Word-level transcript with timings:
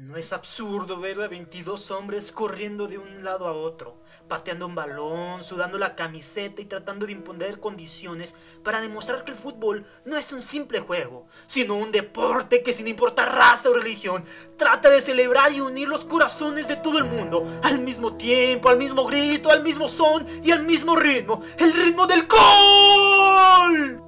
¿No 0.00 0.16
es 0.16 0.32
absurdo 0.32 0.98
ver 0.98 1.20
a 1.20 1.28
22 1.28 1.90
hombres 1.90 2.32
corriendo 2.32 2.88
de 2.88 2.96
un 2.96 3.22
lado 3.22 3.46
a 3.46 3.52
otro, 3.52 3.98
pateando 4.28 4.64
un 4.64 4.74
balón, 4.74 5.44
sudando 5.44 5.76
la 5.76 5.94
camiseta 5.94 6.62
y 6.62 6.64
tratando 6.64 7.04
de 7.04 7.12
imponer 7.12 7.60
condiciones 7.60 8.34
para 8.64 8.80
demostrar 8.80 9.24
que 9.24 9.32
el 9.32 9.36
fútbol 9.36 9.84
no 10.06 10.16
es 10.16 10.32
un 10.32 10.40
simple 10.40 10.80
juego, 10.80 11.26
sino 11.44 11.74
un 11.74 11.92
deporte 11.92 12.62
que 12.62 12.72
sin 12.72 12.88
importar 12.88 13.34
raza 13.34 13.68
o 13.68 13.74
religión, 13.74 14.24
trata 14.56 14.88
de 14.88 15.02
celebrar 15.02 15.52
y 15.52 15.60
unir 15.60 15.86
los 15.86 16.06
corazones 16.06 16.66
de 16.66 16.76
todo 16.76 16.96
el 16.96 17.04
mundo 17.04 17.44
al 17.62 17.78
mismo 17.78 18.16
tiempo, 18.16 18.70
al 18.70 18.78
mismo 18.78 19.04
grito, 19.04 19.50
al 19.50 19.62
mismo 19.62 19.86
son 19.86 20.26
y 20.42 20.50
al 20.50 20.62
mismo 20.62 20.96
ritmo, 20.96 21.42
el 21.58 21.74
ritmo 21.74 22.06
del 22.06 22.26
gol? 22.26 24.00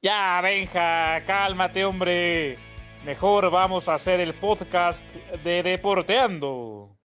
Ya, 0.00 0.40
Benja, 0.40 1.24
cálmate, 1.26 1.84
hombre. 1.84 2.56
Mejor 3.04 3.50
vamos 3.50 3.88
a 3.88 3.94
hacer 3.94 4.20
el 4.20 4.32
podcast 4.32 5.04
de 5.42 5.64
Deporteando. 5.64 6.96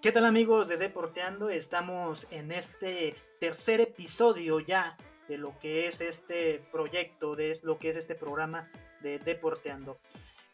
¿Qué 0.00 0.12
tal 0.12 0.24
amigos 0.24 0.68
de 0.68 0.78
Deporteando? 0.78 1.50
Estamos 1.50 2.26
en 2.30 2.50
este 2.50 3.14
tercer 3.40 3.82
episodio 3.82 4.58
ya 4.58 4.96
de 5.28 5.36
lo 5.36 5.52
que 5.58 5.86
es 5.86 6.00
este 6.00 6.62
proyecto, 6.72 7.36
de 7.36 7.58
lo 7.62 7.78
que 7.78 7.90
es 7.90 7.96
este 7.96 8.14
programa 8.14 8.66
de 9.02 9.18
Deporteando. 9.18 9.98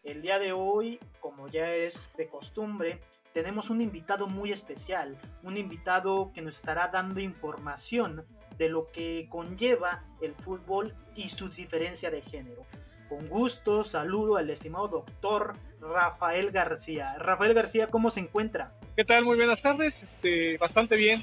El 0.06 0.22
día 0.22 0.38
de 0.38 0.52
hoy, 0.52 1.00
como 1.18 1.48
ya 1.48 1.74
es 1.74 2.16
de 2.16 2.28
costumbre, 2.28 3.00
tenemos 3.32 3.70
un 3.70 3.80
invitado 3.80 4.28
muy 4.28 4.52
especial, 4.52 5.18
un 5.42 5.58
invitado 5.58 6.30
que 6.32 6.42
nos 6.42 6.54
estará 6.56 6.86
dando 6.86 7.18
información 7.18 8.24
de 8.56 8.68
lo 8.68 8.86
que 8.92 9.26
conlleva 9.28 10.04
el 10.22 10.32
fútbol 10.36 10.94
y 11.16 11.28
su 11.28 11.48
diferencia 11.48 12.08
de 12.08 12.22
género. 12.22 12.64
Con 13.08 13.28
gusto 13.28 13.82
saludo 13.82 14.36
al 14.36 14.48
estimado 14.48 14.86
doctor 14.86 15.54
Rafael 15.80 16.52
García. 16.52 17.18
Rafael 17.18 17.52
García, 17.52 17.88
¿cómo 17.88 18.12
se 18.12 18.20
encuentra? 18.20 18.74
¿Qué 18.96 19.04
tal? 19.04 19.24
Muy 19.24 19.36
buenas 19.36 19.60
tardes. 19.60 19.92
Este, 20.00 20.56
bastante 20.58 20.94
bien. 20.94 21.20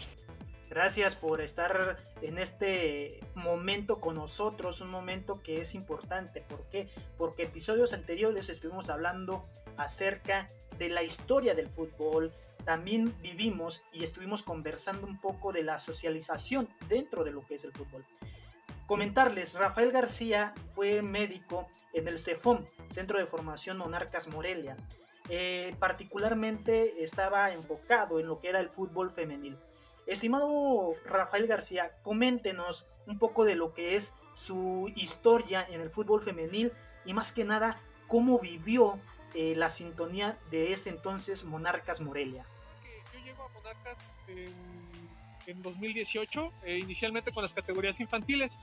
Gracias 0.73 1.15
por 1.15 1.39
estar 1.39 1.97
en 2.23 2.39
este 2.39 3.19
momento 3.35 4.01
con 4.01 4.15
nosotros, 4.15 4.81
un 4.81 4.89
momento 4.89 5.39
que 5.43 5.61
es 5.61 5.75
importante. 5.75 6.41
¿Por 6.41 6.67
qué? 6.69 6.89
Porque 7.15 7.43
episodios 7.43 7.93
anteriores 7.93 8.49
estuvimos 8.49 8.89
hablando 8.89 9.43
acerca 9.77 10.47
de 10.79 10.89
la 10.89 11.03
historia 11.03 11.53
del 11.53 11.69
fútbol, 11.69 12.31
también 12.65 13.13
vivimos 13.21 13.83
y 13.93 14.03
estuvimos 14.03 14.41
conversando 14.41 15.05
un 15.05 15.21
poco 15.21 15.51
de 15.51 15.61
la 15.61 15.77
socialización 15.77 16.67
dentro 16.89 17.23
de 17.23 17.33
lo 17.33 17.45
que 17.45 17.53
es 17.53 17.63
el 17.65 17.71
fútbol. 17.71 18.03
Comentarles, 18.87 19.53
Rafael 19.53 19.91
García 19.91 20.55
fue 20.71 21.03
médico 21.03 21.67
en 21.93 22.07
el 22.07 22.17
CEFOM, 22.17 22.65
Centro 22.87 23.19
de 23.19 23.27
Formación 23.27 23.77
Monarcas 23.77 24.27
Morelia. 24.27 24.75
Eh, 25.29 25.75
particularmente 25.77 27.03
estaba 27.03 27.51
enfocado 27.51 28.19
en 28.19 28.25
lo 28.25 28.39
que 28.39 28.49
era 28.49 28.59
el 28.59 28.69
fútbol 28.69 29.11
femenil. 29.11 29.55
Estimado 30.05 30.91
Rafael 31.05 31.47
García, 31.47 31.91
coméntenos 32.03 32.85
un 33.07 33.19
poco 33.19 33.45
de 33.45 33.55
lo 33.55 33.73
que 33.73 33.95
es 33.95 34.13
su 34.33 34.91
historia 34.95 35.65
en 35.69 35.81
el 35.81 35.89
fútbol 35.89 36.21
femenil 36.21 36.71
y 37.05 37.13
más 37.13 37.31
que 37.31 37.45
nada 37.45 37.77
cómo 38.07 38.39
vivió 38.39 38.99
eh, 39.33 39.53
la 39.55 39.69
sintonía 39.69 40.37
de 40.51 40.73
ese 40.73 40.89
entonces 40.89 41.43
Monarcas 41.43 42.01
Morelia. 42.01 42.45
Yo 43.13 43.23
llego 43.23 43.43
a 43.43 43.49
Monarcas 43.49 43.99
en, 44.27 45.61
2018, 45.61 46.51
eh, 46.63 46.77
inicialmente 46.77 47.31
con 47.31 47.43
las 47.43 47.53
categorías 47.53 47.99
infantiles. 47.99 48.53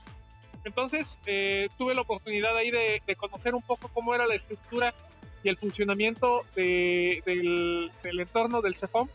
Entonces 0.63 1.17
eh, 1.25 1.69
tuve 1.77 1.95
la 1.95 2.01
oportunidad 2.01 2.55
ahí 2.55 2.69
de, 2.69 3.01
conocer 3.15 3.55
un 3.55 3.63
poco 3.63 3.87
cómo 3.87 4.13
era 4.13 4.27
la 4.27 4.35
estructura 4.35 4.93
y 5.43 5.49
el 5.49 5.57
funcionamiento 5.57 6.43
del, 6.55 7.91
del 8.03 8.19
entorno 8.19 8.61
del 8.61 8.75
CEFOM 8.75 9.09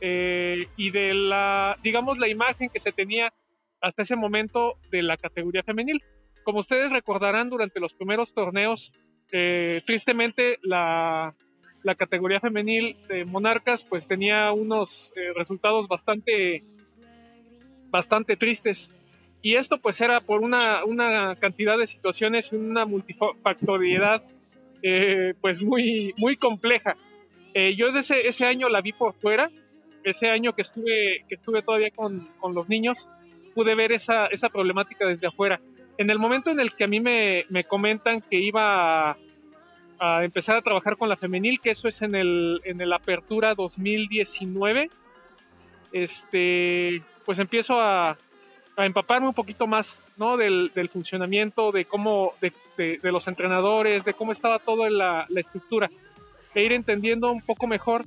eh, 0.00 0.66
y 0.76 0.90
de 0.90 1.14
la, 1.14 1.76
digamos, 1.82 2.18
la 2.18 2.28
imagen 2.28 2.68
que 2.68 2.80
se 2.80 2.92
tenía 2.92 3.32
hasta 3.80 4.02
ese 4.02 4.16
momento 4.16 4.76
de 4.90 5.02
la 5.02 5.16
categoría 5.16 5.62
femenil. 5.62 6.02
Como 6.42 6.60
ustedes 6.60 6.90
recordarán, 6.90 7.50
durante 7.50 7.80
los 7.80 7.94
primeros 7.94 8.34
torneos, 8.34 8.92
eh, 9.32 9.82
tristemente 9.86 10.58
la, 10.62 11.34
la, 11.82 11.94
categoría 11.94 12.40
femenil 12.40 12.96
de 13.08 13.24
Monarcas 13.24 13.82
pues 13.84 14.06
tenía 14.06 14.52
unos 14.52 15.12
eh, 15.16 15.32
resultados 15.34 15.88
bastante, 15.88 16.62
bastante 17.90 18.36
tristes. 18.36 18.92
Y 19.42 19.56
esto 19.56 19.78
pues 19.78 20.00
era 20.00 20.20
por 20.20 20.40
una, 20.40 20.84
una 20.84 21.36
cantidad 21.36 21.78
de 21.78 21.86
situaciones 21.86 22.52
y 22.52 22.56
una 22.56 22.84
multifactoriedad 22.84 24.22
pues 25.40 25.62
muy, 25.62 26.12
muy 26.18 26.36
compleja. 26.36 26.94
yo 27.54 27.88
ese, 27.88 28.28
ese 28.28 28.44
año 28.44 28.68
la 28.68 28.82
vi 28.82 28.92
por 28.92 29.14
fuera, 29.14 29.50
ese 30.04 30.28
año 30.28 30.52
que 30.52 30.62
estuve, 30.62 31.24
que 31.28 31.34
estuve 31.34 31.62
todavía 31.62 31.90
con, 31.90 32.28
con 32.38 32.54
los 32.54 32.68
niños, 32.68 33.08
pude 33.54 33.74
ver 33.74 33.92
esa, 33.92 34.26
esa, 34.26 34.48
problemática 34.48 35.06
desde 35.06 35.26
afuera. 35.26 35.60
En 35.96 36.10
el 36.10 36.18
momento 36.18 36.50
en 36.50 36.60
el 36.60 36.74
que 36.74 36.84
a 36.84 36.86
mí 36.86 37.00
me, 37.00 37.44
me 37.48 37.64
comentan 37.64 38.20
que 38.20 38.36
iba 38.36 39.10
a, 39.10 39.16
a, 39.98 40.24
empezar 40.24 40.56
a 40.56 40.62
trabajar 40.62 40.96
con 40.96 41.08
la 41.08 41.16
femenil, 41.16 41.60
que 41.60 41.70
eso 41.70 41.88
es 41.88 42.02
en 42.02 42.14
el, 42.14 42.60
en 42.64 42.80
el 42.80 42.92
Apertura 42.92 43.54
2019, 43.54 44.90
este, 45.92 47.02
pues 47.24 47.38
empiezo 47.38 47.80
a, 47.80 48.18
a 48.76 48.86
empaparme 48.86 49.28
un 49.28 49.34
poquito 49.34 49.66
más 49.66 49.98
¿no? 50.16 50.36
del, 50.36 50.72
del 50.74 50.88
funcionamiento, 50.88 51.70
de 51.70 51.84
cómo, 51.84 52.34
de, 52.40 52.52
de, 52.76 52.98
de, 52.98 53.12
los 53.12 53.28
entrenadores, 53.28 54.04
de 54.04 54.14
cómo 54.14 54.32
estaba 54.32 54.58
toda 54.58 54.90
la, 54.90 55.26
la 55.28 55.40
estructura, 55.40 55.90
e 56.54 56.62
ir 56.62 56.72
entendiendo 56.72 57.30
un 57.30 57.40
poco 57.40 57.66
mejor 57.66 58.04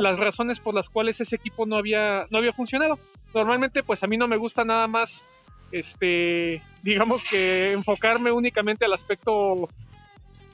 las 0.00 0.18
razones 0.18 0.58
por 0.60 0.74
las 0.74 0.88
cuales 0.88 1.20
ese 1.20 1.36
equipo 1.36 1.66
no 1.66 1.76
había, 1.76 2.26
no 2.30 2.38
había 2.38 2.52
funcionado. 2.52 2.98
Normalmente, 3.34 3.82
pues 3.82 4.02
a 4.02 4.06
mí 4.06 4.16
no 4.16 4.26
me 4.26 4.38
gusta 4.38 4.64
nada 4.64 4.86
más, 4.86 5.22
este, 5.70 6.62
digamos 6.82 7.22
que 7.28 7.70
enfocarme 7.70 8.32
únicamente 8.32 8.86
al 8.86 8.94
aspecto 8.94 9.68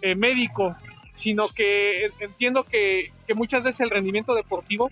eh, 0.02 0.14
médico, 0.14 0.76
sino 1.12 1.48
que 1.48 2.10
entiendo 2.20 2.64
que, 2.64 3.12
que, 3.26 3.34
muchas 3.34 3.62
veces 3.62 3.80
el 3.80 3.90
rendimiento 3.90 4.34
deportivo 4.34 4.90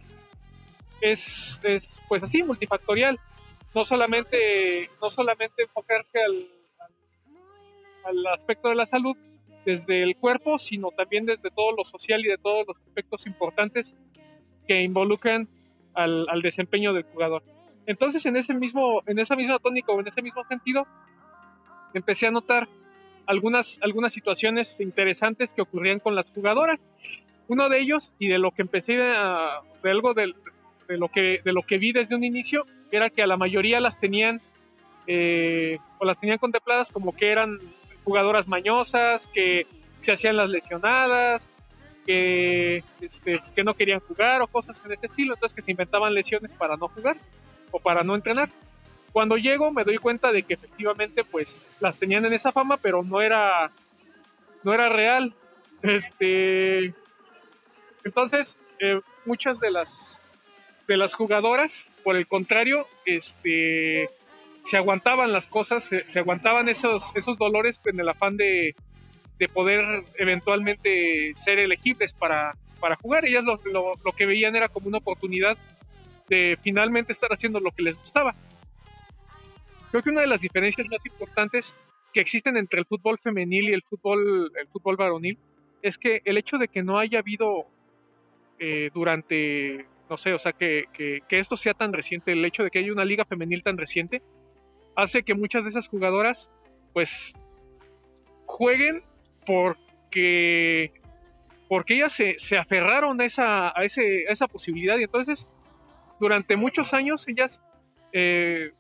es, 1.00 1.58
es, 1.62 1.90
pues 2.08 2.22
así, 2.22 2.42
multifactorial. 2.42 3.18
No 3.74 3.84
solamente, 3.84 4.88
no 5.02 5.10
solamente 5.10 5.64
enfocarse 5.64 6.20
al, 6.22 6.46
al 8.04 8.26
aspecto 8.28 8.68
de 8.68 8.76
la 8.76 8.86
salud 8.86 9.16
desde 9.66 10.04
el 10.04 10.16
cuerpo, 10.16 10.60
sino 10.60 10.90
también 10.92 11.26
desde 11.26 11.50
todo 11.50 11.72
lo 11.72 11.84
social 11.84 12.24
y 12.24 12.28
de 12.28 12.38
todos 12.38 12.66
los 12.68 12.76
aspectos 12.76 13.26
importantes 13.26 13.94
que 14.66 14.82
involucran 14.82 15.48
al, 15.94 16.42
desempeño 16.42 16.92
del 16.92 17.04
jugador. 17.04 17.42
Entonces, 17.86 18.24
en 18.26 18.36
ese 18.36 18.54
mismo, 18.54 19.02
en 19.06 19.18
esa 19.18 19.36
misma 19.36 19.58
tónica 19.58 19.92
o 19.92 20.00
en 20.00 20.08
ese 20.08 20.22
mismo 20.22 20.44
sentido, 20.44 20.86
empecé 21.92 22.26
a 22.26 22.30
notar 22.30 22.68
algunas, 23.26 23.78
algunas 23.82 24.12
situaciones 24.12 24.76
interesantes 24.80 25.52
que 25.52 25.62
ocurrían 25.62 26.00
con 26.00 26.14
las 26.14 26.30
jugadoras. 26.30 26.80
Uno 27.46 27.68
de 27.68 27.80
ellos, 27.80 28.12
y 28.18 28.28
de 28.28 28.38
lo 28.38 28.50
que 28.52 28.62
empecé 28.62 29.00
a, 29.02 29.60
de 29.82 29.90
algo 29.90 30.14
de, 30.14 30.34
de, 30.88 30.98
lo 30.98 31.08
que, 31.08 31.40
de 31.44 31.52
lo 31.52 31.62
que 31.62 31.78
vi 31.78 31.92
desde 31.92 32.16
un 32.16 32.24
inicio, 32.24 32.66
era 32.90 33.10
que 33.10 33.22
a 33.22 33.26
la 33.26 33.36
mayoría 33.36 33.80
las 33.80 34.00
tenían, 34.00 34.40
eh, 35.06 35.78
o 35.98 36.04
las 36.04 36.18
tenían 36.18 36.38
contempladas 36.38 36.90
como 36.90 37.14
que 37.14 37.30
eran 37.30 37.58
jugadoras 38.04 38.48
mañosas, 38.48 39.28
que 39.28 39.66
se 40.00 40.12
hacían 40.12 40.36
las 40.36 40.48
lesionadas, 40.48 41.46
que, 42.04 42.82
este, 43.00 43.40
que 43.54 43.64
no 43.64 43.74
querían 43.74 44.00
jugar 44.00 44.42
o 44.42 44.46
cosas 44.46 44.80
en 44.84 44.92
ese 44.92 45.06
estilo, 45.06 45.34
entonces 45.34 45.56
que 45.56 45.62
se 45.62 45.70
inventaban 45.70 46.14
lesiones 46.14 46.52
para 46.52 46.76
no 46.76 46.88
jugar 46.88 47.16
o 47.70 47.80
para 47.80 48.04
no 48.04 48.14
entrenar. 48.14 48.48
Cuando 49.12 49.36
llego 49.36 49.70
me 49.70 49.84
doy 49.84 49.98
cuenta 49.98 50.32
de 50.32 50.42
que 50.42 50.54
efectivamente 50.54 51.24
pues 51.24 51.76
las 51.80 51.98
tenían 51.98 52.24
en 52.24 52.32
esa 52.32 52.52
fama, 52.52 52.76
pero 52.76 53.02
no 53.02 53.20
era 53.20 53.70
no 54.62 54.74
era 54.74 54.88
real. 54.88 55.34
Este 55.82 56.94
entonces 58.04 58.56
eh, 58.80 59.00
muchas 59.24 59.60
de 59.60 59.70
las 59.70 60.20
de 60.86 60.96
las 60.96 61.14
jugadoras, 61.14 61.86
por 62.02 62.16
el 62.16 62.26
contrario, 62.26 62.86
este 63.06 64.10
se 64.64 64.76
aguantaban 64.76 65.32
las 65.32 65.46
cosas, 65.46 65.84
se, 65.84 66.08
se 66.08 66.18
aguantaban 66.18 66.68
esos 66.68 67.14
esos 67.14 67.38
dolores 67.38 67.80
en 67.84 68.00
el 68.00 68.08
afán 68.08 68.36
de 68.36 68.74
de 69.38 69.48
poder 69.48 70.04
eventualmente 70.18 71.32
ser 71.36 71.58
elegibles 71.58 72.12
para, 72.12 72.56
para 72.80 72.96
jugar. 72.96 73.24
Ellas 73.24 73.44
lo, 73.44 73.60
lo, 73.72 73.92
lo, 74.04 74.12
que 74.12 74.26
veían 74.26 74.56
era 74.56 74.68
como 74.68 74.88
una 74.88 74.98
oportunidad 74.98 75.56
de 76.28 76.58
finalmente 76.62 77.12
estar 77.12 77.32
haciendo 77.32 77.60
lo 77.60 77.70
que 77.70 77.82
les 77.82 77.98
gustaba. 77.98 78.34
Creo 79.90 80.02
que 80.02 80.10
una 80.10 80.22
de 80.22 80.26
las 80.26 80.40
diferencias 80.40 80.86
más 80.88 81.04
importantes 81.06 81.76
que 82.12 82.20
existen 82.20 82.56
entre 82.56 82.80
el 82.80 82.86
fútbol 82.86 83.18
femenil 83.18 83.68
y 83.68 83.72
el 83.72 83.82
fútbol, 83.82 84.52
el 84.58 84.68
fútbol 84.68 84.96
varonil 84.96 85.38
es 85.82 85.98
que 85.98 86.22
el 86.24 86.38
hecho 86.38 86.58
de 86.58 86.68
que 86.68 86.82
no 86.82 86.98
haya 86.98 87.18
habido 87.18 87.66
eh, 88.58 88.90
durante 88.94 89.86
no 90.08 90.16
sé, 90.16 90.32
o 90.32 90.38
sea, 90.38 90.52
que, 90.52 90.84
que, 90.92 91.22
que, 91.28 91.38
esto 91.38 91.56
sea 91.56 91.74
tan 91.74 91.92
reciente, 91.92 92.32
el 92.32 92.44
hecho 92.44 92.62
de 92.62 92.70
que 92.70 92.78
haya 92.78 92.92
una 92.92 93.04
liga 93.04 93.24
femenil 93.24 93.62
tan 93.62 93.78
reciente, 93.78 94.22
hace 94.96 95.22
que 95.22 95.34
muchas 95.34 95.64
de 95.64 95.70
esas 95.70 95.88
jugadoras, 95.88 96.50
pues, 96.92 97.32
jueguen 98.46 99.02
porque, 99.46 100.92
porque 101.68 101.94
ellas 101.94 102.12
se, 102.12 102.38
se 102.38 102.56
aferraron 102.56 103.20
a 103.20 103.24
esa, 103.24 103.68
a, 103.78 103.84
ese, 103.84 104.24
a 104.28 104.32
esa 104.32 104.48
posibilidad. 104.48 104.98
Y 104.98 105.04
entonces, 105.04 105.46
durante 106.20 106.56
muchos 106.56 106.94
años, 106.94 107.26
ellas 107.28 107.62
eh, 108.12 108.70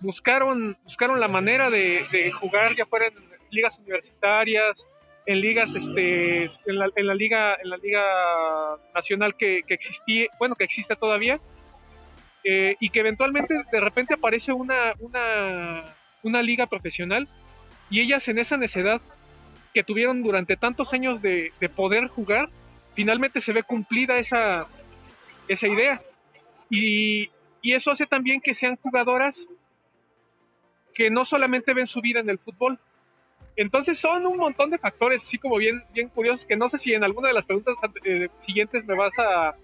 buscaron, 0.00 0.76
buscaron 0.82 1.20
la 1.20 1.28
manera 1.28 1.70
de, 1.70 2.30
jugar 2.32 2.74
ya 2.76 2.86
fuera 2.86 3.06
en 3.06 3.14
ligas 3.50 3.78
universitarias, 3.78 4.88
en 5.26 5.40
ligas 5.40 5.74
este 5.74 6.44
en 6.44 6.78
la, 6.78 6.88
en 6.96 7.06
la 7.06 7.14
liga 7.14 7.54
en 7.62 7.70
la 7.70 7.76
liga 7.76 8.02
nacional 8.94 9.36
que, 9.36 9.62
que 9.66 9.74
existía 9.74 10.28
bueno 10.38 10.54
que 10.56 10.64
existe 10.64 10.96
todavía 10.96 11.38
eh, 12.42 12.76
y 12.80 12.88
que 12.88 13.00
eventualmente 13.00 13.54
de 13.70 13.80
repente 13.80 14.14
aparece 14.14 14.52
una, 14.52 14.94
una 14.98 15.84
una 16.22 16.42
liga 16.42 16.66
profesional 16.66 17.28
y 17.90 18.00
ellas 18.00 18.26
en 18.28 18.38
esa 18.38 18.56
necedad 18.56 19.00
que 19.72 19.84
tuvieron 19.84 20.22
durante 20.22 20.56
tantos 20.56 20.92
años 20.92 21.22
de, 21.22 21.52
de 21.60 21.68
poder 21.68 22.08
jugar 22.08 22.48
finalmente 22.94 23.40
se 23.40 23.52
ve 23.52 23.62
cumplida 23.62 24.18
esa 24.18 24.66
esa 25.48 25.68
idea 25.68 26.00
y, 26.68 27.30
y 27.62 27.72
eso 27.72 27.90
hace 27.90 28.06
también 28.06 28.40
que 28.40 28.54
sean 28.54 28.76
jugadoras 28.76 29.48
que 30.94 31.10
no 31.10 31.24
solamente 31.24 31.74
ven 31.74 31.86
su 31.86 32.00
vida 32.00 32.20
en 32.20 32.30
el 32.30 32.38
fútbol, 32.38 32.78
entonces 33.56 33.98
son 33.98 34.26
un 34.26 34.36
montón 34.36 34.70
de 34.70 34.78
factores, 34.78 35.22
así 35.22 35.38
como 35.38 35.56
bien, 35.56 35.82
bien 35.92 36.08
curiosos, 36.08 36.44
que 36.44 36.56
no 36.56 36.68
sé 36.68 36.78
si 36.78 36.94
en 36.94 37.04
alguna 37.04 37.28
de 37.28 37.34
las 37.34 37.44
preguntas 37.44 37.74
eh, 38.04 38.28
siguientes 38.38 38.84
me 38.86 38.94
vas 38.94 39.18
a, 39.18 39.54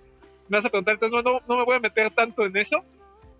me 0.48 0.58
vas 0.58 0.66
a 0.66 0.70
preguntar, 0.70 0.94
entonces 0.94 1.24
no, 1.24 1.40
no, 1.46 1.56
me 1.58 1.64
voy 1.64 1.76
a 1.76 1.80
meter 1.80 2.10
tanto 2.10 2.44
en 2.44 2.56
eso. 2.56 2.78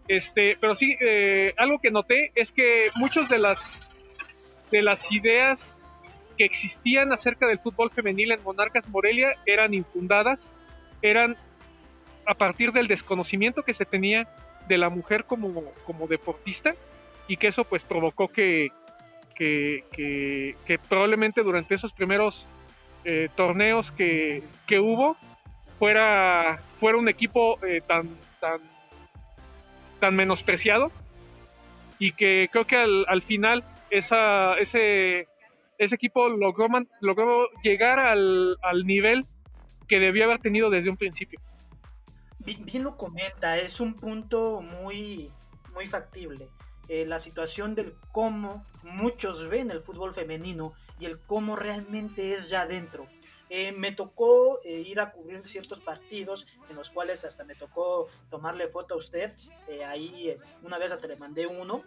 Este, 0.08 0.56
pero 0.60 0.74
sí, 0.74 0.96
eh, 1.00 1.52
algo 1.56 1.80
que 1.80 1.90
noté 1.90 2.30
es 2.34 2.52
que 2.52 2.88
muchas 2.94 3.28
de 3.28 3.38
las, 3.38 3.82
de 4.70 4.82
las 4.82 5.10
ideas 5.10 5.75
que 6.36 6.44
existían 6.44 7.12
acerca 7.12 7.46
del 7.46 7.58
fútbol 7.58 7.90
femenil 7.90 8.32
en 8.32 8.42
Monarcas 8.42 8.88
Morelia 8.88 9.36
eran 9.46 9.74
infundadas, 9.74 10.54
eran 11.02 11.36
a 12.26 12.34
partir 12.34 12.72
del 12.72 12.88
desconocimiento 12.88 13.62
que 13.62 13.74
se 13.74 13.84
tenía 13.84 14.28
de 14.68 14.78
la 14.78 14.90
mujer 14.90 15.24
como, 15.24 15.64
como 15.84 16.06
deportista 16.06 16.74
y 17.28 17.36
que 17.36 17.48
eso 17.48 17.64
pues 17.64 17.84
provocó 17.84 18.28
que, 18.28 18.70
que, 19.34 19.84
que, 19.92 20.78
probablemente 20.88 21.42
durante 21.42 21.74
esos 21.74 21.92
primeros 21.92 22.48
eh, 23.04 23.28
torneos 23.36 23.92
que, 23.92 24.42
que, 24.66 24.80
hubo 24.80 25.16
fuera, 25.78 26.60
fuera 26.80 26.98
un 26.98 27.08
equipo 27.08 27.58
eh, 27.64 27.80
tan, 27.86 28.08
tan, 28.40 28.60
tan 30.00 30.16
menospreciado 30.16 30.90
y 31.98 32.12
que 32.12 32.48
creo 32.50 32.66
que 32.66 32.76
al, 32.76 33.04
al 33.08 33.22
final 33.22 33.64
esa, 33.90 34.54
ese, 34.58 35.28
ese 35.78 35.94
equipo 35.94 36.28
logró, 36.28 36.68
logró 37.00 37.48
llegar 37.62 37.98
al, 37.98 38.56
al 38.62 38.86
nivel 38.86 39.26
que 39.88 40.00
debió 40.00 40.24
haber 40.24 40.40
tenido 40.40 40.70
desde 40.70 40.90
un 40.90 40.96
principio. 40.96 41.40
Bien, 42.38 42.64
bien, 42.64 42.84
lo 42.84 42.96
comenta, 42.96 43.58
es 43.58 43.80
un 43.80 43.94
punto 43.94 44.60
muy, 44.60 45.30
muy 45.74 45.86
factible. 45.86 46.48
Eh, 46.88 47.04
la 47.04 47.18
situación 47.18 47.74
del 47.74 47.94
cómo 48.12 48.64
muchos 48.82 49.48
ven 49.48 49.70
el 49.70 49.80
fútbol 49.80 50.14
femenino 50.14 50.72
y 51.00 51.06
el 51.06 51.18
cómo 51.20 51.56
realmente 51.56 52.34
es 52.34 52.48
ya 52.48 52.66
dentro. 52.66 53.08
Eh, 53.48 53.70
me 53.72 53.92
tocó 53.92 54.58
eh, 54.64 54.80
ir 54.80 54.98
a 54.98 55.12
cubrir 55.12 55.46
ciertos 55.46 55.78
partidos 55.78 56.46
en 56.68 56.74
los 56.74 56.90
cuales 56.90 57.24
hasta 57.24 57.44
me 57.44 57.54
tocó 57.54 58.08
tomarle 58.28 58.68
foto 58.68 58.94
a 58.94 58.96
usted. 58.96 59.32
Eh, 59.68 59.84
ahí 59.84 60.36
una 60.62 60.78
vez 60.78 60.92
hasta 60.92 61.06
le 61.06 61.16
mandé 61.16 61.46
uno. 61.46 61.84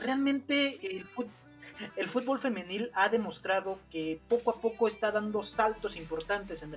realmente 0.00 0.78
el 0.96 1.04
fútbol, 1.04 1.32
el 1.96 2.08
fútbol 2.08 2.38
femenil 2.38 2.90
ha 2.94 3.08
demostrado 3.08 3.78
que 3.90 4.20
poco 4.28 4.50
a 4.50 4.60
poco 4.60 4.88
está 4.88 5.10
dando 5.10 5.42
saltos 5.42 5.96
importantes 5.96 6.62
en, 6.62 6.70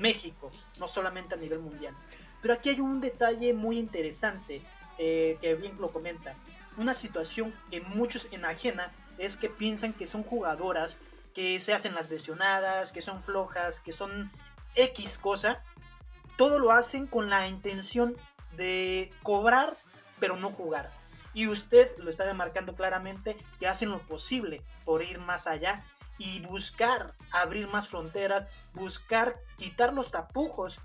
México, 0.00 0.50
no 0.78 0.88
solamente 0.88 1.34
a 1.34 1.38
nivel 1.38 1.60
mundial. 1.60 1.94
Pero 2.42 2.54
aquí 2.54 2.68
hay 2.68 2.80
un 2.80 3.00
detalle 3.00 3.54
muy 3.54 3.78
interesante 3.78 4.62
que 4.96 5.58
bien 5.60 5.76
lo 5.80 5.90
comenta 5.90 6.36
una 6.76 6.94
situación 6.94 7.54
que 7.70 7.80
muchos 7.80 8.28
enajena 8.32 8.92
es 9.18 9.36
que 9.36 9.48
piensan 9.48 9.92
que 9.92 10.06
son 10.06 10.22
jugadoras 10.22 10.98
que 11.34 11.58
se 11.58 11.74
hacen 11.74 11.94
las 11.94 12.10
lesionadas, 12.10 12.92
que 12.92 13.02
son 13.02 13.22
flojas, 13.22 13.80
que 13.80 13.92
son 13.92 14.30
X 14.76 15.18
cosa. 15.18 15.60
Todo 16.36 16.60
lo 16.60 16.70
hacen 16.70 17.06
con 17.06 17.28
la 17.28 17.48
intención 17.48 18.16
de 18.56 19.12
cobrar, 19.22 19.76
pero 20.20 20.36
no 20.36 20.50
jugar. 20.50 20.92
Y 21.34 21.48
usted 21.48 21.90
lo 21.98 22.10
está 22.10 22.24
demarcando 22.24 22.74
claramente 22.74 23.36
que 23.58 23.66
hacen 23.66 23.90
lo 23.90 23.98
posible 23.98 24.62
por 24.84 25.02
ir 25.02 25.18
más 25.18 25.46
allá 25.46 25.84
y 26.16 26.40
buscar 26.40 27.14
abrir 27.32 27.66
más 27.66 27.88
fronteras, 27.88 28.46
buscar 28.72 29.36
quitar 29.58 29.92
los 29.92 30.10
tapujos 30.10 30.80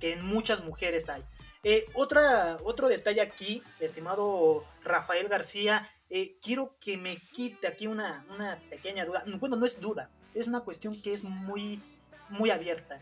que 0.00 0.12
en 0.12 0.24
muchas 0.24 0.64
mujeres 0.64 1.08
hay. 1.08 1.24
Eh, 1.64 1.86
otra, 1.94 2.58
otro 2.64 2.88
detalle 2.88 3.20
aquí, 3.20 3.62
estimado 3.78 4.64
Rafael 4.82 5.28
García, 5.28 5.88
eh, 6.10 6.36
quiero 6.42 6.76
que 6.80 6.96
me 6.96 7.16
quite 7.16 7.66
aquí 7.66 7.86
una, 7.86 8.24
una, 8.28 8.58
pequeña 8.68 9.04
duda. 9.04 9.24
Bueno, 9.38 9.56
no 9.56 9.64
es 9.64 9.80
duda, 9.80 10.10
es 10.34 10.46
una 10.46 10.60
cuestión 10.60 11.00
que 11.00 11.12
es 11.12 11.22
muy, 11.24 11.80
muy 12.28 12.50
abierta. 12.50 13.00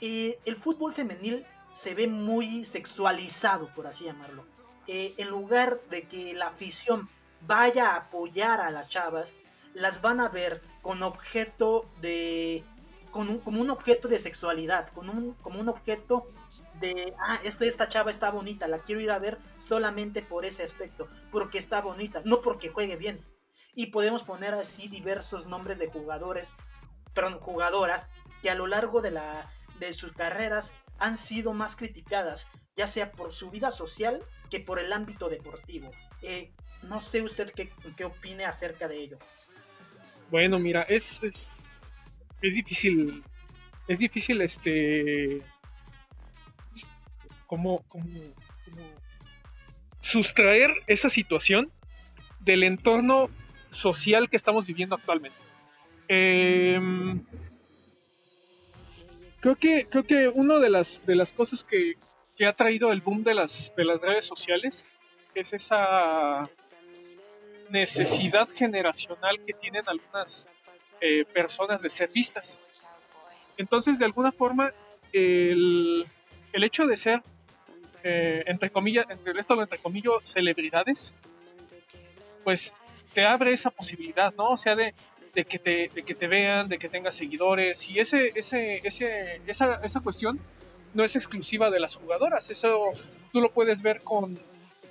Eh, 0.00 0.38
el 0.46 0.56
fútbol 0.56 0.94
femenil 0.94 1.44
se 1.72 1.94
ve 1.94 2.06
muy 2.06 2.64
sexualizado, 2.64 3.68
por 3.74 3.86
así 3.86 4.04
llamarlo. 4.04 4.46
Eh, 4.92 5.14
en 5.18 5.28
lugar 5.28 5.78
de 5.88 6.08
que 6.08 6.34
la 6.34 6.48
afición 6.48 7.08
vaya 7.42 7.92
a 7.92 7.96
apoyar 7.96 8.60
a 8.60 8.72
las 8.72 8.88
chavas, 8.88 9.36
las 9.72 10.02
van 10.02 10.18
a 10.18 10.28
ver 10.28 10.62
con 10.82 11.04
objeto 11.04 11.88
de. 12.00 12.64
Con 13.12 13.28
un, 13.28 13.38
como 13.38 13.60
un 13.60 13.70
objeto 13.70 14.08
de 14.08 14.18
sexualidad, 14.18 14.88
con 14.88 15.08
un, 15.08 15.34
como 15.34 15.60
un 15.60 15.68
objeto 15.68 16.26
de, 16.80 17.14
ah, 17.20 17.38
esto, 17.44 17.62
esta 17.62 17.88
chava 17.88 18.10
está 18.10 18.32
bonita, 18.32 18.66
la 18.66 18.80
quiero 18.80 19.00
ir 19.00 19.12
a 19.12 19.20
ver 19.20 19.38
solamente 19.56 20.22
por 20.22 20.44
ese 20.44 20.64
aspecto, 20.64 21.08
porque 21.30 21.58
está 21.58 21.80
bonita, 21.80 22.20
no 22.24 22.40
porque 22.40 22.70
juegue 22.70 22.96
bien. 22.96 23.24
Y 23.76 23.86
podemos 23.86 24.24
poner 24.24 24.54
así 24.54 24.88
diversos 24.88 25.46
nombres 25.46 25.78
de 25.78 25.86
jugadores, 25.86 26.52
perdón, 27.14 27.38
jugadoras 27.38 28.10
que 28.42 28.50
a 28.50 28.56
lo 28.56 28.66
largo 28.66 29.02
de, 29.02 29.12
la, 29.12 29.48
de 29.78 29.92
sus 29.92 30.10
carreras 30.10 30.74
han 30.98 31.16
sido 31.16 31.52
más 31.52 31.76
criticadas, 31.76 32.48
ya 32.80 32.86
sea 32.86 33.12
por 33.12 33.30
su 33.30 33.50
vida 33.50 33.70
social 33.70 34.22
que 34.48 34.58
por 34.58 34.78
el 34.78 34.90
ámbito 34.94 35.28
deportivo. 35.28 35.90
Eh, 36.22 36.50
no 36.84 36.98
sé 36.98 37.20
usted 37.20 37.50
qué, 37.50 38.04
opine 38.06 38.46
acerca 38.46 38.88
de 38.88 38.96
ello. 39.02 39.18
Bueno, 40.30 40.58
mira, 40.58 40.84
es, 40.84 41.22
es, 41.22 41.50
es 42.40 42.54
difícil, 42.54 43.22
es 43.86 43.98
difícil 43.98 44.40
este 44.40 45.42
cómo, 47.46 47.84
sustraer 50.00 50.70
esa 50.86 51.10
situación 51.10 51.70
del 52.40 52.62
entorno 52.62 53.28
social 53.68 54.30
que 54.30 54.38
estamos 54.38 54.66
viviendo 54.66 54.94
actualmente. 54.94 55.36
Em, 56.08 57.22
creo 59.40 59.56
que 59.56 59.86
creo 59.90 60.04
que 60.04 60.28
una 60.28 60.58
de 60.58 60.70
las 60.70 61.04
de 61.04 61.14
las 61.14 61.30
cosas 61.30 61.62
que, 61.62 61.98
ha 62.46 62.52
traído 62.52 62.92
el 62.92 63.00
boom 63.00 63.22
de 63.22 63.34
las 63.34 63.72
de 63.76 63.84
las 63.84 64.00
redes 64.00 64.24
sociales 64.24 64.88
es 65.34 65.52
esa 65.52 66.42
necesidad 67.68 68.48
generacional 68.48 69.40
que 69.46 69.52
tienen 69.52 69.84
algunas 69.86 70.48
eh, 71.00 71.24
personas 71.24 71.82
de 71.82 71.90
ser 71.90 72.10
vistas. 72.12 72.58
Entonces, 73.56 73.98
de 73.98 74.06
alguna 74.06 74.32
forma, 74.32 74.72
el, 75.12 76.06
el 76.52 76.64
hecho 76.64 76.86
de 76.86 76.96
ser 76.96 77.22
eh, 78.02 78.44
entre 78.46 78.70
comillas, 78.70 79.06
entre 79.10 79.38
esto 79.38 79.60
entre 79.60 79.78
comillas, 79.78 80.12
celebridades, 80.22 81.14
pues 82.44 82.72
te 83.12 83.26
abre 83.26 83.52
esa 83.52 83.70
posibilidad, 83.70 84.34
¿no? 84.36 84.48
O 84.48 84.56
sea, 84.56 84.74
de, 84.74 84.94
de, 85.34 85.44
que, 85.44 85.58
te, 85.58 85.90
de 85.92 86.02
que 86.02 86.14
te 86.14 86.26
vean, 86.26 86.68
de 86.68 86.78
que 86.78 86.88
tengas 86.88 87.14
seguidores, 87.14 87.88
y 87.88 87.98
ese, 87.98 88.32
ese, 88.34 88.80
ese, 88.84 89.42
esa, 89.46 89.80
esa 89.84 90.00
cuestión 90.00 90.40
no 90.94 91.04
es 91.04 91.16
exclusiva 91.16 91.70
de 91.70 91.80
las 91.80 91.96
jugadoras, 91.96 92.50
eso 92.50 92.92
tú 93.32 93.40
lo 93.40 93.50
puedes 93.52 93.82
ver 93.82 94.02
con, 94.02 94.38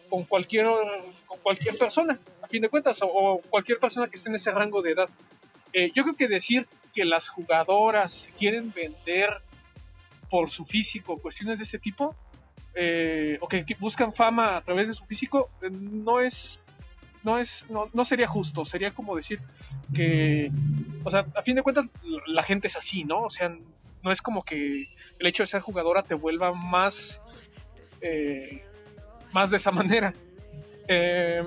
con, 0.10 0.24
cualquier, 0.24 0.68
con 1.26 1.40
cualquier 1.40 1.78
persona, 1.78 2.20
a 2.42 2.48
fin 2.48 2.62
de 2.62 2.70
cuentas, 2.70 3.00
o, 3.02 3.42
cualquier 3.50 3.80
persona 3.80 4.08
que 4.08 4.18
esté 4.18 4.30
en 4.30 4.36
ese 4.36 4.52
rango 4.52 4.82
de 4.82 4.92
edad. 4.92 5.10
Eh, 5.74 5.92
yo 5.94 6.04
creo 6.04 6.16
que 6.16 6.28
decir 6.28 6.68
que 6.94 7.06
las 7.06 7.30
jugadoras 7.30 8.30
quieren 8.38 8.74
vender 8.74 9.42
por 10.30 10.50
su 10.50 10.66
físico, 10.66 11.18
cuestiones 11.20 11.60
de 11.60 11.64
ese 11.64 11.80
tipo, 11.80 12.16
eh, 12.76 13.38
o 13.42 13.48
que, 13.48 13.66
buscan 13.80 14.14
fama 14.14 14.58
a 14.58 14.62
través 14.62 14.88
de 14.88 14.94
su 14.94 15.06
físico, 15.06 15.50
eh, 15.62 15.70
no 15.72 16.20
es, 16.20 16.62
no 17.24 17.38
es, 17.38 17.66
no, 17.70 17.90
no, 17.94 18.06
sería 18.06 18.28
justo, 18.28 18.64
sería 18.64 18.92
como 18.92 19.16
decir 19.16 19.40
que, 19.94 20.52
o 21.04 21.10
sea, 21.10 21.26
a 21.36 21.42
fin 21.42 21.56
de 21.56 21.64
cuentas 21.64 21.88
la 22.28 22.44
gente 22.44 22.68
es 22.68 22.76
así, 22.76 23.04
¿no? 23.04 23.24
O 23.24 23.30
sea, 23.30 23.56
no 24.04 24.12
es 24.12 24.22
como 24.22 24.44
que 24.44 24.90
el 25.20 25.28
hecho 25.28 25.44
de 25.44 25.48
ser 25.48 25.62
jugadora 25.62 26.04
te 26.04 26.14
vuelva 26.14 26.54
más, 26.54 27.22
eh, 28.02 28.64
más 29.34 29.50
de 29.52 29.58
esa 29.58 29.72
manera. 29.72 30.14
Eh, 30.88 31.44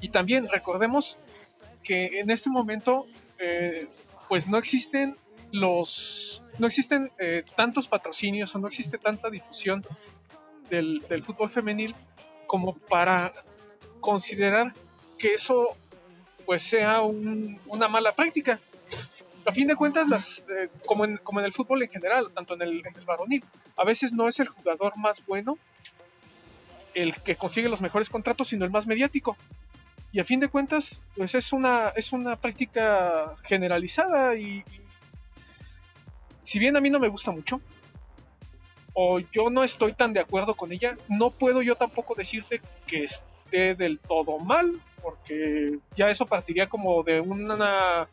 y 0.00 0.08
también 0.10 0.48
recordemos 0.48 1.18
que 1.82 2.20
en 2.20 2.30
este 2.30 2.50
momento, 2.50 3.06
eh, 3.38 3.88
pues 4.28 4.46
no 4.46 4.58
existen 4.58 5.14
los, 5.50 6.42
no 6.58 6.66
existen 6.66 7.10
tantos 7.56 7.86
patrocinios 7.88 8.54
o 8.54 8.58
no 8.58 8.68
existe 8.68 8.98
tanta 8.98 9.28
difusión 9.28 9.82
del, 10.70 11.00
del 11.00 11.22
fútbol 11.22 11.50
femenil 11.50 11.94
como 12.46 12.72
para 12.88 13.32
considerar 14.00 14.72
que 15.18 15.34
eso 15.34 15.76
pues 16.46 16.62
sea 16.62 17.02
una 17.02 17.88
mala 17.88 18.14
práctica 18.14 18.60
a 19.44 19.52
fin 19.52 19.66
de 19.66 19.76
cuentas, 19.76 20.08
las, 20.08 20.40
eh, 20.40 20.68
como, 20.86 21.04
en, 21.04 21.16
como 21.18 21.40
en 21.40 21.46
el 21.46 21.52
fútbol 21.52 21.82
en 21.82 21.88
general, 21.88 22.32
tanto 22.34 22.54
en 22.54 22.62
el, 22.62 22.82
en 22.84 23.04
varonil, 23.04 23.44
a 23.76 23.84
veces 23.84 24.12
no 24.12 24.28
es 24.28 24.38
el 24.40 24.48
jugador 24.48 24.96
más 24.96 25.24
bueno 25.26 25.58
el 26.94 27.14
que 27.22 27.36
consigue 27.36 27.68
los 27.68 27.80
mejores 27.80 28.10
contratos, 28.10 28.48
sino 28.48 28.64
el 28.64 28.70
más 28.70 28.86
mediático. 28.86 29.36
Y 30.12 30.20
a 30.20 30.24
fin 30.24 30.40
de 30.40 30.48
cuentas, 30.48 31.00
pues 31.16 31.34
es 31.34 31.52
una, 31.52 31.88
es 31.96 32.12
una 32.12 32.36
práctica 32.36 33.34
generalizada 33.44 34.36
y, 34.36 34.62
si 36.44 36.58
bien 36.58 36.76
a 36.76 36.80
mí 36.80 36.90
no 36.90 37.00
me 37.00 37.08
gusta 37.08 37.30
mucho, 37.30 37.60
o 38.92 39.20
yo 39.20 39.48
no 39.48 39.64
estoy 39.64 39.94
tan 39.94 40.12
de 40.12 40.20
acuerdo 40.20 40.54
con 40.54 40.70
ella, 40.70 40.96
no 41.08 41.30
puedo 41.30 41.62
yo 41.62 41.76
tampoco 41.76 42.14
decirte 42.14 42.60
que 42.86 43.04
esté 43.04 43.74
del 43.74 44.00
todo 44.00 44.38
mal, 44.38 44.80
porque 45.02 45.78
ya 45.96 46.10
eso 46.10 46.26
partiría 46.26 46.68
como 46.68 47.02
de 47.02 47.20
una 47.20 48.06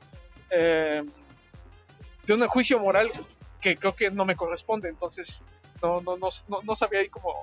eh, 0.51 1.03
de 2.25 2.33
un 2.33 2.47
juicio 2.47 2.79
moral 2.79 3.09
que 3.61 3.77
creo 3.77 3.95
que 3.95 4.11
no 4.11 4.25
me 4.25 4.35
corresponde, 4.35 4.89
entonces 4.89 5.41
no, 5.81 6.01
no, 6.01 6.17
no, 6.17 6.29
no, 6.63 6.75
sabía 6.75 6.99
ahí 6.99 7.09
como, 7.09 7.33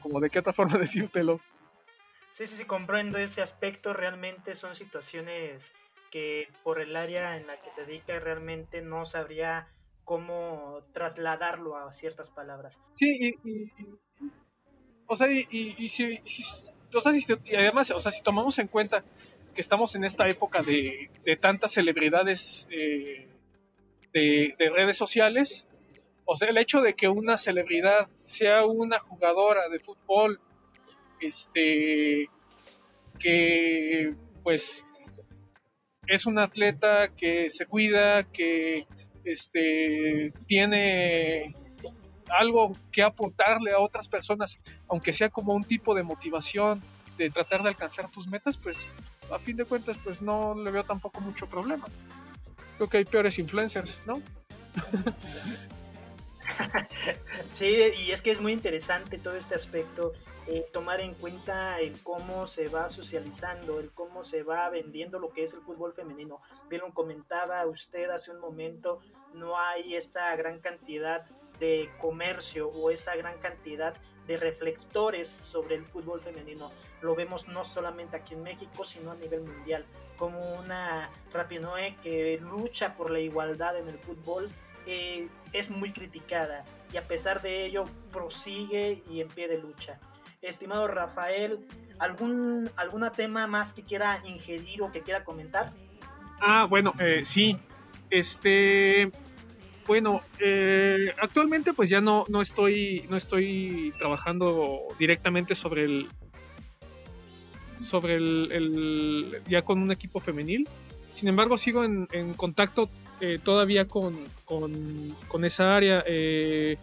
como 0.00 0.20
de 0.20 0.30
qué 0.30 0.38
otra 0.38 0.52
forma 0.52 0.78
decírtelo. 0.78 1.40
Sí, 2.30 2.46
sí, 2.46 2.56
sí, 2.56 2.64
comprendo 2.64 3.18
ese 3.18 3.42
aspecto, 3.42 3.92
realmente 3.92 4.54
son 4.54 4.74
situaciones 4.74 5.72
que 6.10 6.48
por 6.62 6.80
el 6.80 6.96
área 6.96 7.36
en 7.36 7.46
la 7.46 7.56
que 7.56 7.70
se 7.70 7.84
dedica 7.84 8.18
realmente 8.18 8.82
no 8.82 9.04
sabría 9.04 9.68
cómo 10.04 10.80
trasladarlo 10.92 11.76
a 11.76 11.92
ciertas 11.92 12.30
palabras. 12.30 12.80
Sí, 12.92 13.36
y, 13.44 13.98
o 15.06 15.16
sea, 15.16 15.30
y, 15.30 15.46
y, 15.50 15.88
si, 15.88 16.20
y 17.44 17.54
además, 17.54 17.90
o 17.90 18.00
sea, 18.00 18.12
si 18.12 18.22
tomamos 18.22 18.58
en 18.58 18.68
cuenta 18.68 19.04
que 19.54 19.60
estamos 19.60 19.94
en 19.94 20.04
esta 20.04 20.28
época 20.28 20.62
de, 20.62 21.10
tantas 21.40 21.72
celebridades 21.72 22.68
eh, 22.70 23.28
de, 24.12 24.54
redes 24.74 24.96
sociales, 24.96 25.66
o 26.24 26.36
sea, 26.36 26.48
el 26.48 26.58
hecho 26.58 26.80
de 26.80 26.94
que 26.94 27.08
una 27.08 27.36
celebridad 27.36 28.08
sea 28.24 28.64
una 28.64 28.98
jugadora 28.98 29.68
de 29.68 29.80
fútbol, 29.80 30.40
este, 31.20 32.28
que 33.18 34.14
pues 34.42 34.84
es 36.06 36.26
un 36.26 36.38
atleta 36.38 37.08
que 37.16 37.50
se 37.50 37.66
cuida, 37.66 38.24
que 38.24 38.86
este, 39.24 40.32
tiene 40.46 41.54
algo 42.38 42.76
que 42.90 43.02
aportarle 43.02 43.72
a 43.72 43.78
otras 43.78 44.08
personas, 44.08 44.58
aunque 44.88 45.12
sea 45.12 45.28
como 45.28 45.54
un 45.54 45.64
tipo 45.64 45.94
de 45.94 46.02
motivación 46.02 46.80
de 47.16 47.30
tratar 47.30 47.62
de 47.62 47.68
alcanzar 47.68 48.10
tus 48.10 48.26
metas, 48.26 48.56
pues 48.56 48.76
a 49.32 49.38
fin 49.38 49.56
de 49.56 49.64
cuentas, 49.64 49.98
pues 50.04 50.22
no 50.22 50.54
le 50.54 50.70
veo 50.70 50.84
tampoco 50.84 51.20
mucho 51.20 51.46
problema. 51.46 51.84
Creo 52.76 52.88
que 52.88 52.98
hay 52.98 53.04
peores 53.04 53.38
influencers, 53.38 53.98
¿no? 54.06 54.22
sí, 57.54 57.76
y 57.98 58.10
es 58.10 58.22
que 58.22 58.30
es 58.30 58.40
muy 58.40 58.52
interesante 58.52 59.18
todo 59.18 59.36
este 59.36 59.54
aspecto, 59.54 60.12
eh, 60.46 60.66
tomar 60.72 61.00
en 61.00 61.14
cuenta 61.14 61.80
el 61.80 61.98
cómo 62.02 62.46
se 62.46 62.68
va 62.68 62.88
socializando, 62.88 63.80
el 63.80 63.90
cómo 63.90 64.22
se 64.22 64.42
va 64.42 64.68
vendiendo 64.70 65.18
lo 65.18 65.32
que 65.32 65.44
es 65.44 65.54
el 65.54 65.60
fútbol 65.60 65.92
femenino. 65.92 66.40
Bien 66.68 66.82
lo 66.82 66.92
comentaba 66.92 67.66
usted 67.66 68.10
hace 68.10 68.30
un 68.30 68.40
momento, 68.40 69.00
no 69.34 69.58
hay 69.58 69.94
esa 69.94 70.34
gran 70.36 70.60
cantidad 70.60 71.24
de 71.58 71.90
comercio 72.00 72.68
o 72.68 72.90
esa 72.90 73.14
gran 73.14 73.38
cantidad 73.38 73.94
de 74.26 74.36
reflectores 74.36 75.28
sobre 75.28 75.76
el 75.76 75.84
fútbol 75.84 76.20
femenino. 76.20 76.70
Lo 77.00 77.14
vemos 77.14 77.48
no 77.48 77.64
solamente 77.64 78.16
aquí 78.16 78.34
en 78.34 78.42
México, 78.42 78.84
sino 78.84 79.10
a 79.10 79.16
nivel 79.16 79.42
mundial, 79.42 79.84
como 80.16 80.54
una 80.54 81.10
Rapinoe 81.32 81.96
que 82.02 82.38
lucha 82.40 82.94
por 82.94 83.10
la 83.10 83.18
igualdad 83.18 83.76
en 83.76 83.88
el 83.88 83.98
fútbol, 83.98 84.48
eh, 84.86 85.28
es 85.52 85.70
muy 85.70 85.92
criticada 85.92 86.64
y 86.92 86.96
a 86.96 87.02
pesar 87.02 87.40
de 87.42 87.66
ello 87.66 87.84
prosigue 88.10 89.02
y 89.08 89.20
en 89.20 89.28
pie 89.28 89.48
de 89.48 89.58
lucha. 89.58 89.98
Estimado 90.40 90.88
Rafael, 90.88 91.64
¿algún 92.00 92.68
alguna 92.76 93.12
tema 93.12 93.46
más 93.46 93.72
que 93.72 93.82
quiera 93.82 94.20
ingerir 94.24 94.82
o 94.82 94.90
que 94.90 95.02
quiera 95.02 95.24
comentar? 95.24 95.72
Ah, 96.40 96.66
bueno, 96.68 96.92
eh, 96.98 97.24
sí. 97.24 97.56
Este, 98.10 99.10
bueno, 99.86 100.20
eh, 100.38 101.12
actualmente 101.20 101.72
pues 101.72 101.90
ya 101.90 102.00
no, 102.00 102.24
no, 102.28 102.40
estoy, 102.40 103.04
no 103.10 103.16
estoy 103.16 103.92
trabajando 103.98 104.82
directamente 104.98 105.54
sobre 105.54 105.84
el 105.84 106.08
sobre 107.82 108.14
el, 108.14 109.40
ya 109.48 109.62
con 109.62 109.80
un 109.80 109.90
equipo 109.90 110.20
femenil. 110.20 110.68
Sin 111.14 111.28
embargo, 111.28 111.58
sigo 111.58 111.84
en, 111.84 112.34
contacto 112.34 112.88
eh, 113.20 113.38
todavía 113.42 113.88
con, 113.88 114.16
con, 114.44 115.44
esa 115.44 115.76
área. 115.76 116.04
Eh, 116.06 116.76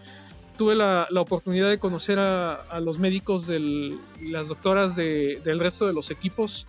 tuve 0.58 0.76
la, 0.76 1.08
oportunidad 1.16 1.70
de 1.70 1.80
conocer 1.80 2.20
a, 2.20 2.80
los 2.82 3.00
médicos 3.00 3.48
y 3.50 3.98
las 4.30 4.50
doctoras 4.50 4.96
del 4.96 5.60
resto 5.60 5.88
de 5.88 5.94
los 5.94 6.12
equipos 6.12 6.68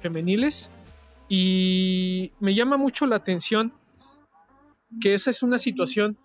femeniles 0.00 0.68
y 1.28 2.32
me 2.40 2.54
llama 2.54 2.76
mucho 2.76 3.06
la 3.06 3.16
atención 3.16 3.72
que 5.00 5.14
esa 5.14 5.30
es 5.30 5.42
una 5.42 5.58
situación 5.58 6.18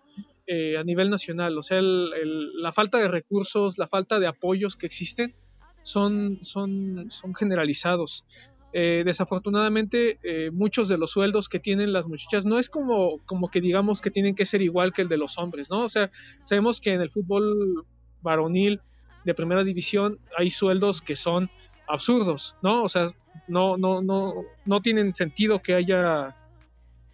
eh, 0.46 0.78
a 0.78 0.84
nivel 0.84 1.10
nacional, 1.10 1.58
o 1.58 1.64
sea, 1.64 1.80
la 1.82 2.74
falta 2.74 2.98
de 2.98 3.08
recursos, 3.08 3.78
la 3.78 3.88
falta 3.88 4.20
de 4.20 4.28
apoyos 4.28 4.76
que 4.76 4.86
existen 4.86 5.34
son, 5.84 6.40
son, 6.42 7.10
son 7.10 7.34
generalizados. 7.34 8.26
Eh, 8.76 9.04
desafortunadamente, 9.06 10.18
eh, 10.24 10.50
muchos 10.52 10.88
de 10.88 10.98
los 10.98 11.12
sueldos 11.12 11.48
que 11.48 11.60
tienen 11.60 11.94
las 11.94 12.08
muchachas 12.08 12.46
no 12.46 12.58
es 12.58 12.70
como, 12.70 13.20
como 13.26 13.50
que 13.50 13.62
digamos 13.62 14.02
que 14.02 14.10
tienen 14.10 14.34
que 14.34 14.46
ser 14.46 14.62
igual 14.64 14.92
que 14.92 15.04
el 15.04 15.10
de 15.10 15.18
los 15.18 15.38
hombres, 15.38 15.70
¿no? 15.70 15.84
O 15.84 15.90
sea, 15.90 16.10
sabemos 16.42 16.82
que 16.82 16.94
en 16.94 17.02
el 17.02 17.12
fútbol 17.12 17.86
varonil 18.22 18.82
de 19.26 19.34
primera 19.36 19.64
división 19.64 20.20
hay 20.38 20.50
sueldos 20.50 21.02
que 21.02 21.16
son 21.16 21.52
absurdos, 21.88 22.56
¿no? 22.62 22.84
O 22.84 22.90
sea, 22.90 23.06
no, 23.48 23.78
no, 23.78 24.02
no, 24.02 24.34
no 24.66 24.82
tienen 24.82 25.14
sentido 25.14 25.62
que 25.62 25.76
haya 25.76 26.36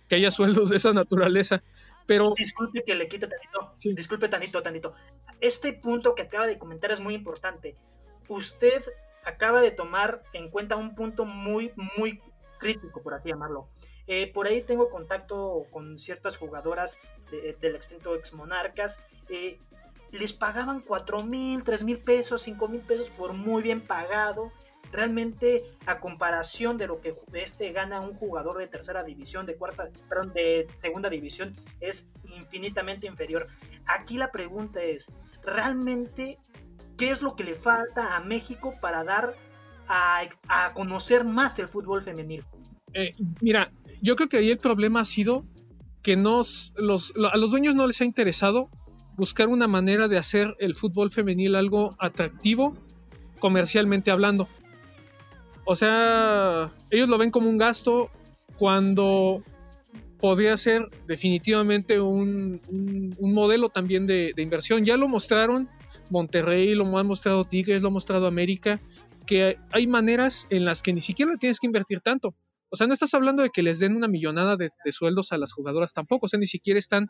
que 0.09 0.15
haya 0.15 0.31
sueldos 0.31 0.69
de 0.69 0.75
esa 0.75 0.91
naturaleza. 0.91 1.63
Pero... 2.05 2.33
Disculpe 2.35 2.83
que 2.83 2.95
le 2.95 3.07
quite 3.07 3.27
tantito. 3.27 3.71
Disculpe 3.95 4.27
tantito, 4.27 4.61
tantito. 4.61 4.93
Este 5.39 5.71
punto 5.73 6.15
que 6.15 6.23
acaba 6.23 6.47
de 6.47 6.57
comentar 6.57 6.91
es 6.91 6.99
muy 6.99 7.13
importante. 7.13 7.77
Usted 8.27 8.83
acaba 9.23 9.61
de 9.61 9.71
tomar 9.71 10.23
en 10.33 10.49
cuenta 10.49 10.75
un 10.75 10.95
punto 10.95 11.23
muy, 11.23 11.71
muy 11.97 12.19
crítico, 12.57 13.01
por 13.01 13.13
así 13.13 13.29
llamarlo. 13.29 13.69
Eh, 14.07 14.31
por 14.33 14.47
ahí 14.47 14.63
tengo 14.63 14.89
contacto 14.89 15.67
con 15.71 15.99
ciertas 15.99 16.35
jugadoras 16.35 16.99
del 17.61 17.75
extinto 17.75 18.15
ex 18.15 18.33
Monarcas. 18.33 19.03
Eh, 19.29 19.59
les 20.11 20.33
pagaban 20.33 20.81
4 20.81 21.23
mil, 21.23 21.63
3 21.63 21.83
mil 21.83 21.99
pesos, 21.99 22.41
5 22.41 22.67
mil 22.67 22.81
pesos 22.81 23.09
por 23.11 23.33
muy 23.33 23.61
bien 23.61 23.81
pagado 23.81 24.51
realmente 24.91 25.63
a 25.85 25.99
comparación 25.99 26.77
de 26.77 26.87
lo 26.87 27.01
que 27.01 27.13
este 27.33 27.71
gana 27.71 28.01
un 28.01 28.13
jugador 28.15 28.57
de 28.57 28.67
tercera 28.67 29.03
división, 29.03 29.45
de 29.45 29.55
cuarta, 29.55 29.89
de 30.33 30.67
segunda 30.79 31.09
división, 31.09 31.53
es 31.79 32.09
infinitamente 32.35 33.07
inferior. 33.07 33.47
Aquí 33.85 34.17
la 34.17 34.31
pregunta 34.31 34.81
es, 34.81 35.11
¿realmente 35.43 36.37
qué 36.97 37.11
es 37.11 37.21
lo 37.21 37.35
que 37.35 37.43
le 37.43 37.55
falta 37.55 38.15
a 38.15 38.19
México 38.19 38.75
para 38.81 39.03
dar 39.03 39.35
a, 39.87 40.27
conocer 40.73 41.23
más 41.23 41.57
el 41.59 41.67
fútbol 41.67 42.01
femenil? 42.01 42.43
Eh, 42.93 43.11
mira, 43.41 43.71
yo 44.01 44.15
creo 44.15 44.29
que 44.29 44.37
ahí 44.37 44.51
el 44.51 44.57
problema 44.57 45.01
ha 45.01 45.05
sido 45.05 45.45
que 46.01 46.15
nos, 46.15 46.73
los, 46.77 47.13
a 47.31 47.37
los 47.37 47.51
dueños 47.51 47.75
no 47.75 47.85
les 47.87 48.01
ha 48.01 48.05
interesado 48.05 48.69
buscar 49.17 49.47
una 49.47 49.67
manera 49.67 50.07
de 50.07 50.17
hacer 50.17 50.55
el 50.59 50.75
fútbol 50.75 51.11
femenil 51.11 51.55
algo 51.55 51.95
atractivo 51.99 52.75
comercialmente 53.39 54.11
hablando. 54.11 54.47
O 55.71 55.75
sea, 55.75 56.73
ellos 56.89 57.07
lo 57.09 57.19
ven 57.19 57.29
como 57.29 57.47
un 57.47 57.59
gasto 57.59 58.09
cuando 58.57 59.43
podría 60.19 60.57
ser 60.57 60.89
definitivamente 61.05 62.01
un, 62.01 62.59
modelo 63.19 63.69
también 63.69 64.07
de, 64.07 64.33
inversión. 64.37 64.83
Ya 64.83 64.97
lo 64.97 65.07
mostraron 65.07 65.69
Monterrey, 66.09 66.73
lo 66.73 66.97
han 66.97 67.05
mostrado 67.05 67.45
Tigres, 67.45 67.83
lo 67.83 67.89
ha 67.89 67.91
mostrado 67.91 68.25
América, 68.25 68.79
que 69.27 69.59
hay 69.71 69.85
maneras 69.85 70.47
en 70.49 70.65
las 70.65 70.81
que 70.81 70.91
ni 70.91 71.01
siquiera 71.01 71.37
tienes 71.39 71.59
que 71.59 71.67
invertir 71.67 72.01
tanto. 72.01 72.33
O 72.69 72.75
sea, 72.75 72.87
no 72.87 72.93
estás 72.93 73.13
hablando 73.13 73.43
de 73.43 73.51
que 73.51 73.61
les 73.61 73.77
den 73.77 73.95
una 73.95 74.07
millonada 74.07 74.57
de, 74.57 74.71
sueldos 74.89 75.31
a 75.33 75.37
las 75.37 75.53
jugadoras 75.53 75.93
tampoco, 75.93 76.25
o 76.25 76.29
sea, 76.29 76.39
ni 76.39 76.47
siquiera 76.47 76.79
están 76.79 77.09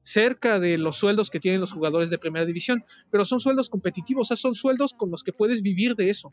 cerca 0.00 0.58
de 0.58 0.78
los 0.78 0.96
sueldos 0.96 1.28
que 1.28 1.38
tienen 1.38 1.60
los 1.60 1.72
jugadores 1.72 2.08
de 2.08 2.16
primera 2.16 2.46
división, 2.46 2.82
pero 3.10 3.26
son 3.26 3.40
sueldos 3.40 3.68
competitivos, 3.68 4.22
o 4.22 4.28
sea, 4.28 4.36
son 4.38 4.54
sueldos 4.54 4.94
con 4.94 5.10
los 5.10 5.22
que 5.22 5.34
puedes 5.34 5.60
vivir 5.60 5.96
de 5.96 6.08
eso. 6.08 6.32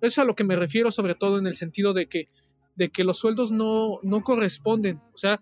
Es 0.00 0.18
a 0.18 0.24
lo 0.24 0.34
que 0.34 0.44
me 0.44 0.56
refiero 0.56 0.90
sobre 0.90 1.14
todo 1.14 1.38
en 1.38 1.46
el 1.46 1.56
sentido 1.56 1.92
de 1.92 2.06
que, 2.06 2.28
de 2.76 2.90
que 2.90 3.04
los 3.04 3.18
sueldos 3.18 3.50
no, 3.50 3.98
no 4.02 4.22
corresponden. 4.22 5.00
O 5.14 5.18
sea, 5.18 5.40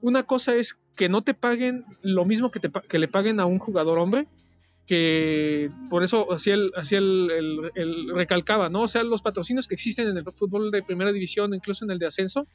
una 0.00 0.24
cosa 0.24 0.54
es 0.54 0.78
que 0.96 1.08
no 1.08 1.22
te 1.22 1.34
paguen 1.34 1.84
lo 2.02 2.24
mismo 2.24 2.50
que, 2.50 2.60
te, 2.60 2.70
que 2.88 2.98
le 2.98 3.08
paguen 3.08 3.40
a 3.40 3.46
un 3.46 3.58
jugador 3.58 3.98
hombre, 3.98 4.26
que 4.86 5.70
por 5.88 6.02
eso 6.02 6.32
así 6.32 6.50
el, 6.50 8.10
recalcaba, 8.12 8.68
¿no? 8.68 8.82
O 8.82 8.88
sea, 8.88 9.02
los 9.02 9.22
patrocinios 9.22 9.68
que 9.68 9.74
existen 9.74 10.08
en 10.08 10.16
el 10.16 10.24
fútbol 10.24 10.70
de 10.70 10.82
primera 10.82 11.12
división, 11.12 11.54
incluso 11.54 11.84
en 11.84 11.92
el 11.92 11.98
de 11.98 12.06
ascenso, 12.06 12.46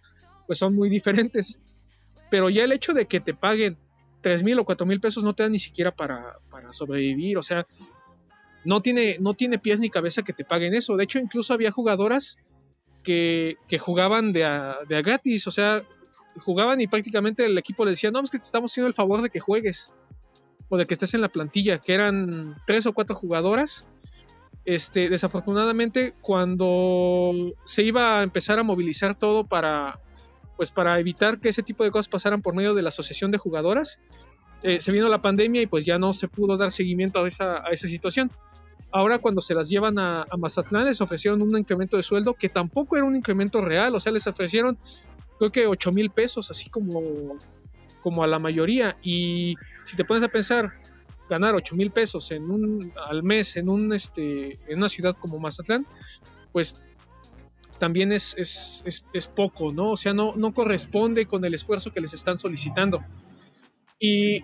pues 0.46 0.60
son 0.60 0.75
muy 0.75 0.90
diferentes. 0.90 1.60
Pero 2.30 2.50
ya 2.50 2.64
el 2.64 2.72
hecho 2.72 2.94
de 2.94 3.06
que 3.06 3.20
te 3.20 3.34
paguen 3.34 3.78
tres 4.22 4.44
mil 4.44 4.60
o 4.60 4.66
cuatro 4.66 4.86
mil 4.86 5.00
pesos 5.00 5.24
no 5.24 5.34
te 5.34 5.44
da 5.44 5.50
ni 5.50 5.60
siquiera 5.60 5.96
para, 5.96 6.38
para, 6.50 6.74
sobrevivir, 6.74 7.38
o 7.38 7.44
sea, 7.44 7.66
no 8.66 8.82
tiene, 8.82 9.18
no 9.20 9.34
tiene 9.34 9.60
pies 9.60 9.80
ni 9.80 9.90
cabeza 9.90 10.24
que 10.24 10.34
te 10.34 10.44
paguen 10.44 10.74
eso. 10.74 10.98
De 10.98 11.04
hecho, 11.04 11.20
incluso 11.20 11.54
había 11.54 11.72
jugadoras 11.72 12.38
que, 13.04 13.58
que 13.68 13.80
jugaban 13.80 14.34
de 14.34 14.44
a, 14.44 14.80
de 14.88 14.98
a 14.98 15.02
gratis, 15.02 15.48
o 15.48 15.52
sea, 15.52 15.84
jugaban 16.40 16.82
y 16.82 16.88
prácticamente 16.88 17.46
el 17.46 17.58
equipo 17.58 17.86
le 17.86 17.92
decía, 17.92 18.12
no, 18.12 18.22
es 18.22 18.30
que 18.30 18.40
te 18.40 18.46
estamos 18.46 18.72
haciendo 18.72 18.88
el 18.88 18.94
favor 18.94 19.22
de 19.22 19.30
que 19.30 19.40
juegues 19.40 19.94
o 20.70 20.78
de 20.78 20.86
que 20.86 20.96
estés 20.96 21.14
en 21.14 21.22
la 21.22 21.30
plantilla, 21.30 21.78
que 21.78 21.94
eran 21.94 22.56
tres 22.66 22.86
o 22.86 22.94
cuatro 22.94 23.16
jugadoras. 23.16 23.88
Este, 24.66 25.10
desafortunadamente, 25.10 26.16
cuando 26.22 27.54
se 27.66 27.84
iba 27.84 28.20
a 28.20 28.24
empezar 28.24 28.58
a 28.58 28.64
movilizar 28.64 29.18
todo 29.18 29.44
para, 29.44 30.00
pues 30.58 30.72
para 30.72 31.00
evitar 31.00 31.40
que 31.40 31.50
ese 31.50 31.62
tipo 31.62 31.84
de 31.84 31.92
cosas 31.92 32.10
pasaran 32.10 32.42
por 32.42 32.56
medio 32.56 32.74
de 32.74 32.82
la 32.82 32.90
asociación 32.90 33.30
de 33.30 33.38
jugadoras, 33.38 34.00
eh, 34.64 34.80
se 34.80 34.92
vino 34.92 35.08
la 35.08 35.22
pandemia 35.22 35.62
y 35.62 35.68
pues 35.68 35.86
ya 35.86 36.00
no 36.00 36.14
se 36.14 36.28
pudo 36.28 36.58
dar 36.58 36.72
seguimiento 36.72 37.20
a 37.24 37.28
esa, 37.28 37.64
a 37.64 37.70
esa 37.70 37.88
situación. 37.88 38.32
Ahora 38.96 39.20
cuando 39.20 39.42
se 39.42 39.54
las 39.54 39.68
llevan 39.68 40.00
a, 40.00 40.25
Mazatlán 40.38 40.86
les 40.86 41.02
ofrecieron 41.02 41.42
un 41.42 41.58
incremento 41.58 41.98
de 41.98 42.04
sueldo 42.04 42.34
que 42.34 42.48
tampoco 42.48 42.96
era 42.96 43.06
un 43.06 43.14
incremento 43.14 43.60
real, 43.60 43.94
o 43.94 44.00
sea, 44.00 44.10
les 44.14 44.25
ofrecieron 44.25 44.78
creo 45.38 45.52
que 45.52 45.68
8 45.68 45.92
mil 45.92 46.12
pesos, 46.12 46.50
así 46.50 46.70
como, 46.70 47.38
como 48.02 48.24
a 48.24 48.28
la 48.28 48.40
mayoría. 48.40 48.96
Y 49.04 49.56
si 49.84 49.98
te 49.98 50.06
pones 50.06 50.24
a 50.24 50.30
pensar, 50.30 50.72
ganar 51.30 51.56
8 51.56 51.75
mil 51.75 51.92
pesos 51.92 52.32
al 52.32 53.22
mes 53.22 53.58
este, 53.58 54.60
en 54.66 54.78
una 54.78 54.88
ciudad 54.88 55.14
como 55.20 55.40
Mazatlán, 55.40 55.86
pues 56.54 56.82
también 57.78 58.14
es, 58.14 58.34
es, 58.38 59.04
es, 59.12 59.28
poco, 59.28 59.74
¿no? 59.74 59.92
O 59.92 59.98
sea, 59.98 60.14
no, 60.14 60.38
no 60.38 60.54
corresponde 60.54 61.25
con 61.25 61.44
el 61.44 61.54
esfuerzo 61.54 61.92
que 61.92 62.00
les 62.00 62.14
están 62.14 62.38
solicitando. 62.38 63.04
Y, 64.00 64.40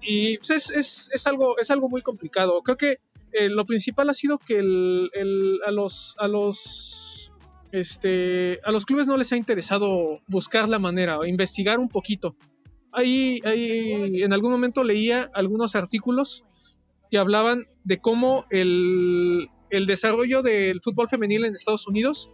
y 0.00 0.38
pues 0.38 0.70
es, 0.70 1.10
es, 1.12 1.26
algo, 1.26 1.58
es 1.58 1.70
algo 1.70 1.88
muy 1.88 2.02
complicado. 2.02 2.62
Creo 2.62 2.76
que 2.76 2.98
eh, 3.32 3.48
lo 3.48 3.66
principal 3.66 4.08
ha 4.08 4.14
sido 4.14 4.38
que 4.38 4.58
el, 4.58 5.10
el, 5.14 5.60
a 5.66 5.70
los, 5.70 6.14
a 6.18 6.28
los 6.28 7.30
este, 7.72 8.60
a 8.64 8.70
los 8.70 8.86
clubes 8.86 9.06
no 9.06 9.16
les 9.16 9.32
ha 9.32 9.36
interesado 9.36 10.20
buscar 10.26 10.68
la 10.68 10.78
manera 10.78 11.18
o 11.18 11.24
investigar 11.26 11.78
un 11.78 11.88
poquito. 11.88 12.36
Ahí, 12.92 13.40
ahí 13.44 14.22
en 14.22 14.32
algún 14.32 14.50
momento 14.50 14.82
leía 14.82 15.30
algunos 15.34 15.76
artículos 15.76 16.44
que 17.10 17.18
hablaban 17.18 17.66
de 17.84 17.98
cómo 17.98 18.46
el, 18.50 19.48
el 19.70 19.86
desarrollo 19.86 20.42
del 20.42 20.80
fútbol 20.80 21.08
femenil 21.08 21.44
en 21.44 21.54
Estados 21.54 21.86
Unidos 21.86 22.30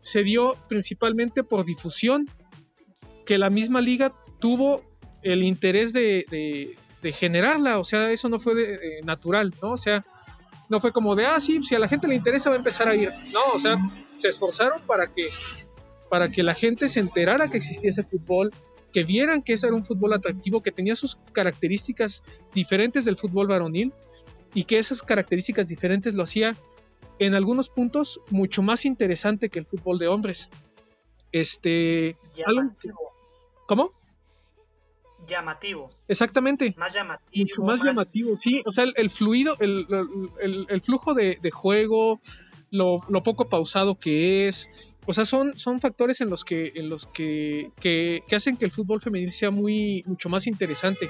se 0.00 0.22
dio 0.22 0.54
principalmente 0.68 1.44
por 1.44 1.66
difusión, 1.66 2.26
que 3.26 3.36
la 3.36 3.50
misma 3.50 3.80
liga 3.80 4.14
tuvo 4.38 4.82
el 5.22 5.42
interés 5.42 5.92
de, 5.92 6.76
generarla, 7.12 7.78
o 7.78 7.84
sea, 7.84 8.10
eso 8.10 8.28
no 8.28 8.38
fue 8.38 9.00
natural, 9.04 9.52
¿no? 9.62 9.72
O 9.72 9.76
sea, 9.76 10.04
no 10.68 10.80
fue 10.80 10.92
como 10.92 11.14
de, 11.16 11.26
ah, 11.26 11.40
sí, 11.40 11.62
si 11.62 11.74
a 11.74 11.78
la 11.78 11.88
gente 11.88 12.06
le 12.06 12.14
interesa 12.14 12.48
va 12.48 12.56
a 12.56 12.58
empezar 12.58 12.88
a 12.88 12.94
ir, 12.94 13.10
no, 13.32 13.40
o 13.54 13.58
sea, 13.58 13.78
se 14.16 14.28
esforzaron 14.28 14.82
para 14.86 15.12
que, 15.12 15.28
para 16.08 16.30
que 16.30 16.42
la 16.42 16.54
gente 16.54 16.88
se 16.88 17.00
enterara 17.00 17.48
que 17.48 17.56
existía 17.56 17.90
ese 17.90 18.04
fútbol, 18.04 18.50
que 18.92 19.04
vieran 19.04 19.42
que 19.42 19.54
ese 19.54 19.66
era 19.66 19.76
un 19.76 19.84
fútbol 19.84 20.12
atractivo, 20.12 20.62
que 20.62 20.72
tenía 20.72 20.94
sus 20.96 21.16
características 21.32 22.22
diferentes 22.54 23.04
del 23.04 23.16
fútbol 23.16 23.48
varonil 23.48 23.92
y 24.54 24.64
que 24.64 24.78
esas 24.78 25.02
características 25.02 25.68
diferentes 25.68 26.14
lo 26.14 26.24
hacía 26.24 26.54
en 27.18 27.34
algunos 27.34 27.68
puntos 27.68 28.20
mucho 28.30 28.62
más 28.62 28.84
interesante 28.84 29.48
que 29.48 29.58
el 29.58 29.66
fútbol 29.66 29.98
de 29.98 30.08
hombres. 30.08 30.48
Este, 31.32 32.16
¿Cómo? 33.66 33.92
Llamativo. 35.30 35.88
Exactamente. 36.08 36.74
Más 36.76 36.92
llamativo. 36.92 37.46
Mucho 37.46 37.62
más, 37.62 37.82
llamativo, 37.82 38.36
sí. 38.36 38.62
O 38.66 38.72
sea, 38.72 38.84
el, 38.94 39.10
fluido, 39.10 39.56
el, 39.60 39.86
el, 40.40 40.80
flujo 40.82 41.14
de, 41.14 41.38
de 41.40 41.50
juego, 41.50 42.20
lo, 42.70 43.22
poco 43.22 43.48
pausado 43.48 43.98
que 43.98 44.48
es. 44.48 44.68
O 45.06 45.12
sea, 45.12 45.24
son, 45.24 45.56
son 45.56 45.80
factores 45.80 46.20
en 46.20 46.30
los 46.30 46.44
que, 46.44 46.72
en 46.74 46.88
los 46.88 47.06
que, 47.06 47.70
que, 47.80 48.22
hacen 48.32 48.56
que 48.56 48.66
el 48.66 48.70
fútbol 48.70 49.00
femenil 49.00 49.32
sea 49.32 49.50
muy, 49.50 50.04
mucho 50.06 50.28
más 50.28 50.46
interesante. 50.46 51.08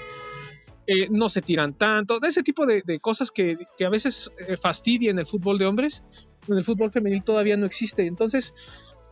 Eh, 0.86 1.08
no 1.10 1.28
se 1.28 1.42
tiran 1.42 1.74
tanto, 1.74 2.18
de 2.18 2.28
ese 2.28 2.42
tipo 2.42 2.66
de, 2.66 2.82
cosas 3.00 3.30
que, 3.30 3.58
a 3.84 3.88
veces 3.88 4.30
eh, 4.48 4.56
fastidian 4.56 5.18
el 5.18 5.26
fútbol 5.26 5.58
de 5.58 5.66
hombres, 5.66 6.04
en 6.48 6.56
el 6.56 6.64
fútbol 6.64 6.90
femenil 6.90 7.22
todavía 7.22 7.56
no 7.56 7.66
existe. 7.66 8.06
Entonces, 8.06 8.54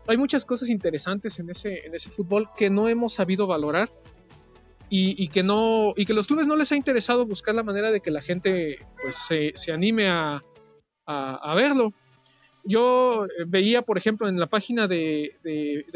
hay 0.07 0.17
muchas 0.17 0.45
cosas 0.45 0.71
interesantes 0.71 1.39
en 1.39 1.51
ese, 1.51 1.87
en 1.87 1.95
ese 1.95 2.11
fútbol 2.11 2.49
que 2.57 2.71
no 2.71 2.89
hemos 2.89 3.15
sabido 3.15 3.47
valorar 3.47 3.91
y, 4.91 5.29
que 5.29 5.43
no 5.43 5.93
y 5.97 6.07
que 6.07 6.15
los 6.15 6.27
clubes 6.27 6.47
no 6.47 6.57
les 6.57 6.73
ha 6.73 6.77
interesado 6.77 7.27
buscar 7.27 7.55
la 7.55 7.63
manera 7.63 7.91
de 7.91 8.01
que 8.01 8.11
la 8.11 8.23
gente 8.23 8.79
pues 9.03 9.17
se, 9.17 9.53
se 9.55 9.73
anime 9.73 10.09
a, 10.09 10.43
a, 11.07 11.55
verlo 11.55 11.93
yo 12.65 13.25
eh, 13.25 13.29
veía, 13.47 13.83
por 13.83 13.99
ejemplo, 13.99 14.29
en 14.29 14.39
la 14.39 14.47
página 14.47 14.87
de, 14.87 15.35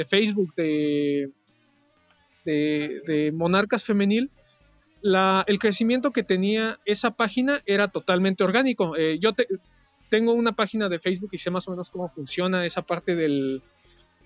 Facebook 0.09 0.55
de, 0.57 1.31
de, 2.45 3.31
Monarcas 3.33 3.85
Femenil, 3.85 4.31
la, 5.03 5.45
el 5.47 5.59
crecimiento 5.59 6.13
que 6.13 6.23
tenía 6.23 6.79
esa 6.87 7.11
página 7.11 7.61
era 7.67 7.89
totalmente 7.89 8.43
orgánico. 8.43 8.97
Eh, 8.97 9.19
yo 9.21 9.33
tengo 10.09 10.33
una 10.33 10.53
página 10.53 10.89
de 10.89 10.99
Facebook 10.99 11.31
y 11.33 11.39
sé 11.39 11.51
más 11.51 11.69
o 11.69 11.73
menos 11.73 11.91
cómo 11.91 12.09
funciona 12.09 12.65
esa 12.65 12.83
parte 12.83 13.17
del, 13.17 13.63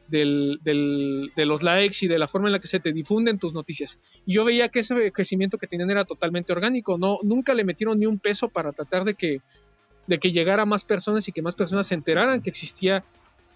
del, 0.08 0.60
de 0.62 1.46
los 1.46 1.62
likes 1.62 1.98
y 2.00 2.08
de 2.08 2.18
la 2.18 2.28
forma 2.28 2.48
en 2.48 2.52
la 2.52 2.58
que 2.58 2.68
se 2.68 2.80
te 2.80 2.92
difunden 2.92 3.38
tus 3.38 3.54
noticias. 3.54 3.98
Y 4.24 4.34
yo 4.34 4.44
veía 4.44 4.68
que 4.68 4.80
ese 4.80 5.12
crecimiento 5.12 5.58
que 5.58 5.66
tenían 5.66 5.90
era 5.90 6.04
totalmente 6.04 6.52
orgánico. 6.52 6.98
No, 6.98 7.18
nunca 7.22 7.54
le 7.54 7.64
metieron 7.64 7.98
ni 7.98 8.06
un 8.06 8.18
peso 8.18 8.48
para 8.48 8.72
tratar 8.72 9.04
de 9.04 9.14
que 9.14 9.40
de 10.06 10.18
que 10.18 10.32
llegara 10.32 10.64
más 10.64 10.84
personas 10.84 11.26
y 11.28 11.32
que 11.32 11.42
más 11.42 11.54
personas 11.54 11.88
se 11.88 11.94
enteraran 11.94 12.40
que 12.40 12.50
existía 12.50 13.04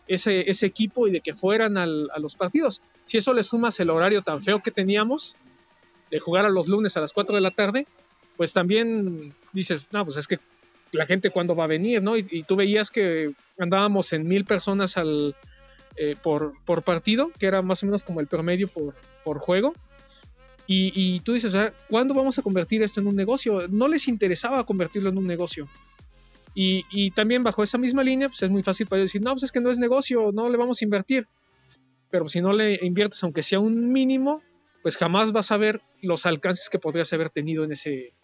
ese, 0.09 0.51
ese 0.51 0.67
equipo 0.67 1.07
y 1.07 1.13
de 1.13 1.21
que 1.21 1.35
fueran 1.35 1.79
a 1.79 1.87
los 1.87 2.35
partidos. 2.35 2.83
Si 3.05 3.19
eso 3.19 3.33
le 3.33 3.45
sumas 3.45 3.79
el 3.81 3.91
horario 3.91 4.23
tan 4.23 4.43
feo 4.43 4.61
que 4.61 4.73
teníamos, 4.73 5.37
de 6.11 6.19
jugar 6.19 6.45
a 6.45 6.49
los 6.49 6.67
lunes 6.67 6.97
a 6.97 7.01
las 7.01 7.13
4 7.13 7.35
de 7.35 7.41
la 7.41 7.53
tarde, 7.53 7.87
pues 8.37 8.53
también 8.53 9.33
dices, 9.53 9.89
no, 9.93 10.05
pues 10.05 10.17
es 10.17 10.27
que 10.27 10.41
la 10.93 11.07
gente 11.07 11.31
cuándo 11.31 11.55
va 11.55 11.65
a 11.65 11.69
venir, 11.69 12.03
¿no? 12.03 12.17
Y, 12.17 12.43
tú 12.43 12.57
veías 12.57 12.91
que 12.91 13.33
andábamos 13.59 14.13
en 14.13 14.27
mil 14.27 14.45
personas 14.45 14.97
al, 14.97 15.37
eh, 16.03 16.17
por, 16.23 16.55
por, 16.65 16.83
partido, 16.83 17.31
que 17.39 17.45
era 17.45 17.61
más 17.61 17.83
o 17.83 17.87
menos 17.87 18.05
como 18.05 18.21
el 18.21 18.27
promedio 18.27 18.69
por, 18.69 18.95
por 19.23 19.39
juego. 19.39 19.75
Y, 20.67 20.93
y 20.95 21.21
tú 21.21 21.35
dices, 21.35 21.55
¿cuándo 21.91 22.15
vamos 22.15 22.39
a 22.39 22.43
convertir 22.43 22.83
esto 22.83 23.03
en 23.03 23.07
un 23.07 23.17
negocio? 23.17 23.69
No 23.69 23.87
les 23.87 24.09
interesaba 24.09 24.65
convertirlo 24.65 25.11
en 25.11 25.19
un 25.19 25.27
negocio. 25.27 25.69
Y, 26.55 27.11
también 27.11 27.45
bajo 27.45 27.63
esa 27.63 27.77
misma 27.77 28.03
línea, 28.03 28.29
pues 28.29 28.43
es 28.43 28.49
muy 28.49 28.63
fácil 28.63 28.87
para 28.87 29.01
ellos 29.01 29.11
decir, 29.11 29.21
no, 29.21 29.33
pues 29.33 29.43
es 29.43 29.53
que 29.53 29.61
no 29.61 29.71
es 29.71 29.77
negocio, 29.77 30.33
no 30.33 30.49
le 30.49 30.57
vamos 30.57 30.81
a 30.81 30.85
invertir. 30.87 31.27
Pero 32.11 32.31
si 32.31 32.41
no 32.41 32.55
le 32.55 32.79
inviertes, 32.83 33.23
aunque 33.23 33.43
sea 33.43 33.61
un 33.61 33.93
mínimo, 33.93 34.43
pues 34.83 34.97
jamás 34.97 35.33
vas 35.33 35.53
a 35.53 35.59
ver 35.59 35.83
los 36.01 36.25
alcances 36.25 36.71
que 36.71 36.79
podrías 36.79 37.13
haber 37.13 37.29
tenido 37.29 37.63
en 37.65 37.73
ese, 37.73 38.15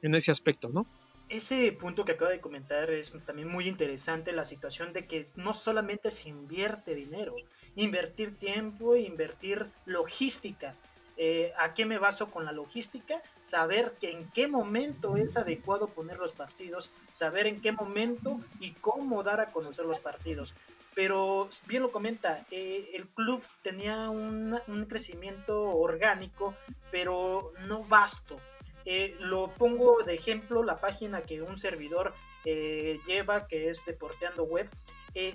en 0.00 0.14
ese 0.14 0.30
aspecto, 0.30 0.70
¿no? 0.70 0.86
Ese 1.28 1.72
punto 1.72 2.04
que 2.04 2.12
acabo 2.12 2.30
de 2.30 2.40
comentar 2.40 2.88
es 2.90 3.12
también 3.24 3.48
muy 3.48 3.66
interesante, 3.66 4.32
la 4.32 4.44
situación 4.44 4.92
de 4.92 5.06
que 5.06 5.26
no 5.34 5.54
solamente 5.54 6.10
se 6.12 6.28
invierte 6.28 6.94
dinero, 6.94 7.34
invertir 7.74 8.36
tiempo, 8.38 8.94
invertir 8.94 9.66
logística. 9.86 10.74
Eh, 11.16 11.52
¿A 11.58 11.72
qué 11.74 11.86
me 11.86 11.98
baso 11.98 12.30
con 12.30 12.44
la 12.44 12.52
logística? 12.52 13.22
Saber 13.42 13.94
que 13.98 14.12
en 14.12 14.30
qué 14.30 14.48
momento 14.48 15.16
es 15.16 15.36
adecuado 15.36 15.88
poner 15.88 16.18
los 16.18 16.32
partidos, 16.32 16.92
saber 17.10 17.46
en 17.46 17.60
qué 17.60 17.72
momento 17.72 18.38
y 18.60 18.72
cómo 18.72 19.22
dar 19.22 19.40
a 19.40 19.46
conocer 19.46 19.86
los 19.86 19.98
partidos. 19.98 20.54
Pero 20.94 21.48
bien 21.66 21.82
lo 21.82 21.92
comenta, 21.92 22.46
eh, 22.50 22.90
el 22.94 23.06
club 23.08 23.42
tenía 23.62 24.08
un, 24.08 24.58
crecimiento 24.88 25.62
orgánico, 25.76 26.54
pero 26.90 27.52
no 27.66 27.82
vasto. 27.84 28.38
Eh, 28.86 29.16
lo 29.18 29.48
pongo 29.50 30.02
de 30.02 30.14
ejemplo 30.14 30.62
la 30.62 30.78
página 30.78 31.22
que 31.22 31.42
un 31.42 31.58
servidor 31.58 32.14
lleva, 32.44 33.48
que 33.48 33.70
es 33.70 33.84
Deporteando 33.84 34.44
Web. 34.44 34.70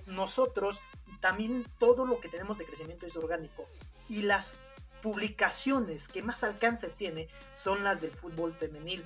nosotros 0.07 0.79
también 1.19 1.65
todo 1.77 2.05
lo 2.05 2.21
que 2.21 2.29
tenemos 2.29 2.57
de 2.57 2.65
crecimiento 2.65 3.05
es 3.05 3.17
orgánico. 3.17 3.67
Y 4.07 4.21
las 4.21 4.57
publicaciones 5.01 6.07
que 6.07 6.21
más 6.21 6.43
alcance 6.43 6.87
tiene 6.87 7.27
son 7.55 7.83
las 7.83 8.01
del 8.01 8.11
fútbol 8.11 8.53
femenil. 8.53 9.03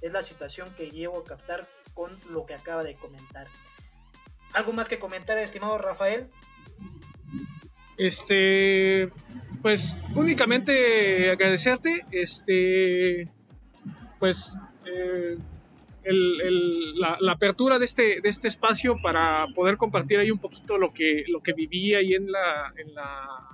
Es 0.00 0.12
la 0.12 0.22
situación 0.22 0.72
que 0.76 0.90
llevo 0.90 1.18
a 1.18 1.24
captar 1.24 1.66
con 1.94 2.18
lo 2.30 2.46
que 2.46 2.54
acaba 2.54 2.84
de 2.84 2.94
comentar. 2.94 3.46
¿Algo 4.52 4.72
más 4.72 4.88
que 4.88 4.98
comentar, 4.98 5.38
estimado 5.38 5.78
Rafael? 5.78 6.28
Este, 7.96 9.08
pues 9.60 9.96
únicamente 10.14 11.30
agradecerte, 11.30 12.04
este, 12.12 13.28
pues 14.18 14.56
eh, 14.86 15.36
la, 16.04 17.32
apertura 17.32 17.78
de 17.78 17.84
este, 17.84 18.20
de 18.20 18.28
este 18.28 18.48
espacio 18.48 18.96
para 19.02 19.46
poder 19.54 19.76
compartir 19.76 20.18
ahí 20.18 20.30
un 20.30 20.38
poquito 20.38 20.78
lo 20.78 20.92
que, 20.92 21.24
lo 21.28 21.42
que 21.42 21.52
viví 21.52 21.94
ahí 21.94 22.14
en 22.14 22.30
la, 22.30 22.72
en 22.76 22.94
la 22.94 23.48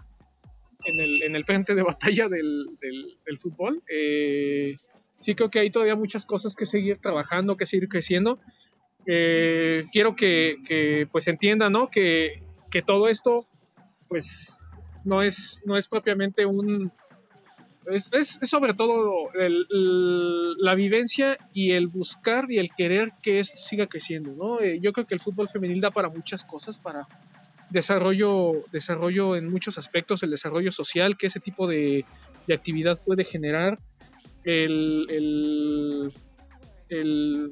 en 0.84 1.00
el, 1.00 1.22
en 1.22 1.36
el 1.36 1.44
frente 1.44 1.74
de 1.74 1.82
batalla 1.82 2.28
del, 2.28 2.66
del, 2.80 3.38
fútbol. 3.38 3.82
Eh, 3.88 4.76
sí 5.20 5.34
creo 5.34 5.50
que 5.50 5.60
hay 5.60 5.70
todavía 5.70 5.96
muchas 5.96 6.26
cosas 6.26 6.54
que 6.54 6.66
seguir 6.66 6.98
trabajando, 6.98 7.56
que 7.56 7.66
seguir 7.66 7.88
creciendo. 7.88 8.38
Eh, 9.06 9.84
quiero 9.92 10.14
que, 10.14 10.56
que, 10.66 11.08
pues 11.10 11.26
entiendan, 11.28 11.72
¿no? 11.72 11.90
Que, 11.90 12.42
que 12.70 12.82
todo 12.82 13.08
esto, 13.08 13.46
pues, 14.08 14.58
no 15.04 15.22
es, 15.22 15.62
no 15.64 15.76
es 15.76 15.88
propiamente 15.88 16.46
un, 16.46 16.92
es, 17.90 18.08
es, 18.12 18.38
sobre 18.42 18.74
todo 18.74 19.30
la 20.58 20.74
vivencia 20.74 21.38
y 21.52 21.72
el 21.72 21.88
buscar 21.88 22.50
y 22.50 22.58
el 22.58 22.70
querer 22.74 23.12
que 23.22 23.40
esto 23.40 23.56
siga 23.56 23.86
creciendo, 23.86 24.32
¿no? 24.32 24.60
Eh, 24.60 24.78
yo 24.80 24.92
creo 24.92 25.06
que 25.06 25.14
el 25.14 25.20
fútbol 25.20 25.48
femenil 25.48 25.80
da 25.80 25.90
para 25.90 26.08
muchas 26.08 26.44
cosas, 26.44 26.78
para 26.78 27.06
desarrollo, 27.70 28.64
desarrollo 28.72 29.36
en 29.36 29.50
muchos 29.50 29.78
aspectos, 29.78 30.22
el 30.22 30.30
desarrollo 30.30 30.72
social 30.72 31.16
que 31.18 31.26
ese 31.26 31.40
tipo 31.40 31.66
de, 31.66 32.04
actividad 32.52 33.00
puede 33.02 33.24
generar, 33.24 33.78
el, 34.44 35.06
el, 35.08 36.12
el 36.90 37.50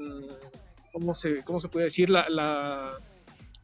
¿cómo, 0.92 1.14
se, 1.14 1.42
¿cómo 1.44 1.60
se 1.60 1.68
puede 1.68 1.84
decir? 1.86 2.10
La, 2.10 2.90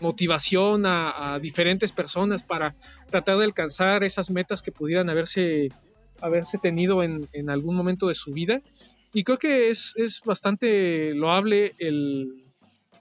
motivación 0.01 0.85
a 0.87 1.41
diferentes 1.43 1.91
personas 1.91 2.45
para 2.45 2.77
tratar 3.11 3.37
de 3.37 3.45
alcanzar 3.45 4.05
esas 4.05 4.31
metas 4.31 4.63
que 4.63 4.71
pudieran 4.71 5.11
haberse 5.11 5.71
haberse 6.21 6.59
tenido 6.59 7.03
en, 7.03 7.29
en 7.33 7.51
algún 7.51 7.77
momento 7.77 8.09
de 8.09 8.15
su 8.15 8.33
vida. 8.33 8.61
Y 9.13 9.25
creo 9.25 9.39
que 9.39 9.71
es, 9.71 9.95
es 9.97 10.21
bastante 10.25 11.15
loable 11.15 11.73
el, 11.79 12.45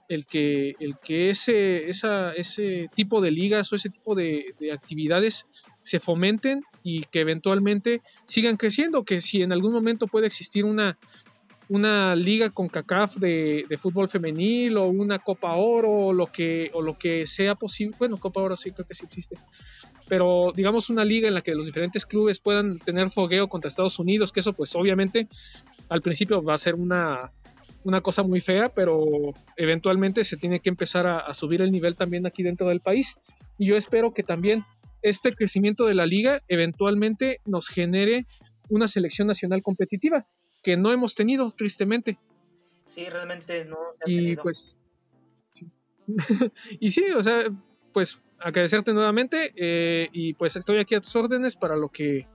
el 0.08 0.24
que, 0.24 0.74
el 0.80 0.98
que 0.98 1.30
ese, 1.30 1.88
esa, 1.88 2.32
ese 2.32 2.88
tipo 2.94 3.20
de 3.20 3.30
ligas 3.30 3.72
o 3.72 3.76
ese 3.76 3.90
tipo 3.90 4.14
de, 4.14 4.54
de, 4.58 4.72
actividades 4.72 5.46
se 5.82 6.00
fomenten 6.00 6.62
y 6.82 7.02
que 7.04 7.20
eventualmente 7.20 8.00
sigan 8.26 8.56
creciendo, 8.56 9.04
que 9.04 9.20
si 9.20 9.42
en 9.42 9.52
algún 9.52 9.72
momento 9.72 10.06
puede 10.06 10.26
existir 10.26 10.64
una, 10.64 10.98
una 11.68 12.16
liga 12.16 12.50
con 12.50 12.68
CACAF 12.68 13.16
de, 13.16 13.64
de, 13.68 13.78
fútbol 13.78 14.08
femenil 14.08 14.78
o 14.78 14.86
una 14.86 15.18
Copa 15.18 15.54
Oro 15.54 15.90
o 15.90 16.12
lo 16.12 16.26
que, 16.26 16.70
o 16.72 16.80
lo 16.80 16.98
que 16.98 17.26
sea 17.26 17.54
posible, 17.54 17.94
bueno, 17.98 18.16
Copa 18.16 18.40
Oro 18.40 18.56
sí 18.56 18.72
creo 18.72 18.86
que 18.86 18.94
sí 18.94 19.04
existe, 19.04 19.36
pero 20.08 20.52
digamos 20.54 20.90
una 20.90 21.04
liga 21.04 21.28
en 21.28 21.34
la 21.34 21.42
que 21.42 21.54
los 21.54 21.66
diferentes 21.66 22.06
clubes 22.06 22.38
puedan 22.38 22.78
tener 22.78 23.10
fogueo 23.10 23.48
contra 23.48 23.68
Estados 23.68 23.98
Unidos, 23.98 24.32
que 24.32 24.40
eso 24.40 24.52
pues 24.52 24.74
obviamente 24.74 25.28
al 25.88 26.02
principio 26.02 26.42
va 26.42 26.54
a 26.54 26.58
ser 26.58 26.74
una, 26.74 27.32
una 27.84 28.00
cosa 28.00 28.22
muy 28.22 28.40
fea, 28.40 28.68
pero 28.70 29.32
eventualmente 29.56 30.24
se 30.24 30.36
tiene 30.36 30.60
que 30.60 30.68
empezar 30.68 31.06
a, 31.06 31.32
subir 31.34 31.62
el 31.62 31.70
nivel 31.70 31.94
también 31.94 32.26
aquí 32.26 32.42
dentro 32.42 32.68
del 32.68 32.80
país. 32.80 33.16
Y 33.58 33.66
yo 33.66 33.76
espero 33.76 34.12
que 34.12 34.22
también 34.22 34.64
este 35.02 35.34
crecimiento 35.34 35.86
de 35.86 35.94
la 35.94 36.06
liga 36.06 36.42
eventualmente 36.48 37.40
nos 37.44 37.68
genere 37.68 38.26
una 38.68 38.88
selección 38.88 39.28
nacional 39.28 39.62
competitiva, 39.62 40.26
que 40.62 40.76
no 40.76 40.92
hemos 40.92 41.14
tenido, 41.14 41.50
tristemente. 41.52 42.18
Sí, 42.84 43.04
realmente 43.08 43.64
no. 43.64 43.78
y 44.06 44.36
pues... 44.36 44.78
y 46.80 46.90
sí, 46.90 47.04
o 47.14 47.22
sea, 47.22 47.44
pues 47.92 48.20
agradecerte 48.38 48.92
nuevamente 48.92 49.52
eh, 49.56 50.08
y 50.12 50.34
pues 50.34 50.56
estoy 50.56 50.78
aquí 50.78 50.94
a 50.94 51.00
tus 51.00 51.14
órdenes 51.16 51.56
para 51.56 51.76
lo 51.76 51.88
que, 51.88 52.26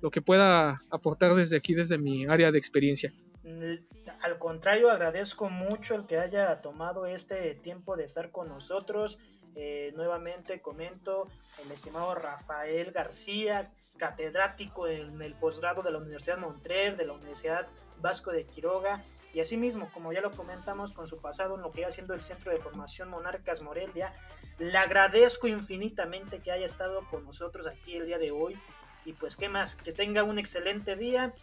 lo 0.00 0.10
que 0.10 0.22
pueda 0.22 0.80
aportar 0.90 1.34
desde 1.34 1.56
aquí, 1.56 1.74
desde 1.74 1.98
mi 1.98 2.26
área 2.26 2.52
de 2.52 2.58
experiencia. 2.58 3.12
Mm, 3.44 3.76
al 4.22 4.38
contrario, 4.38 4.90
agradezco 4.90 5.48
mucho 5.48 5.94
el 5.94 6.06
que 6.06 6.18
haya 6.18 6.60
tomado 6.60 7.06
este 7.06 7.54
tiempo 7.54 7.96
de 7.96 8.04
estar 8.04 8.30
con 8.30 8.48
nosotros. 8.48 9.18
Eh, 9.54 9.92
nuevamente 9.96 10.60
comento 10.60 11.28
el 11.64 11.72
estimado 11.72 12.14
Rafael 12.14 12.92
García, 12.92 13.72
catedrático 13.96 14.86
en 14.86 15.22
el 15.22 15.34
posgrado 15.34 15.82
de 15.82 15.90
la 15.90 15.98
Universidad 15.98 16.38
Montreal, 16.38 16.96
de 16.96 17.06
la 17.06 17.14
Universidad 17.14 17.66
Vasco 18.00 18.30
de 18.30 18.44
Quiroga, 18.44 19.02
y 19.36 19.40
asimismo, 19.40 19.90
como 19.92 20.14
ya 20.14 20.22
lo 20.22 20.30
comentamos 20.30 20.94
con 20.94 21.06
su 21.06 21.20
pasado 21.20 21.56
en 21.56 21.60
lo 21.60 21.70
que 21.70 21.82
iba 21.82 21.90
siendo 21.90 22.14
el 22.14 22.22
Centro 22.22 22.52
de 22.52 22.58
Formación 22.58 23.10
Monarcas 23.10 23.60
Morelia, 23.60 24.14
le 24.58 24.78
agradezco 24.78 25.46
infinitamente 25.46 26.40
que 26.40 26.52
haya 26.52 26.64
estado 26.64 27.06
con 27.10 27.22
nosotros 27.22 27.66
aquí 27.66 27.96
el 27.96 28.06
día 28.06 28.16
de 28.16 28.30
hoy. 28.30 28.58
Y 29.04 29.12
pues, 29.12 29.36
¿qué 29.36 29.50
más? 29.50 29.74
Que 29.74 29.92
tenga 29.92 30.24
un 30.24 30.38
excelente 30.38 30.96
día. 30.96 31.34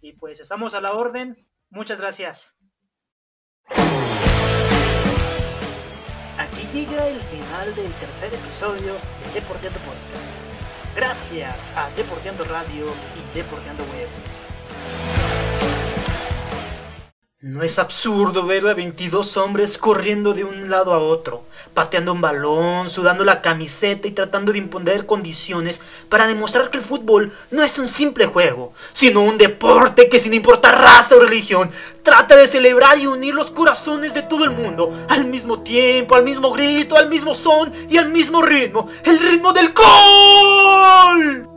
Y 0.00 0.14
pues 0.14 0.40
estamos 0.40 0.74
a 0.74 0.80
la 0.80 0.94
orden. 0.94 1.36
Muchas 1.70 2.00
gracias. 2.00 2.58
Aquí 6.36 6.66
llega 6.72 7.06
el 7.06 7.20
final 7.20 7.74
del 7.76 7.92
tercer 7.92 8.34
episodio 8.34 8.94
de 8.94 9.40
Deporteando 9.40 9.78
Podcast. 9.78 10.34
Gracias 10.96 11.56
a 11.76 11.90
Deporteando 11.90 12.42
Radio 12.42 12.86
y 12.86 13.36
Deporteando 13.36 13.84
Web. 13.84 14.35
¿No 17.48 17.62
es 17.62 17.78
absurdo 17.78 18.44
ver 18.44 18.66
a 18.66 18.74
22 18.74 19.36
hombres 19.36 19.78
corriendo 19.78 20.34
de 20.34 20.42
un 20.42 20.68
lado 20.68 20.92
a 20.92 20.98
otro, 20.98 21.44
pateando 21.74 22.10
un 22.10 22.20
balón, 22.20 22.90
sudando 22.90 23.22
la 23.22 23.40
camiseta 23.40 24.08
y 24.08 24.10
tratando 24.10 24.50
de 24.50 24.58
imponer 24.58 25.06
condiciones 25.06 25.80
para 26.08 26.26
demostrar 26.26 26.70
que 26.70 26.78
el 26.78 26.82
fútbol 26.82 27.32
no 27.52 27.62
es 27.62 27.78
un 27.78 27.86
simple 27.86 28.26
juego, 28.26 28.72
sino 28.92 29.22
un 29.22 29.38
deporte 29.38 30.08
que 30.08 30.18
sin 30.18 30.34
importar 30.34 30.76
raza 30.76 31.14
o 31.14 31.20
religión, 31.20 31.70
trata 32.02 32.34
de 32.34 32.48
celebrar 32.48 32.98
y 32.98 33.06
unir 33.06 33.32
los 33.32 33.52
corazones 33.52 34.12
de 34.12 34.22
todo 34.22 34.42
el 34.42 34.50
mundo 34.50 34.90
al 35.08 35.24
mismo 35.24 35.60
tiempo, 35.60 36.16
al 36.16 36.24
mismo 36.24 36.50
grito, 36.50 36.96
al 36.96 37.08
mismo 37.08 37.32
son 37.32 37.72
y 37.88 37.96
al 37.96 38.08
mismo 38.08 38.42
ritmo, 38.42 38.88
el 39.04 39.20
ritmo 39.20 39.52
del 39.52 39.72
gol? 39.72 41.48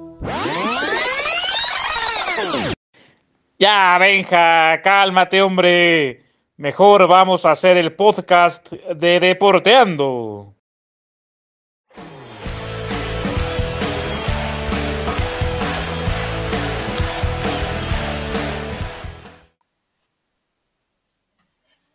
Ya, 3.61 3.97
Benja, 3.99 4.81
cálmate, 4.81 5.41
hombre. 5.41 6.23
Mejor 6.55 7.09
vamos 7.09 7.45
a 7.45 7.51
hacer 7.51 7.75
el 7.75 7.93
podcast 7.93 8.71
de 8.71 9.19
Deporteando. 9.19 10.55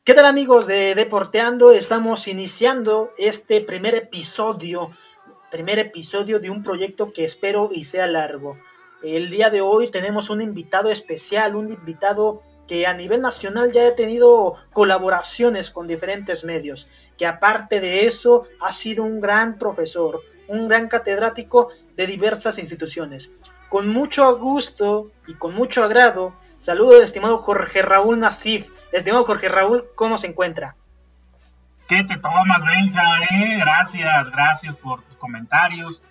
¿Qué 0.05 0.13
tal 0.13 0.27
amigos 0.27 0.67
de 0.67 0.95
Deporteando? 0.95 1.73
Estamos 1.73 2.29
iniciando 2.29 3.15
este 3.17 3.63
primer 3.63 3.95
episodio, 3.95 4.91
primer 5.51 5.79
episodio 5.79 6.41
de 6.41 6.51
un 6.51 6.63
proyecto 6.63 7.11
que 7.11 7.25
espero 7.25 7.71
y 7.73 7.85
sea 7.85 8.07
largo. 8.07 8.59
El 9.05 9.29
día 9.29 9.51
de 9.51 9.61
hoy 9.61 9.91
tenemos 9.91 10.31
un 10.31 10.41
invitado 10.41 10.91
especial, 10.91 11.57
un 11.57 11.71
invitado 11.71 12.41
que 12.67 12.87
a 12.87 12.95
nivel 12.95 13.21
nacional 13.21 13.71
ya 13.71 13.87
ha 13.87 13.95
tenido 13.95 14.55
colaboraciones 14.73 15.69
con 15.69 15.87
diferentes 15.87 16.43
medios, 16.43 16.89
que 17.19 17.27
aparte 17.27 17.81
de 17.81 18.07
eso 18.07 18.45
ha 18.63 18.73
sido 18.73 19.05
un 19.05 19.21
gran 19.21 19.59
profesor, 19.59 20.23
un 20.49 20.69
gran 20.69 20.89
catedrático 20.89 21.69
de 21.95 22.07
diversas 22.07 22.59
instituciones. 22.59 23.31
Con 23.69 23.89
mucho 23.89 24.39
gusto 24.39 25.11
y 25.27 25.35
con 25.35 25.55
mucho 25.55 25.85
agrado, 25.85 26.33
saludo 26.57 26.97
al 26.97 27.03
estimado 27.03 27.37
Jorge 27.37 27.83
Raúl 27.83 28.19
Nasif. 28.19 28.71
Estimado 28.91 29.25
Jorge 29.25 29.51
Raúl, 29.51 29.85
¿cómo 29.97 30.17
se 30.17 30.29
encuentra? 30.29 30.77
¿Qué 31.89 32.03
te 32.05 32.17
tomas, 32.17 32.65
Benja? 32.65 33.03
Eh? 33.25 33.59
Gracias, 33.59 34.31
gracias 34.31 34.77
por 34.77 35.03
tus 35.03 35.19
comentarios, 35.19 36.03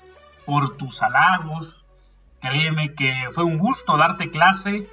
por 0.45 0.77
tus 0.77 1.01
halagos, 1.01 1.82
Créeme 2.43 2.93
que 2.93 3.29
fue 3.31 3.45
un 3.45 3.57
gusto 3.57 3.95
darte 3.95 4.29
clase 4.29 4.85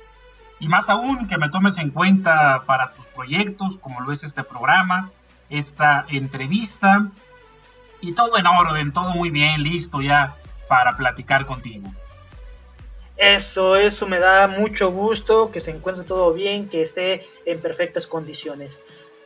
y 0.61 0.69
más 0.69 0.89
aún 0.89 1.27
que 1.27 1.37
me 1.37 1.51
tomes 1.51 1.79
en 1.79 1.91
cuenta 1.91 2.63
para 2.65 2.93
tus 2.93 3.05
proyectos, 3.07 3.77
como 3.79 4.01
lo 4.03 4.13
es 4.13 4.23
este 4.23 4.45
programa, 4.45 5.11
esta 5.49 6.07
entrevista 6.09 7.09
y 8.01 8.13
todo 8.13 8.39
en 8.39 8.47
orden, 8.47 8.93
todo 8.93 9.11
muy 9.11 9.31
bien, 9.31 9.65
listo 9.65 10.01
ya 10.01 10.37
para 10.69 10.97
platicar 10.97 11.45
contigo. 11.45 11.93
Eso, 13.17 13.75
eso 13.75 14.07
me 14.07 14.21
da 14.21 14.47
mucho 14.47 14.93
gusto, 14.93 15.51
que 15.51 15.61
se 15.61 15.73
encuentre 15.73 16.05
todo 16.05 16.33
bien, 16.33 16.69
que 16.69 16.83
esté 16.83 17.27
en 17.47 17.61
perfectas 17.61 18.07
condiciones. 18.07 18.81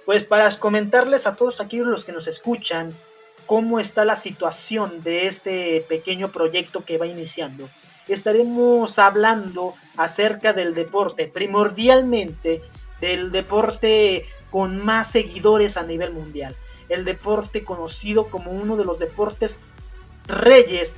Pues 0.06 0.24
para 0.24 0.50
comentarles 0.58 1.26
a 1.26 1.37
todos 1.37 1.60
aquí 1.60 1.76
los 1.76 2.06
que 2.06 2.12
nos 2.12 2.26
escuchan, 2.26 2.94
cómo 3.44 3.78
está 3.80 4.06
la 4.06 4.16
situación 4.16 5.02
de 5.02 5.26
este 5.26 5.84
pequeño 5.88 6.30
proyecto 6.30 6.87
que 6.87 6.96
va 6.96 7.06
iniciando. 7.06 7.68
Estaremos 8.08 8.98
hablando 8.98 9.74
acerca 9.96 10.52
del 10.52 10.74
deporte, 10.74 11.26
primordialmente 11.26 12.62
del 13.00 13.32
deporte 13.32 14.26
con 14.50 14.78
más 14.78 15.10
seguidores 15.10 15.76
a 15.76 15.82
nivel 15.82 16.12
mundial, 16.12 16.54
el 16.88 17.04
deporte 17.04 17.64
conocido 17.64 18.26
como 18.28 18.50
uno 18.50 18.76
de 18.76 18.84
los 18.84 18.98
deportes 18.98 19.60
reyes 20.26 20.96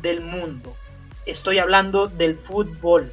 del 0.00 0.22
mundo. 0.22 0.74
Estoy 1.26 1.58
hablando 1.58 2.08
del 2.08 2.36
fútbol, 2.36 3.12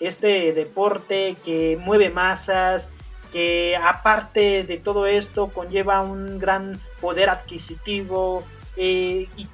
este 0.00 0.52
deporte 0.52 1.36
que 1.44 1.78
mueve 1.80 2.10
masas, 2.10 2.88
que 3.32 3.76
aparte 3.82 4.64
de 4.64 4.76
todo 4.76 5.06
esto 5.06 5.48
conlleva 5.48 6.00
un 6.02 6.38
gran 6.38 6.80
poder 7.00 7.30
adquisitivo 7.30 8.42
eh, 8.76 9.28
y 9.36 9.48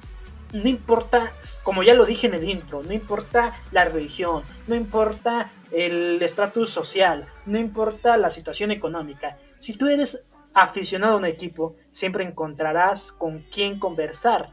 no 0.51 0.67
importa, 0.67 1.31
como 1.63 1.83
ya 1.83 1.93
lo 1.93 2.05
dije 2.05 2.27
en 2.27 2.33
el 2.33 2.49
intro, 2.49 2.83
no 2.83 2.93
importa 2.93 3.55
la 3.71 3.85
religión, 3.85 4.43
no 4.67 4.75
importa 4.75 5.51
el 5.71 6.21
estatus 6.21 6.71
social, 6.71 7.27
no 7.45 7.59
importa 7.59 8.17
la 8.17 8.29
situación 8.29 8.71
económica. 8.71 9.37
Si 9.59 9.73
tú 9.73 9.87
eres 9.87 10.25
aficionado 10.53 11.13
a 11.13 11.17
un 11.17 11.25
equipo, 11.25 11.75
siempre 11.91 12.23
encontrarás 12.23 13.11
con 13.11 13.39
quién 13.51 13.79
conversar 13.79 14.49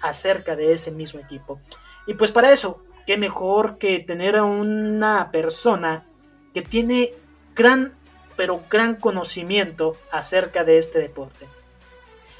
acerca 0.00 0.54
de 0.54 0.72
ese 0.72 0.90
mismo 0.90 1.20
equipo. 1.20 1.58
Y 2.06 2.14
pues 2.14 2.30
para 2.30 2.52
eso, 2.52 2.82
qué 3.06 3.16
mejor 3.16 3.78
que 3.78 4.00
tener 4.00 4.36
a 4.36 4.44
una 4.44 5.30
persona 5.30 6.04
que 6.52 6.62
tiene 6.62 7.12
gran, 7.54 7.94
pero 8.36 8.62
gran 8.70 8.96
conocimiento 8.96 9.96
acerca 10.12 10.64
de 10.64 10.78
este 10.78 10.98
deporte. 10.98 11.46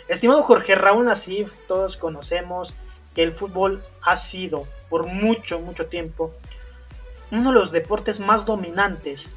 Estimado 0.09 0.43
Jorge 0.43 0.75
Raúl 0.75 1.09
Asif, 1.09 1.53
todos 1.67 1.99
conocemos 1.99 2.75
que 3.15 3.23
el 3.23 3.35
fútbol 3.35 3.83
ha 4.01 4.17
sido 4.17 4.67
por 4.89 5.05
mucho, 5.07 5.61
mucho 5.61 5.87
tiempo 5.87 6.33
uno 7.31 7.53
de 7.53 7.59
los 7.59 7.73
deportes 7.73 8.21
más 8.21 8.47
dominantes, 8.47 9.33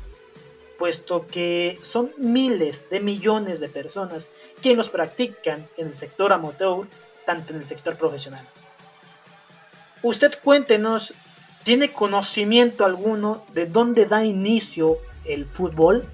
puesto 0.80 1.28
que 1.28 1.78
son 1.82 2.12
miles 2.18 2.90
de 2.90 3.02
millones 3.02 3.60
de 3.60 3.68
personas 3.68 4.32
quienes 4.62 4.78
los 4.78 4.90
practican 4.90 5.68
en 5.76 5.88
el 5.88 5.98
sector 5.98 6.32
amateur, 6.32 6.88
tanto 7.26 7.52
en 7.52 7.60
el 7.60 7.66
sector 7.66 7.98
profesional. 7.98 8.48
Usted 10.04 10.40
cuéntenos, 10.42 11.14
¿tiene 11.64 11.92
conocimiento 11.92 12.86
alguno 12.86 13.44
de 13.54 13.66
dónde 13.66 14.06
da 14.06 14.24
inicio 14.24 15.00
el 15.26 15.46
fútbol? 15.46 16.06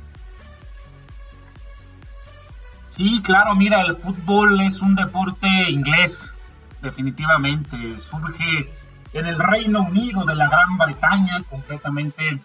Sí, 2.97 3.21
claro, 3.21 3.53
mira, 3.53 3.81
el 3.81 3.95
fútbol 3.95 4.59
es 4.59 4.81
un 4.81 4.95
deporte 4.95 5.47
inglés, 5.69 6.33
definitivamente. 6.81 7.95
Surge 7.95 8.73
en 9.13 9.27
el 9.27 9.37
Reino 9.37 9.83
Unido 9.83 10.25
de 10.25 10.33
la 10.33 10.49
Gran 10.49 10.79
Bretaña, 10.79 11.43
concretamente 11.47 12.41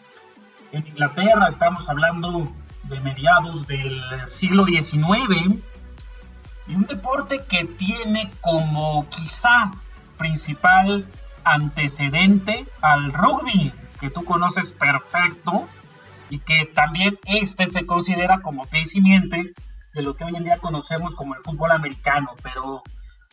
en 0.72 0.86
Inglaterra, 0.86 1.48
estamos 1.48 1.88
hablando 1.88 2.52
de 2.82 3.00
mediados 3.00 3.66
del 3.66 4.02
siglo 4.26 4.66
XIX, 4.66 5.58
y 6.68 6.74
un 6.74 6.84
deporte 6.86 7.44
que 7.48 7.64
tiene 7.64 8.30
como 8.42 9.08
quizá 9.08 9.72
principal 10.18 11.08
antecedente 11.44 12.66
al 12.82 13.10
rugby, 13.14 13.72
que 13.98 14.10
tú 14.10 14.22
conoces 14.26 14.72
perfecto, 14.72 15.66
y 16.28 16.40
que 16.40 16.66
también 16.66 17.18
este 17.24 17.64
se 17.64 17.86
considera 17.86 18.42
como 18.42 18.66
pie 18.66 18.84
de 19.94 20.02
lo 20.02 20.14
que 20.14 20.24
hoy 20.24 20.36
en 20.36 20.44
día 20.44 20.58
conocemos 20.58 21.14
como 21.14 21.34
el 21.34 21.40
fútbol 21.40 21.72
americano, 21.72 22.30
pero 22.42 22.82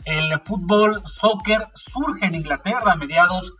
el 0.05 0.39
fútbol 0.39 1.01
soccer 1.05 1.67
surge 1.75 2.25
en 2.25 2.35
Inglaterra 2.35 2.93
a 2.93 2.95
mediados 2.95 3.53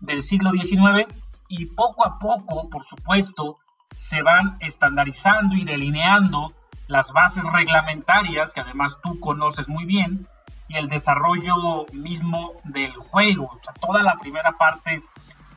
del 0.00 0.22
siglo 0.22 0.50
XIX 0.50 1.06
y 1.48 1.66
poco 1.66 2.06
a 2.06 2.18
poco, 2.18 2.68
por 2.68 2.84
supuesto, 2.84 3.58
se 3.94 4.22
van 4.22 4.56
estandarizando 4.60 5.54
y 5.54 5.64
delineando 5.64 6.52
las 6.86 7.10
bases 7.12 7.44
reglamentarias, 7.44 8.52
que 8.52 8.60
además 8.60 8.98
tú 9.02 9.18
conoces 9.20 9.68
muy 9.68 9.84
bien, 9.84 10.26
y 10.68 10.76
el 10.76 10.88
desarrollo 10.88 11.86
mismo 11.92 12.52
del 12.64 12.92
juego, 12.92 13.46
o 13.46 13.60
sea, 13.62 13.74
toda 13.74 14.02
la 14.02 14.16
primera 14.16 14.52
parte 14.52 15.02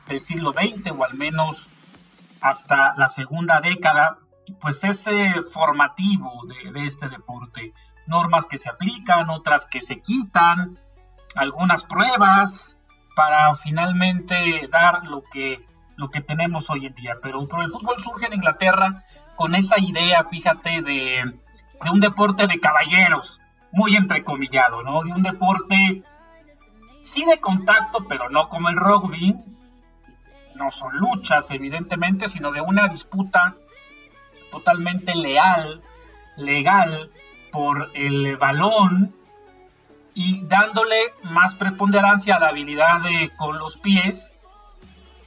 del 0.06 0.20
siglo 0.20 0.52
XX 0.52 0.90
o 0.92 1.04
al 1.04 1.14
menos 1.14 1.68
hasta 2.40 2.94
la 2.96 3.08
segunda 3.08 3.60
década, 3.60 4.18
pues 4.60 4.82
es 4.84 5.04
formativo 5.52 6.42
de 6.72 6.84
este 6.84 7.08
deporte 7.08 7.72
normas 8.08 8.46
que 8.46 8.58
se 8.58 8.70
aplican, 8.70 9.30
otras 9.30 9.66
que 9.66 9.80
se 9.80 10.00
quitan, 10.00 10.78
algunas 11.36 11.84
pruebas 11.84 12.78
para 13.14 13.54
finalmente 13.54 14.68
dar 14.72 15.04
lo 15.04 15.22
que, 15.22 15.64
lo 15.96 16.10
que 16.10 16.20
tenemos 16.20 16.70
hoy 16.70 16.86
en 16.86 16.94
día. 16.94 17.16
Pero, 17.22 17.40
el 17.40 17.70
fútbol 17.70 18.00
surge 18.00 18.26
en 18.26 18.34
Inglaterra 18.34 19.02
con 19.36 19.54
esa 19.54 19.78
idea, 19.78 20.24
fíjate, 20.24 20.82
de, 20.82 21.40
de 21.82 21.90
un 21.90 22.00
deporte 22.00 22.46
de 22.46 22.58
caballeros, 22.58 23.40
muy 23.70 23.94
entrecomillado, 23.94 24.82
¿no? 24.82 25.02
De 25.02 25.12
un 25.12 25.22
deporte 25.22 26.02
sí 27.00 27.24
de 27.24 27.38
contacto, 27.38 28.06
pero 28.08 28.30
no 28.30 28.48
como 28.48 28.70
el 28.70 28.76
rugby. 28.76 29.36
No 30.54 30.72
son 30.72 30.96
luchas, 30.96 31.50
evidentemente, 31.52 32.26
sino 32.26 32.50
de 32.50 32.60
una 32.60 32.88
disputa 32.88 33.54
totalmente 34.50 35.14
leal, 35.14 35.82
legal, 36.36 37.10
por 37.50 37.90
el 37.94 38.36
balón 38.36 39.14
y 40.14 40.42
dándole 40.44 40.96
más 41.22 41.54
preponderancia 41.54 42.36
a 42.36 42.40
la 42.40 42.48
habilidad 42.48 43.02
con 43.36 43.58
los 43.58 43.76
pies 43.78 44.32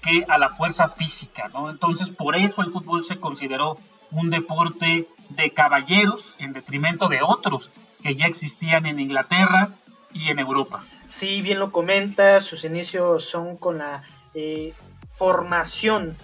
que 0.01 0.25
a 0.27 0.37
la 0.37 0.49
fuerza 0.49 0.87
física, 0.89 1.49
¿no? 1.53 1.69
Entonces, 1.69 2.09
por 2.09 2.35
eso 2.35 2.61
el 2.61 2.71
fútbol 2.71 3.03
se 3.03 3.19
consideró 3.19 3.77
un 4.11 4.29
deporte 4.29 5.07
de 5.29 5.51
caballeros 5.51 6.35
en 6.39 6.53
detrimento 6.53 7.07
de 7.07 7.21
otros 7.21 7.71
que 8.01 8.15
ya 8.15 8.25
existían 8.25 8.85
en 8.85 8.99
Inglaterra 8.99 9.69
y 10.11 10.29
en 10.29 10.39
Europa. 10.39 10.83
Sí, 11.05 11.41
bien 11.41 11.59
lo 11.59 11.71
comenta, 11.71 12.39
sus 12.39 12.63
inicios 12.63 13.25
son 13.25 13.57
con 13.57 13.77
la 13.77 14.03
eh, 14.33 14.73
formación, 15.13 16.17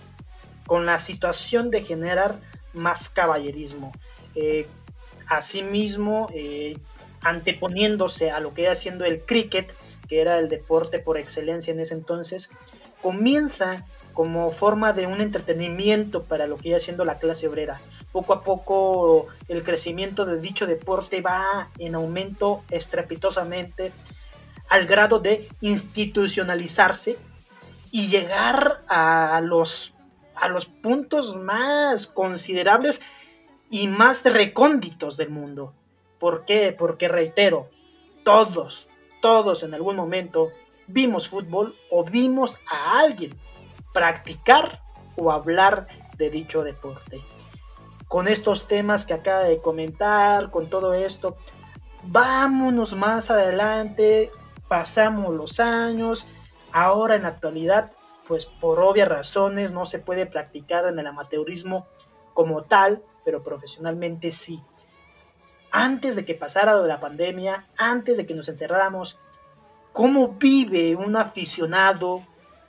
con 0.66 0.86
la 0.86 0.98
situación 0.98 1.72
de 1.72 1.84
generar 1.84 2.40
más 2.78 3.10
caballerismo. 3.10 3.92
Eh, 4.36 4.68
asimismo 5.28 6.30
eh, 6.34 6.78
anteponiéndose 7.22 8.32
a 8.32 8.40
lo 8.40 8.54
que 8.54 8.64
era 8.64 8.72
haciendo 8.72 9.06
el 9.06 9.22
cricket, 9.22 9.74
que 10.08 10.22
era 10.22 10.40
el 10.40 10.48
deporte 10.48 11.00
por 11.00 11.18
excelencia 11.18 11.74
en 11.74 11.82
ese 11.82 11.94
entonces, 11.94 12.50
comienza 13.02 13.86
como 14.14 14.52
forma 14.52 14.94
de 14.94 15.06
un 15.06 15.22
entretenimiento 15.22 16.24
para 16.24 16.48
lo 16.48 16.58
que 16.58 16.70
iba 16.70 16.80
siendo 16.80 17.06
la 17.06 17.20
clase 17.20 17.48
obrera. 17.48 17.80
Poco 18.12 18.34
a 18.34 18.42
poco 18.42 19.28
el 19.48 19.64
crecimiento 19.64 20.26
de 20.26 20.40
dicho 20.40 20.66
deporte 20.66 21.22
va 21.22 21.70
en 21.78 21.94
aumento 21.94 22.64
estrepitosamente 22.72 23.92
al 24.70 24.88
grado 24.88 25.20
de 25.20 25.48
institucionalizarse 25.62 27.18
y 27.92 28.08
llegar 28.08 28.82
a 28.88 29.40
los, 29.44 29.94
a 30.40 30.48
los 30.50 30.66
puntos 30.66 31.36
más 31.36 32.08
considerables 32.08 33.02
y 33.70 33.88
más 33.88 34.24
recónditos 34.24 35.18
del 35.18 35.30
mundo. 35.30 35.74
¿Por 36.20 36.46
qué? 36.46 36.76
Porque 36.78 37.08
reitero, 37.08 37.70
todos, 38.24 38.88
todos 39.22 39.64
en 39.64 39.74
algún 39.74 39.96
momento 39.96 40.50
vimos 40.88 41.28
fútbol 41.28 41.76
o 41.92 42.04
vimos 42.04 42.60
a 42.70 43.00
alguien 43.00 43.38
practicar 43.94 44.82
o 45.16 45.32
hablar 45.32 45.88
de 46.18 46.30
dicho 46.30 46.64
deporte. 46.64 47.22
Con 48.08 48.28
estos 48.28 48.68
temas 48.68 49.06
que 49.06 49.14
acaba 49.14 49.44
de 49.44 49.60
comentar, 49.60 50.50
con 50.50 50.70
todo 50.70 50.94
esto, 50.94 51.36
vámonos 52.04 52.96
más 52.96 53.30
adelante, 53.30 54.32
pasamos 54.68 55.36
los 55.36 55.60
años, 55.60 56.28
ahora 56.72 57.16
en 57.16 57.24
la 57.24 57.30
actualidad, 57.30 57.92
pues 58.28 58.46
por 58.46 58.80
obvias 58.80 59.08
razones 59.08 59.72
no 59.72 59.86
se 59.86 60.00
puede 60.00 60.26
practicar 60.26 60.86
en 60.86 61.00
el 61.00 61.08
amateurismo 61.08 61.88
como 62.34 62.64
tal, 62.64 63.02
pero 63.26 63.44
profesionalmente 63.44 64.32
sí. 64.32 64.62
Antes 65.72 66.16
de 66.16 66.26
que 66.26 66.34
pasara 66.34 66.76
lo 66.76 66.84
de 66.84 66.90
la 66.90 67.00
pandemia, 67.00 67.66
antes 67.78 68.18
de 68.18 68.26
que 68.26 68.34
nos 68.34 68.50
encerráramos, 68.50 69.18
¿cómo 69.92 70.30
vive 70.40 70.96
un 70.96 71.16
aficionado 71.16 72.22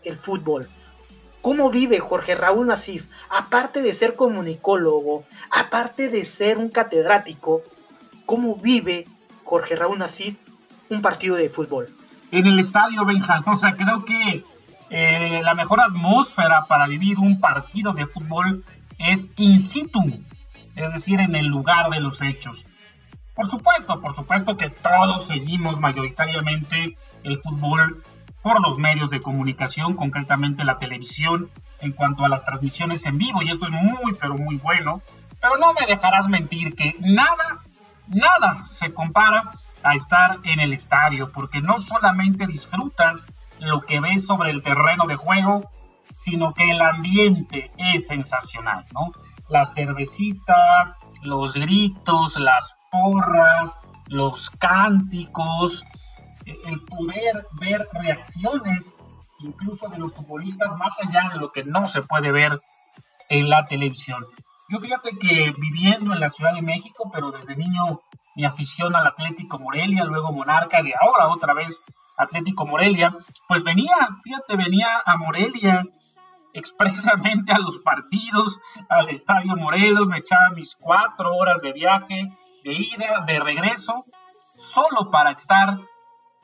el 0.05 0.17
fútbol? 0.17 0.69
¿Cómo 1.41 1.71
vive 1.71 2.01
Jorge 2.01 2.35
Raúl 2.35 2.67
Nasif? 2.67 3.07
Aparte 3.31 3.83
de 3.83 3.95
ser 3.95 4.15
comunicólogo, 4.15 5.25
aparte 5.51 6.09
de 6.09 6.25
ser 6.25 6.59
un 6.59 6.69
catedrático, 6.69 7.63
¿cómo 8.27 8.57
vive 8.57 9.07
Jorge 9.45 9.77
Raúl 9.77 9.99
Nasif 9.99 10.37
un 10.91 11.03
partido 11.03 11.37
de 11.37 11.49
fútbol? 11.49 11.89
En 12.31 12.47
el 12.47 12.59
estadio, 12.59 13.05
Benjamín. 13.05 13.45
O 13.55 13.59
sea, 13.59 13.73
creo 13.73 14.05
que 14.05 14.45
eh, 14.91 15.41
la 15.43 15.55
mejor 15.55 15.81
atmósfera 15.81 16.67
para 16.67 16.87
vivir 16.87 17.19
un 17.19 17.41
partido 17.41 17.93
de 17.93 18.07
fútbol 18.07 18.65
es 18.99 19.31
in 19.37 19.61
situ 19.61 20.03
es 20.79 20.93
decir, 20.93 21.21
en 21.21 21.35
el 21.35 21.47
lugar 21.47 21.91
de 21.91 22.01
los 22.01 22.23
hechos. 22.23 22.65
Por 23.35 23.51
supuesto, 23.51 24.01
por 24.01 24.15
supuesto 24.15 24.57
que 24.57 24.71
todos 24.71 25.27
seguimos 25.27 25.81
mayoritariamente 25.81 26.97
el 27.25 27.37
fútbol 27.37 28.03
por 28.43 28.61
los 28.61 28.79
medios 28.79 29.11
de 29.11 29.21
comunicación, 29.21 29.95
concretamente 29.95 30.65
la 30.65 30.79
televisión, 30.79 31.51
en 31.81 31.93
cuanto 31.93 32.25
a 32.25 32.29
las 32.29 32.45
transmisiones 32.45 33.05
en 33.07 33.19
vivo, 33.19 33.43
y 33.43 33.51
esto 33.51 33.67
es 33.67 33.73
muy, 33.73 34.15
pero 34.21 34.37
muy 34.37 34.57
bueno. 34.57 35.03
Pero 35.41 35.57
no 35.59 35.73
me 35.73 35.87
dejarás 35.87 36.29
mentir 36.29 36.75
que 36.75 36.97
nada, 37.01 37.61
nada 38.09 38.63
se 38.63 38.93
compara 38.93 39.51
a 39.83 39.95
estar 39.95 40.39
en 40.45 40.61
el 40.61 40.73
estadio, 40.73 41.31
porque 41.31 41.61
no 41.61 41.79
solamente 41.79 42.47
disfrutas 42.47 43.27
lo 43.61 43.83
que 43.83 44.01
ves 44.01 44.27
sobre 44.27 44.51
el 44.51 44.63
terreno 44.63 45.07
de 45.07 45.17
juego, 45.17 45.71
sino 46.15 46.53
que 46.55 46.71
el 46.71 46.81
ambiente 46.81 47.71
es 47.77 48.07
sensacional, 48.07 48.85
¿no? 48.93 49.13
La 49.49 49.67
cervecita, 49.67 50.99
los 51.23 51.55
gritos, 51.55 52.39
las 52.39 52.75
porras, 52.91 53.73
los 54.07 54.51
cánticos, 54.51 55.85
el 56.45 56.81
poder 56.83 57.47
ver 57.61 57.89
reacciones 57.93 58.97
incluso 59.41 59.89
de 59.89 59.99
los 59.99 60.15
futbolistas 60.15 60.77
más 60.77 60.97
allá 61.01 61.31
de 61.33 61.39
lo 61.39 61.53
que 61.53 61.65
no 61.65 61.87
se 61.87 62.03
puede 62.03 62.33
ver 62.33 62.61
en 63.29 63.49
la 63.49 63.67
televisión. 63.67 64.27
Yo 64.69 64.81
fíjate 64.81 65.19
que 65.19 65.53
viviendo 65.57 66.13
en 66.13 66.21
la 66.21 66.29
Ciudad 66.29 66.55
de 66.55 66.63
México, 66.63 67.11
pero 67.13 67.31
desde 67.31 67.57
niño 67.57 68.01
mi 68.35 68.45
afición 68.45 68.95
al 68.95 69.07
Atlético 69.07 69.59
Morelia, 69.59 70.05
luego 70.05 70.33
Monarcas 70.33 70.87
y 70.87 70.93
ahora 70.93 71.29
otra 71.29 71.55
vez 71.55 71.83
Atlético 72.19 72.67
Morelia, 72.67 73.15
pues 73.47 73.63
venía, 73.63 73.95
fíjate, 74.23 74.57
venía 74.57 75.03
a 75.05 75.17
Morelia 75.17 75.85
expresamente 76.53 77.53
a 77.53 77.59
los 77.59 77.79
partidos, 77.79 78.61
al 78.89 79.09
Estadio 79.11 79.57
Morelos, 79.57 80.09
me 80.09 80.19
echaba 80.19 80.51
mis 80.51 80.75
cuatro 80.75 81.35
horas 81.37 81.61
de 81.61 81.73
viaje, 81.73 82.33
de 82.65 82.73
ida, 82.73 83.25
de 83.27 83.39
regreso, 83.39 84.05
solo 84.57 85.11
para 85.11 85.31
estar 85.31 85.79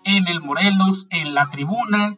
en 0.04 0.28
el 0.28 0.40
Morelos, 0.40 1.06
en 1.10 1.34
la 1.34 1.48
tribuna, 1.50 2.16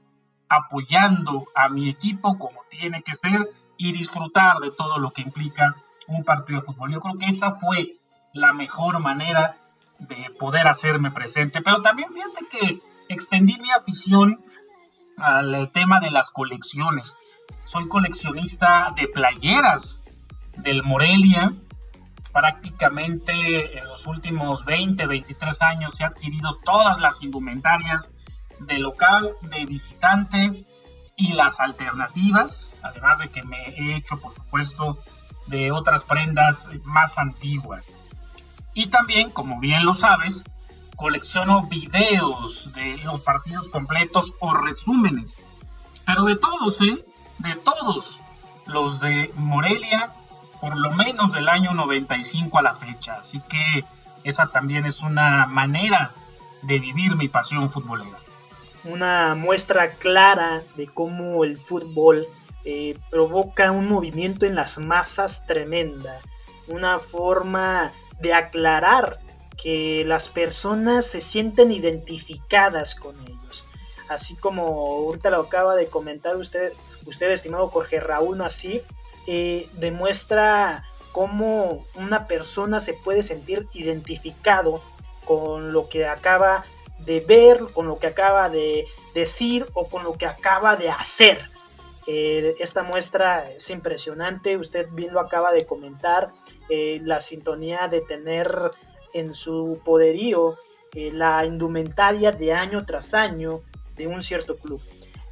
apoyando 0.49 1.47
a 1.55 1.69
mi 1.69 1.89
equipo 1.89 2.39
como 2.39 2.61
tiene 2.69 3.03
que 3.03 3.15
ser 3.15 3.51
y 3.77 3.93
disfrutar 3.93 4.59
de 4.59 4.71
todo 4.71 4.99
lo 4.99 5.11
que 5.13 5.23
implica 5.23 5.77
un 6.07 6.25
partido 6.25 6.61
de 6.61 6.67
fútbol. 6.67 6.93
Yo 6.93 7.01
creo 7.01 7.19
que 7.19 7.27
esa 7.27 7.53
fue 7.53 7.97
la 8.33 8.53
mejor 8.53 9.01
manera 9.01 9.57
de 9.99 10.31
poder 10.39 10.69
hacerme 10.69 11.11
presente. 11.11 11.63
Pero 11.63 11.81
también 11.81 12.11
fíjate 12.13 12.47
que 12.51 12.81
extendí 13.09 13.59
mi 13.59 13.71
afición 13.71 14.41
al 15.17 15.71
tema 15.73 16.01
de 16.01 16.11
las 16.11 16.31
colecciones. 16.31 17.17
Soy 17.65 17.89
coleccionista 17.89 18.93
de 18.97 19.09
playeras 19.09 20.03
del 20.57 20.83
Morelia. 20.83 21.55
Prácticamente 22.33 23.79
en 23.79 23.85
los 23.87 24.07
últimos 24.07 24.65
20, 24.65 25.07
23 25.07 25.63
años 25.63 25.99
he 26.01 26.05
adquirido 26.05 26.59
todas 26.65 27.01
las 27.01 27.23
indumentarias 27.23 28.13
de 28.61 28.79
local, 28.79 29.33
de 29.43 29.65
visitante 29.65 30.67
y 31.17 31.33
las 31.33 31.61
alternativas, 31.61 32.75
además 32.83 33.19
de 33.19 33.29
que 33.29 33.43
me 33.43 33.69
he 33.71 33.97
hecho, 33.97 34.21
por 34.21 34.35
supuesto, 34.35 34.99
de 35.47 35.73
otras 35.73 36.05
prendas 36.05 36.69
más 36.85 37.17
antiguas. 37.17 37.91
Y 38.75 38.89
también, 38.89 39.31
como 39.31 39.59
bien 39.59 39.87
lo 39.87 39.95
sabes, 39.95 40.45
colecciono 40.97 41.67
videos 41.69 42.73
de 42.73 42.97
los 43.05 43.21
partidos 43.21 43.69
completos 43.69 44.33
o 44.41 44.55
resúmenes. 44.55 45.37
Pero 46.05 46.25
de 46.25 46.37
todos, 46.37 46.81
¿eh? 46.81 47.05
De 47.39 47.55
todos 47.57 48.21
los 48.67 49.01
de 49.01 49.31
Morelia, 49.37 50.13
por 50.61 50.77
lo 50.79 50.91
menos 50.93 51.33
del 51.33 51.49
año 51.49 51.75
95 51.75 52.59
a 52.59 52.63
la 52.63 52.75
fecha. 52.75 53.19
Así 53.21 53.41
que 53.49 53.85
esa 54.25 54.49
también 54.49 54.87
es 54.87 55.03
una 55.03 55.47
manera 55.47 56.13
de 56.63 56.79
vivir 56.79 57.15
mi 57.17 57.29
pasión 57.29 57.71
futbolera. 57.71 58.19
Una 58.85 59.35
muestra 59.35 59.91
clara 59.91 60.63
de 60.77 60.87
cómo 60.87 61.45
el 61.45 61.59
fútbol 61.59 62.27
eh, 62.65 62.99
provoca 63.11 63.71
un 63.71 63.89
movimiento 63.89 64.47
en 64.47 64.55
las 64.55 64.79
masas 64.79 65.47
tremenda. 65.47 66.21
Una 66.69 66.99
forma 66.99 67.93
de 68.21 68.35
aclarar 68.35 69.19
que 69.57 70.05
las 70.07 70.29
personas 70.29 71.07
se 71.07 71.21
sienten 71.21 71.73
identificadas 71.73 72.95
con 72.95 73.17
ellos. 73.27 73.65
Así 74.09 74.37
como 74.37 74.63
ahorita 74.63 75.31
lo 75.31 75.41
acaba 75.41 75.75
de 75.75 75.87
comentar 75.87 76.37
usted, 76.37 76.73
usted 77.07 77.31
estimado 77.31 77.69
Jorge 77.69 78.01
Raúl 78.01 78.39
Nasif, 78.39 78.83
eh, 79.27 79.69
demuestra 79.75 80.85
cómo 81.13 81.85
una 81.95 82.27
persona 82.27 82.79
se 82.79 82.93
puede 82.93 83.23
sentir 83.23 83.67
identificado 83.73 84.83
con 85.25 85.73
lo 85.73 85.89
que 85.89 86.07
acaba 86.07 86.65
de 86.99 87.21
ver, 87.21 87.59
con 87.73 87.89
lo 87.89 87.99
que 87.99 88.07
acaba 88.07 88.49
de 88.49 88.87
decir 89.15 89.67
o 89.73 89.89
con 89.89 90.05
lo 90.05 90.13
que 90.13 90.27
acaba 90.27 90.77
de 90.77 90.91
hacer. 90.91 91.41
Eh, 92.07 92.55
esta 92.61 92.85
muestra 92.85 93.51
es 93.51 93.69
impresionante, 93.71 94.57
usted 94.57 94.89
bien 94.93 95.13
lo 95.13 95.21
acaba 95.21 95.53
de 95.53 95.67
comentar, 95.67 96.31
eh, 96.69 97.01
la 97.03 97.19
sintonía 97.19 97.89
de 97.89 98.01
tener 98.01 98.71
en 99.19 99.35
su 99.35 99.81
poderío 99.85 100.59
eh, 100.95 101.11
la 101.13 101.45
indumentaria 101.45 102.33
de 102.33 102.53
año 102.53 102.85
tras 102.87 103.15
año 103.15 103.63
de 103.97 104.07
un 104.07 104.21
cierto 104.23 104.57
club. 104.57 104.81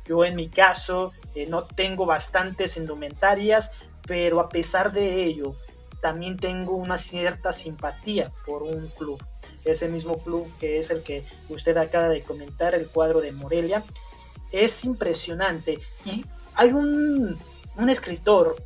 Yo 0.07 0.25
en 0.25 0.37
mi 0.37 0.49
caso 0.49 1.13
eh, 1.35 1.47
no 1.47 1.65
tengo 1.65 2.07
bastantes 2.07 2.77
indumentarias, 2.77 3.73
pero 4.07 4.41
a 4.41 4.49
pesar 4.49 4.93
de 4.93 5.25
ello, 5.25 5.57
también 6.01 6.37
tengo 6.37 6.75
una 6.77 6.99
cierta 6.99 7.53
simpatía 7.53 8.31
por 8.45 8.63
un 8.63 8.89
club. 8.89 9.23
Ese 9.65 9.89
mismo 9.89 10.19
club 10.23 10.47
que 10.61 10.79
es 10.79 10.91
el 10.91 11.03
que 11.03 11.25
usted 11.49 11.77
acaba 11.79 12.09
de 12.09 12.23
comentar, 12.23 12.75
el 12.75 12.87
cuadro 12.89 13.21
de 13.21 13.33
Morelia, 13.33 13.83
es 14.53 14.85
impresionante. 14.85 15.79
Y 16.05 16.25
hay 16.55 16.73
un, 16.73 17.39
un 17.77 17.89
escritor, 17.89 18.57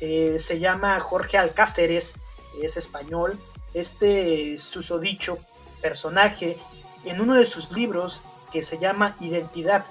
eh, 0.00 0.38
se 0.40 0.58
llama 0.58 0.98
Jorge 1.00 1.36
Alcáceres, 1.36 2.14
es 2.62 2.76
español, 2.78 3.38
este 3.74 4.58
susodicho 4.58 5.38
personaje 5.80 6.58
en 7.04 7.20
uno 7.20 7.34
de 7.34 7.46
sus 7.46 7.70
libros 7.72 8.22
que 8.52 8.62
se 8.62 8.78
llama 8.78 9.16
Identidad, 9.20 9.84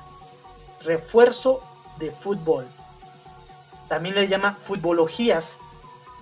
refuerzo 0.81 1.63
de 1.97 2.11
fútbol. 2.11 2.65
También 3.87 4.15
le 4.15 4.27
llama 4.27 4.53
futbologías 4.53 5.57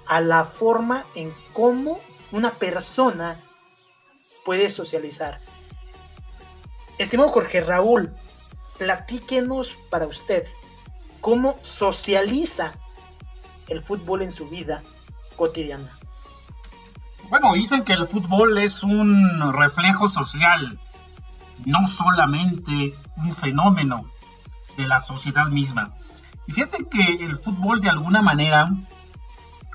a 0.05 0.21
la 0.21 0.45
forma 0.45 1.05
en 1.15 1.33
cómo 1.53 1.99
una 2.31 2.51
persona 2.51 3.39
puede 4.45 4.69
socializar. 4.69 5.39
Estimado 6.97 7.29
Jorge 7.29 7.61
Raúl, 7.61 8.13
platíquenos 8.77 9.75
para 9.89 10.07
usted 10.07 10.47
cómo 11.19 11.57
socializa 11.61 12.73
el 13.67 13.83
fútbol 13.83 14.21
en 14.21 14.31
su 14.31 14.49
vida 14.49 14.81
cotidiana. 15.35 15.91
Bueno, 17.29 17.53
dicen 17.53 17.83
que 17.83 17.93
el 17.93 18.05
fútbol 18.05 18.57
es 18.57 18.83
un 18.83 19.53
reflejo 19.53 20.07
social, 20.07 20.79
no 21.65 21.85
solamente 21.85 22.95
un 23.17 23.35
fenómeno 23.35 24.05
de 24.77 24.87
la 24.87 24.99
sociedad 24.99 25.47
misma. 25.47 25.91
Y 26.47 26.53
fíjate 26.53 26.87
que 26.89 27.25
el 27.25 27.35
fútbol 27.35 27.81
de 27.81 27.89
alguna 27.89 28.21
manera 28.21 28.69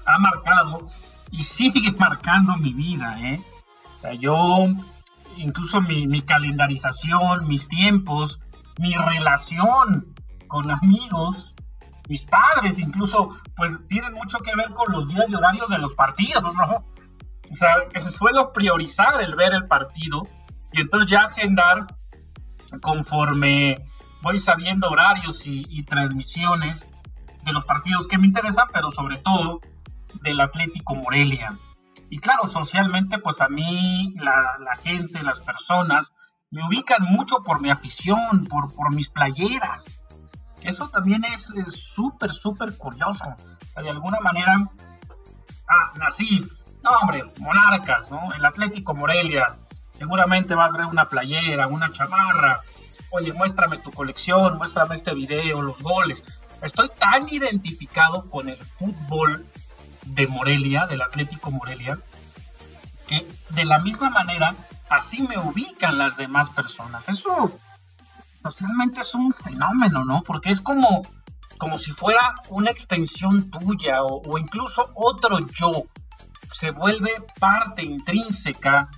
ha 0.07 0.19
marcado 0.19 0.88
y 1.31 1.45
sigue 1.45 1.93
marcando 1.99 2.57
mi 2.57 2.73
vida. 2.73 3.21
¿eh? 3.21 3.43
yo, 4.19 4.67
incluso 5.37 5.83
mi, 5.83 6.07
mi 6.07 6.23
calendarización, 6.23 7.47
mis 7.49 7.69
tiempos, 7.69 8.41
mi 8.79 8.95
relación 8.95 10.15
con 10.49 10.71
amigos, 10.71 11.55
mis 12.09 12.25
padres 12.25 12.79
incluso, 12.79 13.31
pues 13.57 13.87
tienen 13.88 14.15
mucho 14.15 14.38
que 14.38 14.57
ver 14.57 14.71
con 14.71 14.91
los 14.91 15.09
días 15.09 15.27
y 15.29 15.35
horarios 15.35 15.69
de 15.69 15.79
los 15.79 15.95
partidos, 15.95 16.55
¿no? 16.55 16.92
O 17.53 17.55
sea, 17.55 17.75
que 17.93 18.01
se 18.01 18.11
suele 18.11 18.41
priorizar 18.55 19.23
el 19.23 19.35
ver 19.35 19.53
el 19.53 19.67
partido 19.69 20.27
y 20.73 20.81
entonces 20.81 21.11
ya 21.11 21.25
agendar 21.25 21.87
conforme 22.81 23.77
voy 24.23 24.38
sabiendo 24.38 24.88
horarios 24.88 25.46
y, 25.46 25.83
transmisiones 25.83 26.88
de 27.44 27.53
los 27.53 27.67
partidos 27.67 28.09
que 28.09 28.17
me 28.17 28.27
interesan, 28.27 28.69
pero 28.73 28.90
sobre 28.90 29.19
todo 29.19 29.61
del 30.23 30.40
Atlético 30.40 30.94
Morelia. 30.94 31.55
Y 32.09 32.21
claro, 32.21 32.46
socialmente, 32.46 33.19
pues 33.19 33.42
a 33.42 33.48
mí 33.48 34.15
la, 34.17 34.77
gente, 34.83 35.23
las 35.23 35.40
personas, 35.40 36.13
me 36.50 36.65
ubican 36.65 37.03
mucho 37.03 37.42
por 37.42 37.61
mi 37.61 37.69
afición, 37.69 38.46
por, 38.48 38.75
por 38.75 38.94
mis 38.94 39.11
playeras. 39.11 39.85
Eso 40.63 40.88
también 40.88 41.25
es 41.25 41.53
súper, 41.69 42.33
súper 42.33 42.79
curioso. 42.79 43.27
O 43.29 43.73
sea, 43.73 43.83
de 43.83 43.90
alguna 43.90 44.21
manera, 44.21 44.71
ah, 45.69 45.92
nací 45.98 46.48
no, 46.83 46.91
hombre, 47.01 47.25
Monarcas, 47.39 48.11
¿no? 48.11 48.33
El 48.35 48.45
Atlético 48.45 48.95
Morelia. 48.95 49.57
Seguramente 49.93 50.55
va 50.55 50.67
a 50.67 50.71
traer 50.71 50.89
una 50.89 51.09
playera, 51.09 51.69
una 51.69 51.93
chamarra. 51.93 52.61
Oye, 53.11 53.33
muéstrame 53.33 53.79
tu 53.79 53.93
colección, 53.93 54.59
muéstrame 54.59 54.95
este 54.95 55.15
video, 55.15 55.63
los 55.63 55.83
goles. 55.83 56.25
Estoy 56.63 56.91
tan 56.99 57.29
identificado 57.29 58.29
con 58.31 58.49
el 58.49 58.59
fútbol 58.59 59.47
de 60.07 60.27
Morelia, 60.27 60.87
del 60.87 61.03
Atlético 61.03 61.51
Morelia, 61.51 61.99
que 63.07 63.27
de 63.51 63.65
la 63.65 63.79
misma 63.79 64.11
manera, 64.11 64.55
así 64.89 65.23
me 65.23 65.39
ubican 65.39 65.99
las 65.99 66.17
demás 66.17 66.51
personas. 66.51 67.09
Eso 67.09 67.53
socialmente 68.43 69.03
es 69.03 69.15
un 69.15 69.33
fenómeno, 69.33 70.05
¿no? 70.05 70.23
Porque 70.23 70.51
es 70.51 70.61
como, 70.61 71.03
como 71.59 71.79
si 71.79 71.93
fuera 71.93 72.35
una 72.49 72.71
extensión 72.71 73.51
tuya 73.51 74.03
o 74.03 74.39
incluso 74.39 74.91
otro 74.95 75.39
yo. 75.49 75.85
Se 76.53 76.71
vuelve 76.71 77.11
parte 77.40 77.83
intrínseca 77.83 78.88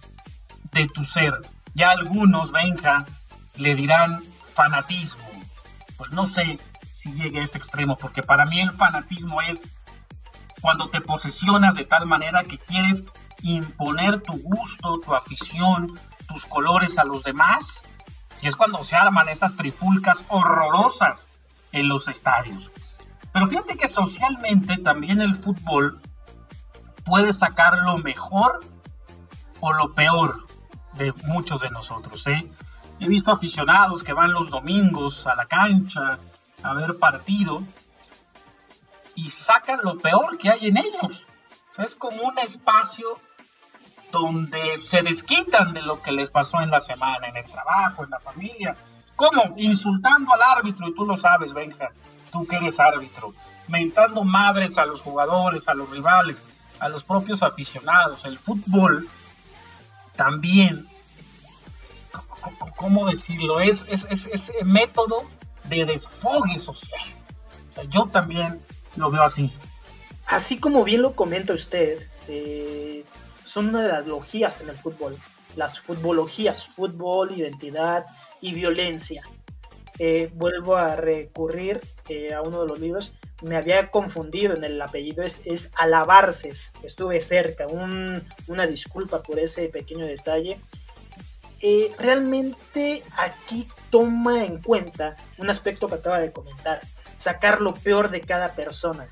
de 0.73 0.87
tu 0.89 1.05
ser. 1.05 1.41
Ya 1.75 1.91
algunos, 1.91 2.53
Benja, 2.53 3.07
le 3.57 3.75
dirán 3.75 4.23
fanatismo. 4.55 5.25
Pues 5.97 6.11
no 6.11 6.27
sé 6.27 6.59
si 6.91 7.13
llegue 7.13 7.41
a 7.41 7.45
ese 7.45 7.59
extremo, 7.59 7.97
porque 7.97 8.23
para 8.23 8.45
mí 8.45 8.61
el 8.61 8.71
fanatismo 8.71 9.41
es 9.41 9.63
cuando 10.61 10.89
te 10.89 11.01
posesionas 11.01 11.75
de 11.75 11.85
tal 11.85 12.07
manera 12.07 12.43
que 12.45 12.59
quieres 12.59 13.05
imponer 13.43 14.21
tu 14.21 14.35
gusto, 14.41 14.99
tu 15.01 15.15
afición, 15.15 15.99
tus 16.27 16.47
colores 16.47 16.99
a 16.99 17.05
los 17.05 17.23
demás. 17.23 17.83
Y 18.43 18.49
es 18.49 18.57
cuando 18.57 18.83
se 18.85 18.97
arman 18.97 19.29
esas 19.29 19.57
trifulcas 19.57 20.25
horrorosas 20.29 21.29
en 21.73 21.89
los 21.89 22.09
estadios. 22.09 22.71
Pero 23.33 23.47
fíjate 23.47 23.77
que 23.77 23.89
socialmente 23.89 24.79
también 24.79 25.21
el 25.21 25.35
fútbol 25.35 26.01
puede 27.05 27.33
sacar 27.33 27.79
lo 27.79 27.99
mejor 27.99 28.61
o 29.61 29.73
lo 29.73 29.95
peor 29.95 30.47
de 30.95 31.13
muchos 31.25 31.61
de 31.61 31.71
nosotros. 31.71 32.27
¿eh? 32.27 32.51
He 33.01 33.09
visto 33.09 33.33
aficionados 33.33 34.03
que 34.03 34.13
van 34.13 34.33
los 34.33 34.51
domingos 34.51 35.27
a 35.27 35.35
la 35.35 35.47
cancha 35.47 36.19
a 36.63 36.75
ver 36.75 36.99
partido 36.99 37.63
y 39.15 39.31
sacan 39.31 39.81
lo 39.83 39.99
peor 39.99 40.39
que 40.39 40.51
hay 40.51 40.69
en 40.69 40.79
ellos. 40.79 41.27
es 41.79 41.95
como 41.95 42.23
un 42.23 42.39
espacio 42.39 43.21
donde 44.11 44.79
se 44.79 45.03
desquitan 45.03 45.75
de 45.75 45.83
lo 45.83 46.01
que 46.01 46.13
les 46.13 46.31
pasó 46.31 46.61
en 46.61 46.71
la 46.71 46.81
semana, 46.81 47.29
en 47.29 47.37
el 47.37 47.51
trabajo, 47.51 48.05
en 48.05 48.11
la 48.11 48.21
familia. 48.21 48.77
¿Cómo? 49.17 49.55
Insultando 49.57 50.33
al 50.33 50.43
árbitro, 50.43 50.89
y 50.89 50.95
tú 50.95 51.05
lo 51.05 51.17
sabes, 51.17 51.53
Benja, 51.53 51.91
tú 52.31 52.47
que 52.47 52.57
eres 52.57 52.79
árbitro, 52.79 53.33
mentando 53.69 54.23
madres 54.23 54.79
a 54.79 54.87
los 54.87 55.01
jugadores, 55.01 55.67
a 55.69 55.75
los 55.75 55.91
rivales, 55.91 56.43
a 56.85 56.89
los 56.91 57.03
propios 57.03 57.43
aficionados. 57.43 58.27
El 58.27 58.39
fútbol 58.39 59.09
también, 60.17 60.87
¿cómo 62.77 63.09
decirlo? 63.09 63.61
Es, 63.61 63.87
es, 63.89 64.07
es, 64.11 64.53
método 64.65 65.25
de 65.65 65.87
desfogue 65.87 66.59
social. 66.59 67.09
yo 67.89 68.05
también 68.13 68.61
lo 68.97 69.11
veo 69.11 69.23
así. 69.23 69.51
Así 70.27 70.59
como 70.59 70.85
bien 70.85 71.01
lo 71.01 71.17
comenta 71.17 71.55
usted, 71.55 72.07
eh, 72.29 73.07
son 73.47 73.71
una 73.71 73.81
de 73.81 73.89
las 73.89 74.07
logías 74.07 74.61
en 74.61 74.69
el 74.69 74.77
fútbol, 74.77 75.17
las 75.57 75.81
futbologías, 75.81 76.67
fútbol, 76.67 77.33
identidad 77.33 78.05
y 78.43 78.53
violencia. 78.53 79.23
Eh, 79.99 80.31
vuelvo 80.35 80.77
a 80.77 80.97
recurrir 80.97 81.81
eh, 82.11 82.35
a 82.35 82.43
uno 82.43 82.61
de 82.61 82.69
los 82.69 82.79
libros, 82.79 83.15
me 83.45 83.57
había 83.57 83.91
confundido 83.91 84.55
en 84.55 84.65
el 84.65 84.81
apellido, 84.81 85.23
es, 85.23 85.43
es 85.45 85.71
Alabarces, 85.77 86.73
estuve 86.83 87.21
cerca, 87.21 87.67
una 87.67 88.67
disculpa 88.67 89.23
por 89.23 89.39
ese 89.39 89.69
pequeño 89.69 90.07
detalle. 90.07 90.59
Eh, 91.61 91.93
realmente 91.99 93.03
aquí 93.17 93.69
toma 93.91 94.45
en 94.45 94.61
cuenta 94.61 95.17
un 95.39 95.49
aspecto 95.51 95.89
que 95.89 95.95
acaba 95.97 96.19
de 96.19 96.33
comentar, 96.33 96.81
sacar 97.17 97.61
lo 97.61 97.75
peor 97.75 98.11
de 98.11 98.21
cada 98.21 98.55
persona. 98.55 99.07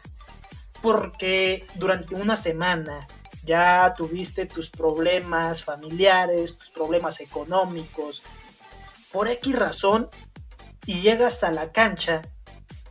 Porque 0.80 1.66
durante 1.76 2.14
una 2.14 2.36
semana 2.36 3.06
ya 3.44 3.94
tuviste 3.96 4.46
tus 4.46 4.70
problemas 4.70 5.62
familiares, 5.62 6.56
tus 6.56 6.70
problemas 6.70 7.20
económicos, 7.20 8.22
por 9.12 9.28
X 9.28 9.58
razón, 9.58 10.08
y 10.86 11.00
llegas 11.00 11.44
a 11.44 11.52
la 11.52 11.70
cancha, 11.70 12.22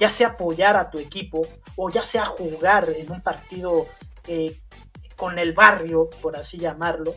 ya 0.02 0.10
sea 0.10 0.30
apoyar 0.30 0.78
a 0.78 0.89
tu 0.89 0.97
equipo 0.97 1.47
o 1.76 1.91
ya 1.91 2.04
sea 2.06 2.26
jugar 2.26 2.89
en 2.89 3.12
un 3.12 3.22
partido 3.22 3.86
eh, 4.26 4.58
con 5.16 5.38
el 5.38 5.54
barrio, 5.54 6.10
por 6.24 6.36
así 6.36 6.58
llamarlo, 6.58 7.16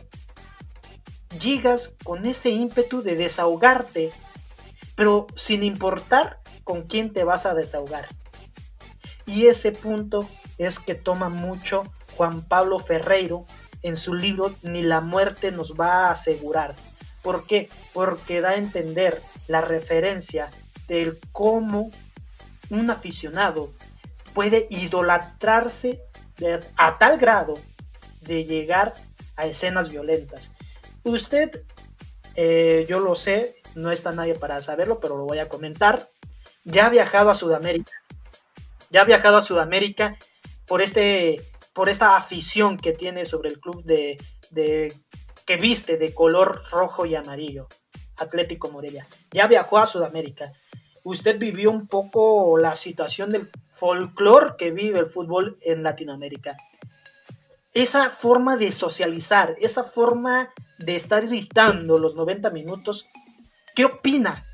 llegas 1.41 1.95
con 2.03 2.27
ese 2.27 2.51
ímpetu 2.51 3.01
de 3.01 3.15
desahogarte, 3.15 4.11
pero 4.93 5.25
sin 5.33 5.63
importar 5.63 6.37
con 6.63 6.83
quién 6.83 7.11
te 7.11 7.23
vas 7.23 7.47
a 7.47 7.55
desahogar. 7.55 8.07
Y 9.25 9.47
ese 9.47 9.71
punto 9.71 10.29
es 10.59 10.77
que 10.77 10.93
toma 10.93 11.29
mucho 11.29 11.91
Juan 12.15 12.43
Pablo 12.43 12.77
Ferreiro 12.77 13.47
en 13.81 13.97
su 13.97 14.13
libro 14.13 14.53
Ni 14.61 14.83
la 14.83 15.01
muerte 15.01 15.51
nos 15.51 15.73
va 15.73 16.05
a 16.05 16.11
asegurar. 16.11 16.75
¿Por 17.23 17.47
qué? 17.47 17.67
Porque 17.95 18.41
da 18.41 18.51
a 18.51 18.57
entender 18.57 19.23
la 19.47 19.61
referencia 19.61 20.51
del 20.87 21.17
cómo 21.31 21.89
un 22.69 22.89
aficionado 22.89 23.71
puede 24.33 24.67
idolatrarse 24.69 26.01
a 26.75 26.97
tal 26.97 27.17
grado 27.17 27.55
de 28.21 28.43
llegar 28.43 28.93
a 29.37 29.45
escenas 29.45 29.89
violentas. 29.89 30.53
Usted, 31.03 31.63
eh, 32.35 32.85
yo 32.89 32.99
lo 32.99 33.15
sé, 33.15 33.55
no 33.75 33.91
está 33.91 34.11
nadie 34.11 34.35
para 34.35 34.61
saberlo, 34.61 34.99
pero 34.99 35.17
lo 35.17 35.25
voy 35.25 35.39
a 35.39 35.49
comentar. 35.49 36.09
Ya 36.63 36.87
ha 36.87 36.89
viajado 36.89 37.29
a 37.29 37.35
Sudamérica. 37.35 37.93
Ya 38.89 39.01
ha 39.01 39.05
viajado 39.05 39.37
a 39.37 39.41
Sudamérica 39.41 40.17
por 40.67 40.81
este 40.81 41.41
por 41.75 41.89
esta 41.89 42.15
afición 42.15 42.77
que 42.77 42.93
tiene 42.93 43.25
sobre 43.25 43.49
el 43.49 43.59
club 43.59 43.83
de, 43.83 44.17
que 45.45 45.57
viste 45.57 45.97
de 45.97 46.13
color 46.13 46.61
rojo 46.71 47.05
y 47.05 47.15
amarillo, 47.15 47.67
Atlético 48.15 48.71
Morelia. 48.71 49.05
Ya 49.31 49.45
viajó 49.47 49.77
a 49.79 49.85
Sudamérica. 49.85 50.53
Usted 51.05 51.37
vivió 51.37 51.69
un 51.69 51.87
poco 51.87 52.57
la 52.57 52.75
situación 52.75 53.29
del 53.29 53.51
folclore 53.69 54.55
que 54.57 54.71
vive 54.71 54.99
el 54.99 55.05
fútbol 55.05 55.55
en 55.61 55.83
Latinoamérica. 55.83 56.57
Esa 57.75 58.09
forma 58.09 58.57
de 58.57 58.71
socializar, 58.71 59.53
esa 59.61 59.83
forma 59.83 60.49
de 60.79 60.95
estar 60.95 61.27
gritando 61.27 61.99
los 61.99 62.15
90 62.15 62.49
minutos, 62.49 63.07
¿qué 63.75 63.85
opina? 63.85 64.47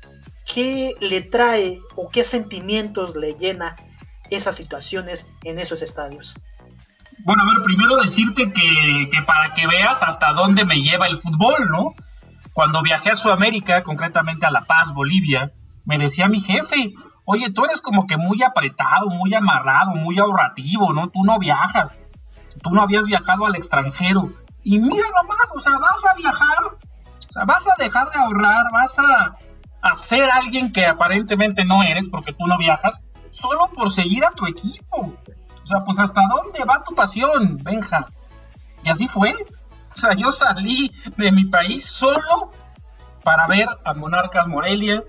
¿Qué 0.44 0.94
le 1.00 1.22
trae 1.22 1.80
o 1.96 2.10
qué 2.10 2.22
sentimientos 2.22 3.16
le 3.16 3.32
llena 3.32 3.74
esas 4.28 4.54
situaciones 4.54 5.30
en 5.44 5.58
esos 5.58 5.80
estadios? 5.80 6.34
Bueno, 7.24 7.44
a 7.44 7.54
ver, 7.54 7.62
primero 7.64 7.96
decirte 7.96 8.52
que, 8.52 9.22
para 9.26 9.54
que 9.54 9.66
veas 9.66 10.02
hasta 10.02 10.34
dónde 10.34 10.66
me 10.66 10.82
lleva 10.82 11.06
el 11.06 11.16
fútbol, 11.16 11.70
¿no? 11.70 11.94
Cuando 12.52 12.82
viajé 12.82 13.08
a 13.08 13.14
Sudamérica, 13.14 13.82
concretamente 13.82 14.44
a 14.44 14.50
La 14.50 14.66
Paz, 14.66 14.92
Bolivia, 14.92 15.50
me 15.84 15.98
decía 15.98 16.28
mi 16.28 16.40
jefe, 16.40 16.92
oye, 17.24 17.50
tú 17.50 17.64
eres 17.64 17.80
como 17.80 18.06
que 18.06 18.16
muy 18.16 18.42
apretado, 18.42 19.08
muy 19.08 19.34
amarrado, 19.34 19.94
muy 19.94 20.18
ahorrativo, 20.18 20.92
¿no? 20.92 21.08
Tú 21.08 21.24
no 21.24 21.38
viajas, 21.38 21.94
tú 22.62 22.70
no 22.70 22.82
habías 22.82 23.06
viajado 23.06 23.46
al 23.46 23.56
extranjero. 23.56 24.30
Y 24.62 24.78
mira 24.78 25.06
nomás, 25.20 25.48
o 25.54 25.60
sea, 25.60 25.78
vas 25.78 26.04
a 26.06 26.14
viajar, 26.14 26.58
o 26.64 27.32
sea, 27.32 27.44
vas 27.44 27.66
a 27.66 27.82
dejar 27.82 28.10
de 28.10 28.20
ahorrar, 28.20 28.70
vas 28.72 28.98
a, 28.98 29.36
a 29.82 29.94
ser 29.94 30.30
alguien 30.30 30.72
que 30.72 30.86
aparentemente 30.86 31.64
no 31.64 31.82
eres 31.82 32.04
porque 32.10 32.32
tú 32.32 32.46
no 32.46 32.58
viajas, 32.58 33.00
solo 33.30 33.70
por 33.74 33.90
seguir 33.90 34.24
a 34.24 34.30
tu 34.30 34.46
equipo. 34.46 35.12
O 35.62 35.66
sea, 35.66 35.84
pues 35.84 35.98
hasta 35.98 36.22
dónde 36.28 36.64
va 36.64 36.82
tu 36.84 36.94
pasión, 36.94 37.58
Benja. 37.62 38.08
Y 38.84 38.90
así 38.90 39.08
fue. 39.08 39.34
O 39.94 39.98
sea, 39.98 40.14
yo 40.14 40.30
salí 40.30 40.92
de 41.16 41.32
mi 41.32 41.44
país 41.46 41.84
solo 41.84 42.52
para 43.22 43.46
ver 43.46 43.68
a 43.84 43.94
Monarcas 43.94 44.46
Morelia. 44.48 45.04